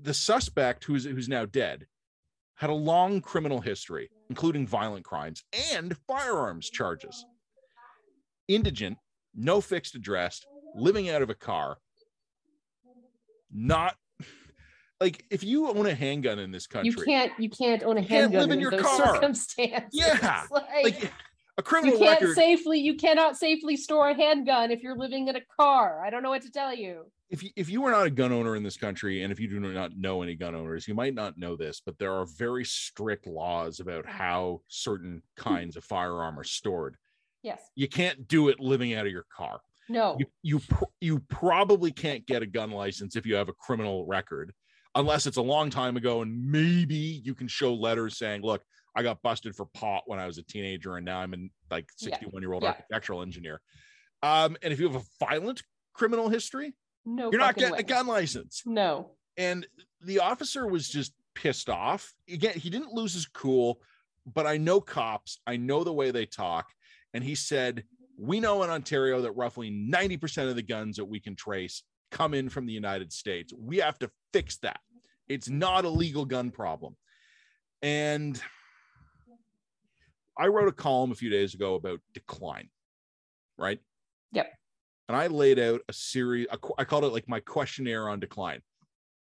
The 0.00 0.14
suspect 0.14 0.84
who's 0.84 1.04
who's 1.04 1.28
now 1.28 1.44
dead 1.44 1.86
had 2.60 2.68
a 2.68 2.74
long 2.74 3.22
criminal 3.22 3.58
history, 3.62 4.10
including 4.28 4.66
violent 4.66 5.02
crimes 5.02 5.42
and 5.72 5.96
firearms 6.06 6.68
charges. 6.68 7.24
Indigent, 8.48 8.98
no 9.34 9.62
fixed 9.62 9.94
address, 9.94 10.44
living 10.74 11.08
out 11.08 11.22
of 11.22 11.30
a 11.30 11.34
car. 11.34 11.78
Not 13.50 13.96
like 15.00 15.24
if 15.30 15.42
you 15.42 15.68
own 15.68 15.86
a 15.86 15.94
handgun 15.94 16.38
in 16.38 16.50
this 16.50 16.66
country, 16.66 16.90
you 16.90 17.02
can't 17.02 17.32
you 17.38 17.48
can't 17.48 17.82
own 17.82 17.96
a 17.96 18.02
handgun 18.02 18.42
live 18.42 18.50
in, 18.50 18.52
in 18.56 18.60
your 18.60 18.72
those 18.72 18.82
car. 18.82 19.14
circumstances. 19.14 19.88
Yeah, 19.92 20.42
like, 20.50 20.84
like 20.84 21.12
a 21.56 21.62
criminal 21.62 21.98
you 21.98 22.04
can't 22.04 22.20
record. 22.20 22.36
safely 22.36 22.78
you 22.78 22.94
cannot 22.96 23.38
safely 23.38 23.78
store 23.78 24.10
a 24.10 24.14
handgun 24.14 24.70
if 24.70 24.82
you're 24.82 24.98
living 24.98 25.28
in 25.28 25.36
a 25.36 25.42
car. 25.58 26.04
I 26.04 26.10
don't 26.10 26.22
know 26.22 26.30
what 26.30 26.42
to 26.42 26.50
tell 26.50 26.74
you 26.74 27.06
if 27.30 27.44
you, 27.44 27.50
if 27.54 27.70
you 27.70 27.84
are 27.84 27.92
not 27.92 28.06
a 28.06 28.10
gun 28.10 28.32
owner 28.32 28.56
in 28.56 28.62
this 28.62 28.76
country 28.76 29.22
and 29.22 29.32
if 29.32 29.38
you 29.38 29.48
do 29.48 29.60
not 29.60 29.96
know 29.96 30.22
any 30.22 30.34
gun 30.34 30.54
owners 30.54 30.88
you 30.88 30.94
might 30.94 31.14
not 31.14 31.38
know 31.38 31.56
this 31.56 31.80
but 31.84 31.98
there 31.98 32.12
are 32.12 32.26
very 32.36 32.64
strict 32.64 33.26
laws 33.26 33.80
about 33.80 34.04
how 34.04 34.60
certain 34.68 35.22
kinds 35.36 35.76
of 35.76 35.84
firearm 35.84 36.38
are 36.38 36.44
stored. 36.44 36.96
Yes. 37.42 37.62
You 37.74 37.88
can't 37.88 38.28
do 38.28 38.48
it 38.48 38.60
living 38.60 38.94
out 38.94 39.06
of 39.06 39.12
your 39.12 39.26
car. 39.34 39.60
No. 39.88 40.16
You 40.18 40.26
you, 40.42 40.60
you 41.00 41.18
probably 41.28 41.90
can't 41.90 42.26
get 42.26 42.42
a 42.42 42.46
gun 42.46 42.70
license 42.70 43.16
if 43.16 43.24
you 43.24 43.36
have 43.36 43.48
a 43.48 43.54
criminal 43.54 44.06
record 44.06 44.52
unless 44.96 45.26
it's 45.26 45.36
a 45.36 45.42
long 45.42 45.70
time 45.70 45.96
ago 45.96 46.22
and 46.22 46.50
maybe 46.50 47.22
you 47.24 47.34
can 47.34 47.46
show 47.46 47.72
letters 47.72 48.18
saying 48.18 48.42
look 48.42 48.60
i 48.96 49.04
got 49.04 49.22
busted 49.22 49.54
for 49.54 49.66
pot 49.66 50.02
when 50.06 50.18
i 50.18 50.26
was 50.26 50.36
a 50.36 50.42
teenager 50.42 50.96
and 50.96 51.06
now 51.06 51.20
i'm 51.20 51.32
a 51.32 51.36
like 51.70 51.86
61 51.96 52.42
year 52.42 52.52
old 52.52 52.64
yeah. 52.64 52.70
architectural 52.70 53.22
engineer. 53.22 53.60
Um 54.22 54.56
and 54.62 54.72
if 54.72 54.80
you 54.80 54.90
have 54.90 55.00
a 55.00 55.24
violent 55.24 55.62
criminal 55.94 56.28
history 56.28 56.74
no, 57.04 57.30
you're 57.30 57.40
not 57.40 57.56
getting 57.56 57.72
way. 57.72 57.80
a 57.80 57.84
gun 57.84 58.06
license. 58.06 58.62
No. 58.66 59.12
And 59.36 59.66
the 60.02 60.20
officer 60.20 60.66
was 60.66 60.88
just 60.88 61.12
pissed 61.34 61.70
off. 61.70 62.12
Again, 62.28 62.54
he 62.54 62.70
didn't 62.70 62.92
lose 62.92 63.14
his 63.14 63.26
cool, 63.26 63.80
but 64.26 64.46
I 64.46 64.56
know 64.56 64.80
cops. 64.80 65.40
I 65.46 65.56
know 65.56 65.84
the 65.84 65.92
way 65.92 66.10
they 66.10 66.26
talk. 66.26 66.68
And 67.14 67.24
he 67.24 67.34
said, 67.34 67.84
We 68.18 68.40
know 68.40 68.62
in 68.62 68.70
Ontario 68.70 69.22
that 69.22 69.32
roughly 69.32 69.70
90% 69.70 70.48
of 70.48 70.56
the 70.56 70.62
guns 70.62 70.96
that 70.96 71.04
we 71.04 71.20
can 71.20 71.36
trace 71.36 71.82
come 72.10 72.34
in 72.34 72.48
from 72.48 72.66
the 72.66 72.72
United 72.72 73.12
States. 73.12 73.52
We 73.56 73.78
have 73.78 73.98
to 74.00 74.10
fix 74.32 74.58
that. 74.58 74.80
It's 75.28 75.48
not 75.48 75.84
a 75.84 75.88
legal 75.88 76.24
gun 76.24 76.50
problem. 76.50 76.96
And 77.82 78.40
I 80.38 80.46
wrote 80.48 80.68
a 80.68 80.72
column 80.72 81.12
a 81.12 81.14
few 81.14 81.30
days 81.30 81.54
ago 81.54 81.74
about 81.74 82.00
decline, 82.14 82.68
right? 83.56 83.78
Yep 84.32 84.52
and 85.10 85.16
I 85.16 85.26
laid 85.26 85.58
out 85.58 85.80
a 85.88 85.92
series. 85.92 86.46
I 86.78 86.84
called 86.84 87.02
it 87.02 87.12
like 87.12 87.28
my 87.28 87.40
questionnaire 87.40 88.08
on 88.08 88.20
decline. 88.20 88.60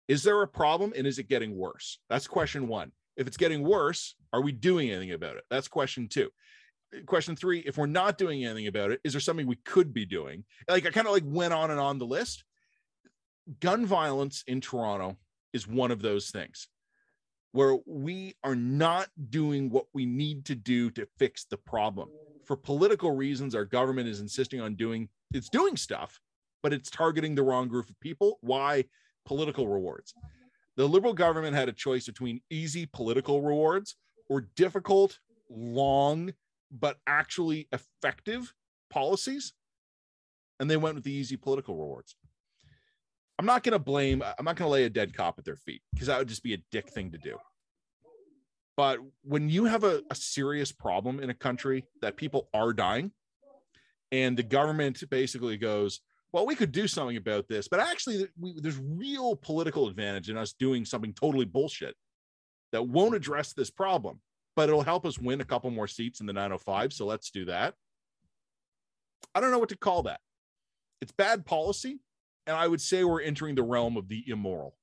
Is 0.07 0.23
there 0.23 0.41
a 0.41 0.47
problem 0.47 0.93
and 0.95 1.05
is 1.05 1.19
it 1.19 1.27
getting 1.27 1.53
worse? 1.53 1.99
That's 2.09 2.27
question 2.27 2.69
one. 2.69 2.93
If 3.17 3.27
it's 3.27 3.35
getting 3.35 3.61
worse, 3.61 4.15
are 4.31 4.39
we 4.39 4.53
doing 4.53 4.89
anything 4.89 5.11
about 5.11 5.35
it? 5.35 5.43
That's 5.49 5.67
question 5.67 6.07
two. 6.07 6.29
Question 7.05 7.35
three, 7.35 7.59
if 7.59 7.77
we're 7.77 7.87
not 7.87 8.17
doing 8.17 8.45
anything 8.45 8.67
about 8.67 8.91
it, 8.91 9.01
is 9.03 9.11
there 9.11 9.19
something 9.19 9.47
we 9.47 9.57
could 9.65 9.93
be 9.93 10.05
doing? 10.05 10.45
Like 10.69 10.85
I 10.85 10.91
kind 10.91 11.07
of 11.07 11.13
like 11.13 11.23
went 11.25 11.53
on 11.53 11.71
and 11.71 11.79
on 11.79 11.99
the 11.99 12.05
list. 12.05 12.45
Gun 13.59 13.85
violence 13.85 14.45
in 14.47 14.61
Toronto 14.61 15.17
is 15.51 15.67
one 15.67 15.91
of 15.91 16.01
those 16.01 16.29
things 16.29 16.69
where 17.51 17.79
we 17.85 18.33
are 18.45 18.55
not 18.55 19.09
doing 19.29 19.69
what 19.69 19.87
we 19.93 20.05
need 20.05 20.45
to 20.45 20.55
do 20.55 20.89
to 20.91 21.05
fix 21.17 21.43
the 21.43 21.57
problem. 21.57 22.07
For 22.45 22.55
political 22.55 23.11
reasons, 23.11 23.55
our 23.55 23.65
government 23.65 24.07
is 24.07 24.21
insisting 24.21 24.61
on 24.61 24.75
doing 24.75 25.09
it's 25.33 25.49
doing 25.49 25.77
stuff, 25.77 26.19
but 26.63 26.73
it's 26.73 26.89
targeting 26.89 27.35
the 27.35 27.43
wrong 27.43 27.67
group 27.67 27.89
of 27.89 27.99
people. 27.99 28.37
Why? 28.41 28.85
Political 29.25 29.67
rewards. 29.67 30.13
The 30.77 30.87
liberal 30.87 31.13
government 31.13 31.55
had 31.55 31.69
a 31.69 31.73
choice 31.73 32.05
between 32.05 32.41
easy 32.49 32.85
political 32.85 33.41
rewards 33.41 33.95
or 34.29 34.41
difficult, 34.55 35.19
long, 35.49 36.33
but 36.71 36.97
actually 37.07 37.67
effective 37.71 38.53
policies. 38.89 39.53
And 40.59 40.69
they 40.69 40.77
went 40.77 40.95
with 40.95 41.03
the 41.03 41.13
easy 41.13 41.37
political 41.37 41.75
rewards. 41.75 42.15
I'm 43.37 43.45
not 43.45 43.63
going 43.63 43.73
to 43.73 43.79
blame, 43.79 44.23
I'm 44.23 44.45
not 44.45 44.55
going 44.55 44.67
to 44.67 44.71
lay 44.71 44.85
a 44.85 44.89
dead 44.89 45.13
cop 45.13 45.37
at 45.37 45.45
their 45.45 45.57
feet 45.57 45.81
because 45.93 46.07
that 46.07 46.17
would 46.17 46.29
just 46.29 46.43
be 46.43 46.53
a 46.53 46.63
dick 46.71 46.89
thing 46.89 47.11
to 47.11 47.17
do. 47.17 47.37
But 48.77 48.99
when 49.23 49.49
you 49.49 49.65
have 49.65 49.83
a, 49.83 50.01
a 50.09 50.15
serious 50.15 50.71
problem 50.71 51.19
in 51.19 51.29
a 51.29 51.33
country 51.33 51.85
that 52.01 52.17
people 52.17 52.49
are 52.53 52.73
dying, 52.73 53.11
and 54.15 54.37
the 54.37 54.43
government 54.43 55.03
basically 55.09 55.57
goes, 55.57 55.99
well, 56.31 56.45
we 56.45 56.55
could 56.55 56.71
do 56.71 56.87
something 56.87 57.17
about 57.17 57.47
this, 57.47 57.67
but 57.67 57.79
actually, 57.79 58.27
we, 58.39 58.53
there's 58.59 58.79
real 58.79 59.35
political 59.35 59.87
advantage 59.87 60.29
in 60.29 60.37
us 60.37 60.53
doing 60.53 60.85
something 60.85 61.13
totally 61.13 61.45
bullshit 61.45 61.95
that 62.71 62.87
won't 62.87 63.07
mm-hmm. 63.09 63.15
address 63.15 63.53
this 63.53 63.69
problem, 63.69 64.21
but 64.55 64.69
it'll 64.69 64.81
help 64.81 65.05
us 65.05 65.19
win 65.19 65.41
a 65.41 65.45
couple 65.45 65.69
more 65.69 65.87
seats 65.87 66.21
in 66.21 66.25
the 66.25 66.33
905. 66.33 66.93
So 66.93 67.05
let's 67.05 67.29
do 67.29 67.45
that. 67.45 67.73
I 69.33 69.41
don't 69.41 69.51
know 69.51 69.59
what 69.59 69.69
to 69.69 69.77
call 69.77 70.03
that. 70.03 70.21
It's 71.01 71.11
bad 71.11 71.45
policy. 71.45 71.99
And 72.47 72.55
I 72.55 72.67
would 72.67 72.81
say 72.81 73.03
we're 73.03 73.21
entering 73.21 73.55
the 73.55 73.63
realm 73.63 73.97
of 73.97 74.07
the 74.07 74.23
immoral. 74.27 74.77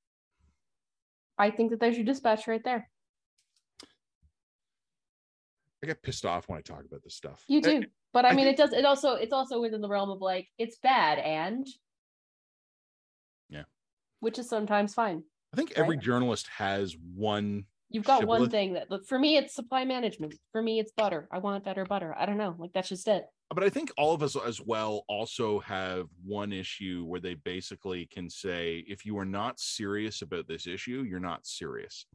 I 1.39 1.51
think 1.51 1.71
that 1.71 1.81
there's 1.81 1.97
your 1.97 2.05
dispatch 2.05 2.47
right 2.49 2.63
there. 2.65 2.91
I 5.83 5.87
get 5.87 6.03
pissed 6.03 6.25
off 6.25 6.49
when 6.49 6.59
I 6.59 6.63
talk 6.63 6.85
about 6.85 7.03
this 7.03 7.15
stuff. 7.15 7.45
You 7.49 7.61
do. 7.61 7.85
But 8.13 8.25
I, 8.25 8.31
I 8.31 8.35
mean 8.35 8.45
think- 8.47 8.59
it 8.59 8.63
does 8.63 8.73
it 8.73 8.85
also 8.85 9.15
it's 9.15 9.33
also 9.33 9.61
within 9.61 9.81
the 9.81 9.89
realm 9.89 10.11
of 10.11 10.21
like 10.21 10.49
it's 10.59 10.79
bad 10.79 11.19
and 11.19 11.67
Yeah. 13.49 13.65
Which 14.21 14.39
is 14.39 14.49
sometimes 14.49 14.95
fine. 14.95 15.25
I 15.53 15.57
think 15.57 15.73
every 15.73 15.97
Right. 15.97 16.05
journalist 16.05 16.47
has 16.57 16.97
one. 17.15 17.65
You've 17.91 18.05
got 18.05 18.25
one 18.27 18.49
thing 18.49 18.73
that 18.75 18.91
look 18.91 19.07
for 19.07 19.19
me 19.19 19.37
it's 19.37 19.55
supply 19.55 19.85
management. 19.85 20.35
For 20.53 20.63
me 20.63 20.79
it's 20.79 20.93
butter. 20.93 21.29
I 21.33 21.39
want 21.39 21.65
better 21.65 21.85
butter. 21.85 22.15
I 22.17 22.27
don't 22.27 22.39
know. 22.39 22.55
Like 22.59 22.73
that's 22.73 22.89
just 22.89 23.09
it. 23.09 23.27
But 23.55 23.65
I 23.65 23.69
think 23.69 23.93
all 23.99 24.15
of 24.15 24.23
us 24.23 24.35
as 24.35 24.63
well 24.63 25.05
also 25.09 25.59
have 25.61 26.07
one 26.25 26.55
issue 26.55 27.05
where 27.07 27.21
they 27.21 27.35
basically 27.35 28.07
can 28.07 28.31
say, 28.31 28.83
if 28.89 29.05
you 29.05 29.19
are 29.19 29.27
not 29.27 29.61
serious 29.61 30.23
about 30.23 30.49
this 30.49 30.67
issue, 30.67 31.05
you're 31.07 31.21
not 31.21 31.47
serious. 31.47 32.07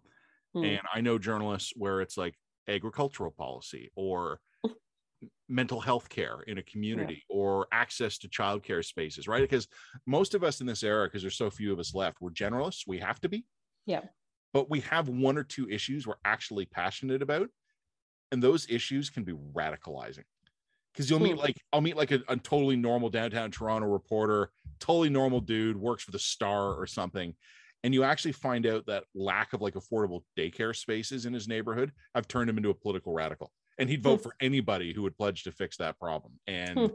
Hmm. 0.55 0.63
And 0.63 0.82
I 0.91 1.01
know 1.01 1.20
journalists 1.20 1.74
where 1.76 2.01
it's 2.01 2.18
like 2.18 2.34
agricultural 2.68 3.32
policy 3.32 3.91
or 3.95 4.39
mental 5.49 5.80
health 5.80 6.09
care 6.09 6.41
in 6.47 6.57
a 6.57 6.63
community 6.63 7.24
or 7.30 7.68
access 7.72 8.18
to 8.20 8.28
childcare 8.28 8.84
spaces, 8.84 9.28
right? 9.28 9.41
Because 9.41 9.68
most 10.05 10.36
of 10.36 10.43
us 10.43 10.61
in 10.61 10.68
this 10.68 10.84
era, 10.84 11.07
because 11.07 11.22
there's 11.22 11.38
so 11.38 11.49
few 11.49 11.72
of 11.74 11.80
us 11.80 11.95
left, 11.95 12.18
we're 12.20 12.32
generalists. 12.32 12.84
We 12.86 12.99
have 12.99 13.20
to 13.22 13.30
be. 13.30 13.45
Yeah. 13.86 14.01
But 14.53 14.70
we 14.70 14.82
have 14.82 15.07
one 15.09 15.38
or 15.38 15.43
two 15.43 15.70
issues 15.70 16.05
we're 16.05 16.15
actually 16.26 16.65
passionate 16.65 17.22
about. 17.22 17.47
And 18.32 18.43
those 18.43 18.70
issues 18.70 19.09
can 19.09 19.24
be 19.24 19.34
radicalizing. 19.34 20.26
Because 20.93 21.09
you'll 21.09 21.20
meet 21.20 21.34
Hmm. 21.34 21.39
like 21.39 21.57
I'll 21.72 21.82
meet 21.82 21.95
like 21.95 22.11
a, 22.11 22.22
a 22.28 22.36
totally 22.38 22.76
normal 22.76 23.09
downtown 23.09 23.51
Toronto 23.51 23.88
reporter, 23.88 24.51
totally 24.80 25.09
normal 25.09 25.39
dude, 25.39 25.78
works 25.78 26.03
for 26.03 26.11
the 26.11 26.20
star 26.20 26.74
or 26.74 26.86
something 26.88 27.34
and 27.88 27.94
you 27.94 28.04
actually 28.04 28.34
find 28.34 28.66
out 28.66 28.86
that 28.86 29.06
lack 29.16 29.54
of 29.54 29.62
like 29.62 29.76
affordable 29.76 30.22
daycare 30.38 30.76
spaces 30.76 31.26
in 31.26 31.32
his 31.32 31.48
neighborhood 31.48 31.94
have 32.14 32.28
turned 32.28 32.50
him 32.50 32.58
into 32.58 32.70
a 32.70 32.74
political 32.74 33.14
radical 33.14 33.50
and 33.78 33.90
he'd 33.90 34.04
vote 34.04 34.18
Hmm. 34.18 34.24
for 34.24 34.36
anybody 34.42 34.92
who 34.92 35.04
would 35.04 35.18
pledge 35.18 35.44
to 35.44 35.54
fix 35.54 35.78
that 35.78 35.98
problem 35.98 36.34
and 36.48 36.78
Hmm. 36.78 36.86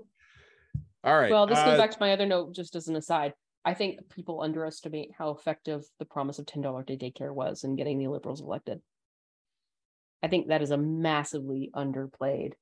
all 1.03 1.19
right 1.19 1.31
Well, 1.31 1.47
this 1.47 1.57
uh, 1.57 1.65
goes 1.65 1.79
back 1.79 1.93
to 1.93 1.97
my 1.99 2.13
other 2.13 2.27
note, 2.27 2.55
just 2.55 2.77
as 2.77 2.89
an 2.89 2.97
aside. 2.97 3.33
I 3.65 3.73
think 3.73 4.07
people 4.11 4.43
underestimate 4.43 5.13
how 5.17 5.31
effective 5.31 5.83
the 5.99 6.05
promise 6.05 6.39
of 6.39 6.45
ten 6.45 6.61
dollar 6.61 6.83
day 6.83 6.99
daycare 6.99 7.33
was 7.35 7.65
in 7.65 7.75
getting 7.75 7.99
the 7.99 8.09
liberals 8.09 8.43
elected. 8.43 8.83
I 10.23 10.29
think 10.29 10.49
that 10.49 10.61
is 10.61 10.73
a 10.73 10.77
massively 10.77 11.71
underplayed. 11.75 12.53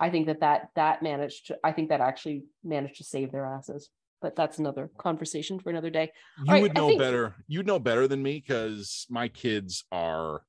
I 0.00 0.10
think 0.10 0.26
that 0.26 0.40
that 0.40 0.70
that 0.74 1.04
managed. 1.04 1.46
To, 1.46 1.58
I 1.62 1.70
think 1.70 1.90
that 1.90 2.00
actually 2.00 2.46
managed 2.64 2.96
to 2.96 3.04
save 3.04 3.30
their 3.30 3.46
asses. 3.46 3.90
But 4.26 4.34
that's 4.34 4.58
another 4.58 4.90
conversation 4.98 5.60
for 5.60 5.70
another 5.70 5.88
day. 5.88 6.10
you 6.44 6.52
right, 6.52 6.60
would 6.60 6.74
know 6.74 6.88
think- 6.88 6.98
better 6.98 7.36
you'd 7.46 7.64
know 7.64 7.78
better 7.78 8.08
than 8.08 8.24
me 8.24 8.42
because 8.44 9.06
my 9.08 9.28
kids 9.28 9.84
are 9.92 10.42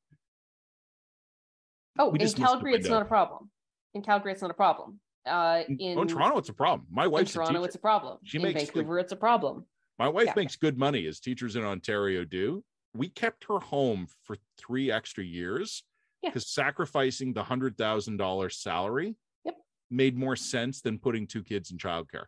Oh, 2.00 2.10
in 2.12 2.20
just 2.20 2.22
missed 2.22 2.38
the 2.38 2.42
Calgary, 2.56 2.74
it's 2.74 2.88
not 2.90 3.04
a 3.04 3.06
problem. 3.06 3.52
In 3.94 4.02
Calgary, 4.02 4.32
it's 4.32 4.42
not 4.42 4.50
a 4.50 4.56
problem. 4.56 5.00
Uh, 5.28 5.62
in, 5.70 5.96
oh, 5.96 6.02
in 6.02 6.08
toronto 6.08 6.40
it's 6.40 6.50
a 6.50 6.54
problem 6.54 6.88
my 6.90 7.06
in 7.06 7.12
wife's 7.12 7.30
a 7.32 7.34
Toronto, 7.36 7.64
it's 7.66 7.76
a 7.76 7.80
problem. 7.80 8.18
She 8.24 8.38
in 8.40 8.44
makes, 8.46 8.62
like- 8.62 8.74
Vancouver, 8.74 8.98
it's 8.98 9.12
a 9.12 9.16
problem. 9.16 9.66
my 10.00 10.08
wife 10.08 10.26
yeah. 10.26 10.34
makes 10.36 10.56
good 10.56 10.76
money 10.80 11.06
as 11.06 11.20
teachers 11.20 11.56
in 11.56 11.64
ontario 11.64 12.26
do 12.26 12.64
we 12.96 13.10
kept 13.10 13.44
her 13.48 13.60
home 13.60 14.08
for 14.24 14.38
three 14.58 14.90
extra 14.92 15.24
years 15.24 15.84
Yeah. 16.24 16.30
because 16.32 16.48
sacrificing 16.52 17.32
the 17.34 17.44
hundred 17.44 17.78
thousand 17.78 18.18
dollar 18.18 18.50
salary 18.50 19.16
Yep. 19.46 19.56
made 19.92 20.18
more 20.18 20.36
sense 20.36 20.82
than 20.82 20.98
putting 20.98 21.28
two 21.28 21.44
kids 21.44 21.70
in 21.70 21.78
childcare. 21.78 22.26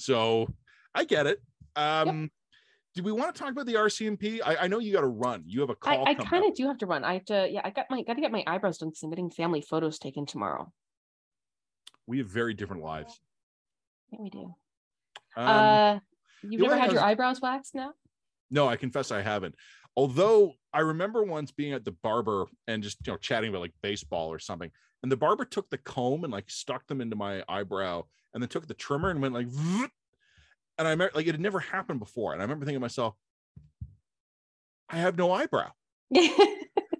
Yep. 0.00 0.16
So 0.16 0.48
I 0.94 1.04
get 1.04 1.26
it. 1.26 1.40
Um, 1.76 2.30
do 2.94 3.02
we 3.02 3.12
want 3.12 3.34
to 3.34 3.40
talk 3.40 3.52
about 3.52 3.66
the 3.66 3.74
RCMP? 3.74 4.40
I, 4.44 4.56
I 4.56 4.66
know 4.66 4.80
you 4.80 4.92
got 4.92 5.02
to 5.02 5.06
run. 5.06 5.44
You 5.46 5.60
have 5.60 5.70
a 5.70 5.76
call. 5.76 6.06
I, 6.06 6.10
I 6.10 6.14
kind 6.14 6.44
of 6.44 6.54
do 6.54 6.66
have 6.66 6.78
to 6.78 6.86
run. 6.86 7.04
I 7.04 7.14
have 7.14 7.24
to. 7.26 7.48
Yeah, 7.48 7.60
I 7.62 7.70
got 7.70 7.86
my 7.88 8.02
got 8.02 8.14
to 8.14 8.20
get 8.20 8.32
my 8.32 8.42
eyebrows 8.46 8.78
done 8.78 8.88
because 8.88 9.02
I'm 9.02 9.10
getting 9.10 9.30
family 9.30 9.60
photos 9.60 9.98
taken 9.98 10.26
tomorrow. 10.26 10.72
We 12.06 12.18
have 12.18 12.26
very 12.26 12.54
different 12.54 12.82
lives. 12.82 13.20
Yeah, 14.10 14.18
we 14.20 14.30
do. 14.30 14.54
Um, 15.36 15.46
uh, 15.46 15.98
you've 16.42 16.60
never 16.60 16.76
had 16.76 16.86
thing 16.86 16.96
your 16.96 17.04
eyebrows 17.04 17.40
waxed 17.40 17.76
now? 17.76 17.92
No, 18.50 18.66
I 18.66 18.74
confess 18.74 19.12
I 19.12 19.22
haven't. 19.22 19.54
Although 19.96 20.54
I 20.72 20.80
remember 20.80 21.22
once 21.22 21.52
being 21.52 21.72
at 21.72 21.84
the 21.84 21.92
barber 21.92 22.46
and 22.66 22.82
just 22.82 22.98
you 23.06 23.12
know 23.12 23.18
chatting 23.18 23.50
about 23.50 23.60
like 23.60 23.74
baseball 23.82 24.32
or 24.32 24.40
something, 24.40 24.70
and 25.02 25.10
the 25.10 25.16
barber 25.16 25.44
took 25.44 25.70
the 25.70 25.78
comb 25.78 26.24
and 26.24 26.32
like 26.32 26.50
stuck 26.50 26.86
them 26.86 27.00
into 27.00 27.16
my 27.16 27.42
eyebrow, 27.48 28.04
and 28.34 28.42
then 28.42 28.48
took 28.48 28.66
the 28.66 28.74
trimmer 28.74 29.10
and 29.10 29.20
went 29.20 29.34
like, 29.34 29.48
"Vroom." 29.48 29.90
and 30.78 30.88
I 30.88 30.92
remember 30.92 31.12
like 31.14 31.26
it 31.26 31.32
had 31.32 31.40
never 31.40 31.60
happened 31.60 32.00
before, 32.00 32.32
and 32.32 32.40
I 32.40 32.44
remember 32.44 32.64
thinking 32.64 32.78
to 32.78 32.80
myself, 32.80 33.14
I 34.88 34.96
have 34.96 35.16
no 35.16 35.32
eyebrow. 35.32 35.70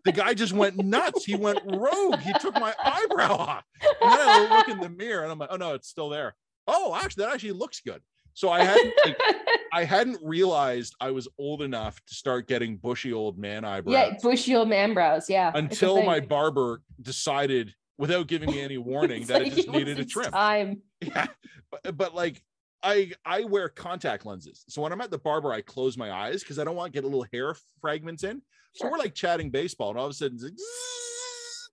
The 0.05 0.13
guy 0.13 0.35
just 0.35 0.53
went 0.53 0.77
nuts. 0.79 1.25
He 1.25 1.35
went 1.35 1.61
rogue. 1.67 2.21
He 2.21 2.33
took 2.41 2.55
my 2.55 2.75
eyebrow 2.83 3.35
off, 3.35 3.65
and 4.01 4.11
then 4.11 4.29
I 4.29 4.57
look 4.57 4.69
in 4.69 4.81
the 4.81 4.89
mirror 4.89 5.23
and 5.23 5.31
I'm 5.31 5.39
like, 5.39 5.51
oh 5.53 5.57
no, 5.57 5.75
it's 5.75 5.89
still 5.89 6.09
there. 6.09 6.35
Oh, 6.67 6.95
actually, 6.95 7.25
that 7.25 7.35
actually 7.35 7.53
looks 7.53 7.81
good. 7.81 8.01
So 8.33 8.49
I 8.49 8.65
hadn't 8.65 8.95
like, 9.05 9.19
I 9.73 9.85
hadn't 9.85 10.19
realized 10.23 10.95
I 11.01 11.11
was 11.11 11.29
old 11.39 11.63
enough 11.63 12.01
to 12.07 12.15
start 12.15 12.49
getting 12.49 12.77
bushy 12.77 13.13
old 13.13 13.39
man 13.39 13.65
eyebrows 13.65 13.93
yeah, 13.93 14.17
bushy 14.23 14.57
old 14.57 14.69
man 14.69 14.95
brows. 14.95 15.29
Yeah. 15.29 15.53
until 15.55 16.03
my 16.03 16.21
barber 16.21 16.81
decided, 17.03 17.75
without 18.01 18.27
giving 18.27 18.51
me 18.51 18.61
any 18.61 18.79
warning, 18.93 19.25
that 19.27 19.43
like 19.43 19.53
it 19.53 19.57
just 19.57 19.69
needed 19.69 20.01
a 20.01 20.05
trim. 20.05 20.33
Time. 20.33 20.83
Yeah, 21.03 21.29
but, 21.71 21.97
but 21.97 22.15
like 22.15 22.43
I 22.83 23.13
I 23.25 23.45
wear 23.45 23.69
contact 23.69 24.27
lenses, 24.27 24.65
so 24.69 24.83
when 24.83 24.93
I'm 24.93 25.01
at 25.01 25.11
the 25.11 25.19
barber, 25.19 25.53
I 25.53 25.61
close 25.63 25.97
my 25.97 26.11
eyes 26.13 26.43
because 26.43 26.59
I 26.59 26.65
don't 26.65 26.77
want 26.77 26.93
to 26.93 26.97
get 26.97 27.05
a 27.05 27.09
little 27.09 27.27
hair 27.33 27.55
fragments 27.81 28.25
in. 28.25 28.43
So 28.75 28.85
Sure. 28.85 28.91
we're 28.93 28.99
like 28.99 29.15
chatting 29.15 29.51
baseball, 29.51 29.91
and 29.91 29.99
all 29.99 30.07
of 30.07 30.11
a 30.11 30.15
sudden, 30.15 30.39
it's 30.43 30.45
like, 30.45 30.55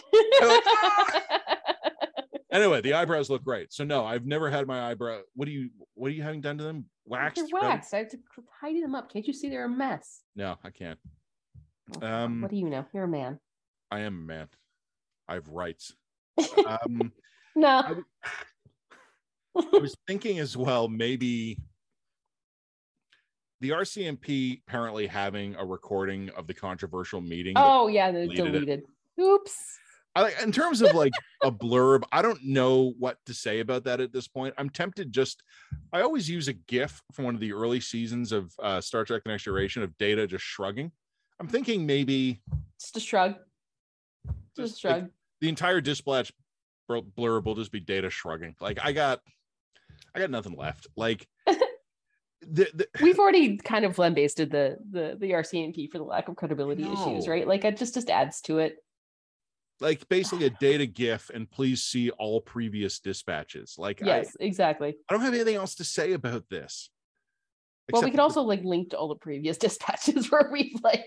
anyway, 2.53 2.81
the 2.81 2.95
eyebrows 2.95 3.31
look 3.31 3.45
great. 3.45 3.73
So 3.73 3.85
no, 3.85 4.05
I've 4.05 4.27
never 4.27 4.51
had 4.51 4.67
my 4.67 4.91
eyebrow. 4.91 5.21
What 5.35 5.47
do 5.47 5.53
you 5.53 5.71
What 5.95 6.09
are 6.09 6.15
you 6.15 6.23
having 6.23 6.41
done 6.41 6.59
to 6.59 6.65
them? 6.65 6.87
Waxed? 7.07 7.37
They're 7.37 7.61
waxed. 7.61 7.95
I 7.95 7.99
have 7.99 8.11
to 8.11 8.19
tidy 8.61 8.83
them 8.83 8.95
up. 8.95 9.13
Can't 9.13 9.27
you 9.27 9.33
see 9.33 9.49
they're 9.49 9.65
a 9.65 9.69
mess? 9.71 10.23
No, 10.37 10.57
I 10.63 10.71
can't. 10.71 10.99
Oh, 12.03 12.07
Um, 12.07 12.43
what 12.43 12.51
do 12.51 12.57
you 12.57 12.69
know? 12.69 12.85
You're 12.93 13.05
a 13.05 13.09
man. 13.09 13.39
I 13.91 14.01
am 14.01 14.19
a 14.19 14.27
man. 14.27 14.49
I 15.29 15.35
have 15.35 15.49
rights. 15.49 15.95
Um, 16.67 17.13
No. 17.59 17.83
I 19.57 19.79
was 19.79 19.97
thinking 20.07 20.39
as 20.39 20.57
well, 20.57 20.87
maybe 20.87 21.59
the 23.61 23.71
RCMP 23.71 24.61
apparently 24.67 25.09
having 25.09 25.57
a 25.57 25.65
recording 25.65 26.31
of 26.37 26.47
the 26.47 26.55
controversial 26.55 27.21
meeting. 27.21 27.55
Oh 27.57 27.89
yeah, 27.89 28.13
they 28.13 28.29
deleted 28.29 28.53
deleted. 28.53 28.83
Oops. 29.21 29.79
I, 30.15 30.33
in 30.43 30.53
terms 30.53 30.81
of 30.81 30.95
like 30.95 31.13
a 31.43 31.51
blurb, 31.51 32.05
I 32.13 32.23
don't 32.23 32.45
know 32.45 32.95
what 32.99 33.19
to 33.27 33.35
say 33.35 33.59
about 33.61 33.85
that 33.85 34.01
at 34.01 34.13
this 34.13 34.29
point. 34.29 34.55
I'm 34.59 34.71
tempted 34.71 35.13
just, 35.13 35.43
I 35.93 36.03
always 36.03 36.31
use 36.31 36.47
a 36.47 36.53
GIF 36.53 37.03
from 37.13 37.25
one 37.25 37.35
of 37.35 37.41
the 37.41 37.53
early 37.53 37.81
seasons 37.81 38.31
of 38.31 38.53
uh, 38.63 38.81
Star 38.81 39.05
Trek: 39.05 39.23
The 39.25 39.31
Next 39.31 39.43
Generation 39.43 39.83
of 39.83 39.97
Data 39.99 40.27
just 40.29 40.45
shrugging. 40.45 40.93
I'm 41.41 41.49
thinking 41.49 41.87
maybe 41.87 42.43
Just 42.81 42.97
a 42.97 43.01
shrug. 43.01 43.35
Just, 44.57 44.75
just 44.75 44.85
a 44.85 44.89
like, 44.89 44.97
shrug. 45.01 45.11
The 45.41 45.49
entire 45.49 45.81
dispatch 45.81 46.33
bl- 46.89 46.99
blurb 47.17 47.45
will 47.45 47.55
just 47.55 47.73
be 47.73 47.81
Data 47.81 48.11
shrugging. 48.11 48.55
Like 48.61 48.79
I 48.83 48.93
got, 48.93 49.21
I 50.15 50.19
got 50.21 50.31
nothing 50.31 50.57
left. 50.57 50.87
Like 50.97 51.27
the, 51.47 52.69
the 52.75 52.89
We've 53.03 53.19
already 53.19 53.57
kind 53.59 53.85
of 53.85 53.99
lambasted 53.99 54.51
the 54.51 54.77
the 54.91 55.17
the 55.19 55.31
RCMP 55.33 55.91
for 55.91 55.99
the 55.99 56.05
lack 56.05 56.29
of 56.29 56.37
credibility 56.37 56.85
issues, 56.85 57.29
right? 57.29 57.47
Like 57.47 57.65
it 57.65 57.77
just 57.77 57.95
just 57.95 58.11
adds 58.11 58.41
to 58.43 58.59
it. 58.59 58.77
like 59.81 60.09
basically 60.09 60.47
a 60.47 60.51
data 60.61 60.87
GIF, 60.87 61.31
and 61.33 61.51
please 61.51 61.83
see 61.83 62.11
all 62.11 62.41
previous 62.41 62.99
dispatches. 63.01 63.77
Like 63.79 64.03
I, 64.03 64.07
Yes, 64.07 64.37
exactly. 64.41 64.97
I 65.09 65.15
don't 65.15 65.23
have 65.23 65.35
anything 65.35 65.57
else 65.57 65.75
to 65.77 65.85
say 65.85 66.13
about 66.13 66.45
this. 66.49 66.91
Well, 67.91 68.03
we 68.03 68.11
could 68.11 68.21
also 68.21 68.43
like 68.43 68.63
link 68.65 68.91
to 68.91 68.99
all 68.99 69.09
the 69.09 69.15
previous 69.15 69.57
dispatches 69.67 70.31
where 70.31 70.51
we've 70.53 70.79
like 70.83 71.07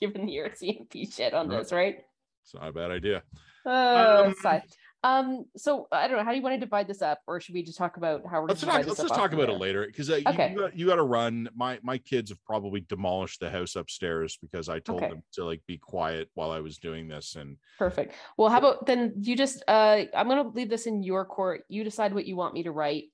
given 0.00 0.26
the 0.26 0.36
RCMP 0.36 1.14
shit 1.14 1.32
on 1.32 1.48
Right. 1.48 1.58
this, 1.60 1.72
right? 1.72 1.96
It's 2.44 2.54
not 2.54 2.68
a 2.68 2.72
bad 2.72 2.90
idea. 2.90 3.22
Uh, 3.64 4.24
Um, 4.26 4.34
side. 4.34 4.62
Um, 5.04 5.46
so 5.56 5.88
I 5.90 6.06
don't 6.06 6.16
know. 6.16 6.22
How 6.24 6.30
do 6.30 6.36
you 6.36 6.42
want 6.42 6.54
to 6.54 6.60
divide 6.60 6.86
this 6.86 7.02
up, 7.02 7.20
or 7.26 7.40
should 7.40 7.54
we 7.54 7.64
just 7.64 7.76
talk 7.76 7.96
about 7.96 8.22
how 8.24 8.40
we're 8.40 8.48
let's 8.48 8.60
talk 8.60 8.86
let's 8.86 9.00
just 9.00 9.08
talk 9.08 9.32
about 9.32 9.46
the 9.48 9.54
it 9.54 9.58
later 9.58 9.84
because 9.84 10.08
uh, 10.08 10.20
Okay. 10.26 10.52
you, 10.52 10.58
got, 10.60 10.78
you 10.78 10.86
got 10.86 10.94
to 10.96 11.02
run 11.02 11.48
my 11.56 11.80
my 11.82 11.98
kids 11.98 12.30
have 12.30 12.42
probably 12.44 12.82
demolished 12.82 13.40
the 13.40 13.50
house 13.50 13.74
upstairs 13.74 14.38
because 14.40 14.68
i 14.68 14.78
told 14.78 15.02
Okay. 15.02 15.08
them 15.08 15.22
to 15.32 15.44
like 15.44 15.60
be 15.66 15.76
quiet 15.76 16.28
while 16.34 16.52
i 16.52 16.60
was 16.60 16.78
doing 16.78 17.08
this 17.08 17.34
and 17.34 17.56
Perfect. 17.80 18.14
Well, 18.36 18.48
how 18.48 18.58
about 18.58 18.86
then 18.86 19.14
you 19.20 19.34
just 19.34 19.64
uh 19.66 20.04
I'm 20.14 20.28
gonna 20.28 20.48
leave 20.50 20.68
this 20.70 20.86
in 20.86 21.02
your 21.02 21.24
court. 21.24 21.64
You 21.68 21.82
decide 21.82 22.14
what 22.14 22.24
you 22.26 22.36
want 22.36 22.54
me 22.54 22.62
to 22.62 22.70
write, 22.70 23.06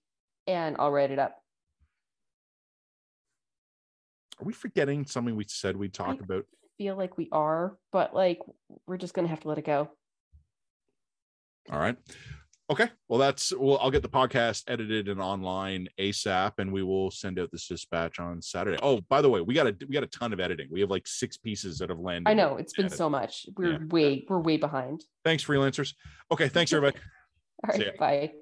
and 0.46 0.76
I'll 0.78 0.92
write 0.92 1.10
it 1.10 1.18
up. 1.18 1.42
are 4.40 4.44
we 4.44 4.52
forgetting 4.52 5.06
something 5.06 5.34
we 5.36 5.46
said 5.48 5.74
we'd 5.76 5.94
talk 5.94 6.16
I- 6.20 6.24
about 6.24 6.44
Feel 6.76 6.96
like 6.96 7.16
we 7.16 7.28
are, 7.32 7.76
but 7.92 8.14
like 8.14 8.40
we're 8.86 8.98
just 8.98 9.14
gonna 9.14 9.26
have 9.28 9.40
to 9.40 9.48
let 9.48 9.56
it 9.58 9.64
go. 9.64 9.90
All 11.70 11.78
right. 11.78 11.96
Okay. 12.70 12.88
Well 13.08 13.18
that's 13.18 13.50
well 13.56 13.78
i'll 13.80 13.90
get 13.90 14.02
the 14.02 14.10
podcast 14.10 14.64
edited 14.68 15.08
and 15.08 15.20
online 15.22 15.88
asap 15.98 16.52
and 16.58 16.70
we 16.70 16.82
will 16.82 17.10
send 17.10 17.38
out 17.38 17.50
this 17.50 17.66
dispatch 17.66 18.18
on 18.20 18.42
saturday. 18.42 18.78
Oh 18.82 19.00
by 19.08 19.22
the 19.22 19.30
way 19.30 19.40
we 19.40 19.54
got 19.54 19.66
a 19.66 19.74
we 19.88 19.94
got 19.94 20.02
a 20.02 20.08
ton 20.08 20.34
of 20.34 20.40
editing. 20.40 20.68
We 20.70 20.80
have 20.80 20.90
like 20.90 21.06
six 21.06 21.38
pieces 21.38 21.78
that 21.78 21.88
have 21.88 21.98
landed. 21.98 22.28
I 22.30 22.34
know. 22.34 22.56
It's 22.58 22.74
been 22.74 22.90
so 22.90 23.08
much. 23.08 23.46
We're 23.56 23.72
Yeah. 23.72 23.78
way 23.88 24.26
we're 24.28 24.40
way 24.40 24.58
behind. 24.58 25.02
thanks 25.24 25.42
freelancers. 25.44 25.94
Okay. 26.30 26.48
Thanks 26.48 26.70
everybody. 26.74 26.98
All 27.64 27.76
right, 27.78 27.96
bye. 27.98 28.32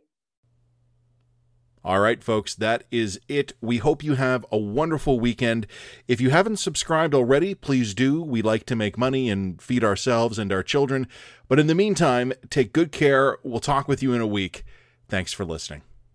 All 1.87 2.01
right, 2.01 2.21
folks, 2.21 2.57
that 2.57 2.83
is 2.91 3.21
it. 3.29 3.53
We 3.61 3.77
hope 3.77 4.03
you 4.03 4.17
have 4.17 4.45
a 4.51 4.59
wonderful 4.59 5.21
weekend. 5.21 5.69
If 6.09 6.21
you 6.21 6.31
haven't 6.31 6.57
subscribed 6.57 7.15
already, 7.15 7.55
please 7.55 7.95
do. 7.95 8.21
We 8.21 8.43
like 8.43 8.67
to 8.67 8.75
make 8.75 8.99
money 8.99 9.31
and 9.31 9.63
feed 9.63 9.85
ourselves 9.85 10.37
and 10.37 10.53
our 10.53 10.65
children. 10.65 11.07
But 11.47 11.61
in 11.61 11.69
the 11.69 11.77
meantime, 11.77 12.33
take 12.51 12.73
good 12.73 12.91
care. 12.91 13.39
We'll 13.45 13.61
talk 13.61 13.87
with 13.87 14.03
you 14.03 14.15
in 14.15 14.21
a 14.21 14.27
week. 14.27 14.65
Thanks 15.09 15.33
for 15.33 15.45
listening. 15.45 15.83